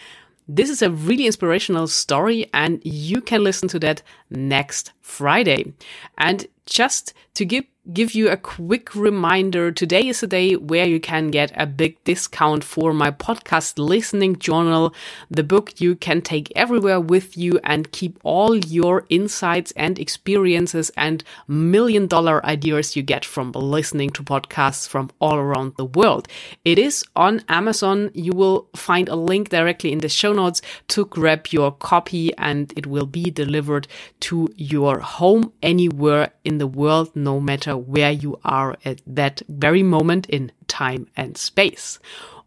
This 0.49 0.71
is 0.71 0.81
a 0.81 0.91
really 0.91 1.27
inspirational 1.27 1.89
story, 1.89 2.49
and 2.55 2.81
you 2.85 3.21
can 3.21 3.43
listen 3.43 3.69
to 3.69 3.79
that 3.81 4.03
next 4.31 4.93
Friday. 5.01 5.73
And 6.19 6.47
just 6.67 7.15
to 7.35 7.45
give 7.45 7.65
give 7.93 8.15
you 8.15 8.29
a 8.29 8.37
quick 8.37 8.95
reminder 8.95 9.71
today 9.71 10.09
is 10.09 10.23
a 10.23 10.27
day 10.27 10.55
where 10.57 10.87
you 10.87 10.99
can 10.99 11.29
get 11.29 11.53
a 11.55 11.67
big 11.67 12.03
discount 12.05 12.65
for 12.65 12.93
my 12.93 13.11
podcast 13.11 13.79
listening 13.79 14.39
journal, 14.39 14.93
the 15.31 15.45
book 15.45 15.81
you 15.81 15.95
can 15.95 16.21
take 16.21 16.53
everywhere 16.57 17.01
with 17.01 17.37
you 17.37 17.61
and 17.63 17.93
keep 17.93 18.19
all 18.25 18.57
your 18.57 19.05
insights 19.09 19.73
and 19.77 19.99
experiences 19.99 20.91
and 20.97 21.23
million 21.47 22.07
dollar 22.07 22.45
ideas 22.45 22.97
you 22.97 23.03
get 23.03 23.25
from 23.25 23.53
listening 23.53 24.11
to 24.11 24.23
podcasts 24.23 24.89
from 24.89 25.11
all 25.21 25.37
around 25.37 25.75
the 25.77 25.85
world. 25.85 26.27
It 26.65 26.79
is 26.79 27.05
on 27.15 27.45
Amazon. 27.49 28.11
You 28.15 28.33
will 28.33 28.69
find 28.75 29.09
a 29.09 29.17
link 29.17 29.51
directly 29.51 29.93
in 29.93 29.99
the 29.99 30.09
show 30.09 30.33
notes 30.33 30.61
to 30.89 31.05
grab 31.07 31.49
your 31.51 31.71
copy 31.71 32.35
and 32.37 32.73
it 32.77 32.87
will 32.87 33.07
be 33.07 33.31
delivered 33.31 33.87
to 34.21 34.49
your 34.57 34.99
home 34.99 35.53
anywhere 35.63 36.31
in 36.45 36.59
the 36.59 36.67
world, 36.67 37.15
no 37.15 37.39
matter 37.41 37.76
where 37.77 38.11
you 38.11 38.39
are 38.45 38.77
at 38.85 39.01
that 39.07 39.43
very 39.49 39.83
moment 39.83 40.27
in 40.27 40.53
time 40.69 41.07
and 41.17 41.37
space. 41.37 41.99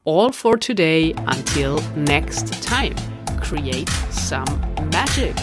All 0.06 0.32
for 0.32 0.58
today. 0.58 1.14
Until 1.18 1.82
next 1.96 2.62
time, 2.64 2.96
create 3.42 3.90
some 4.10 4.48
magic. 4.92 5.36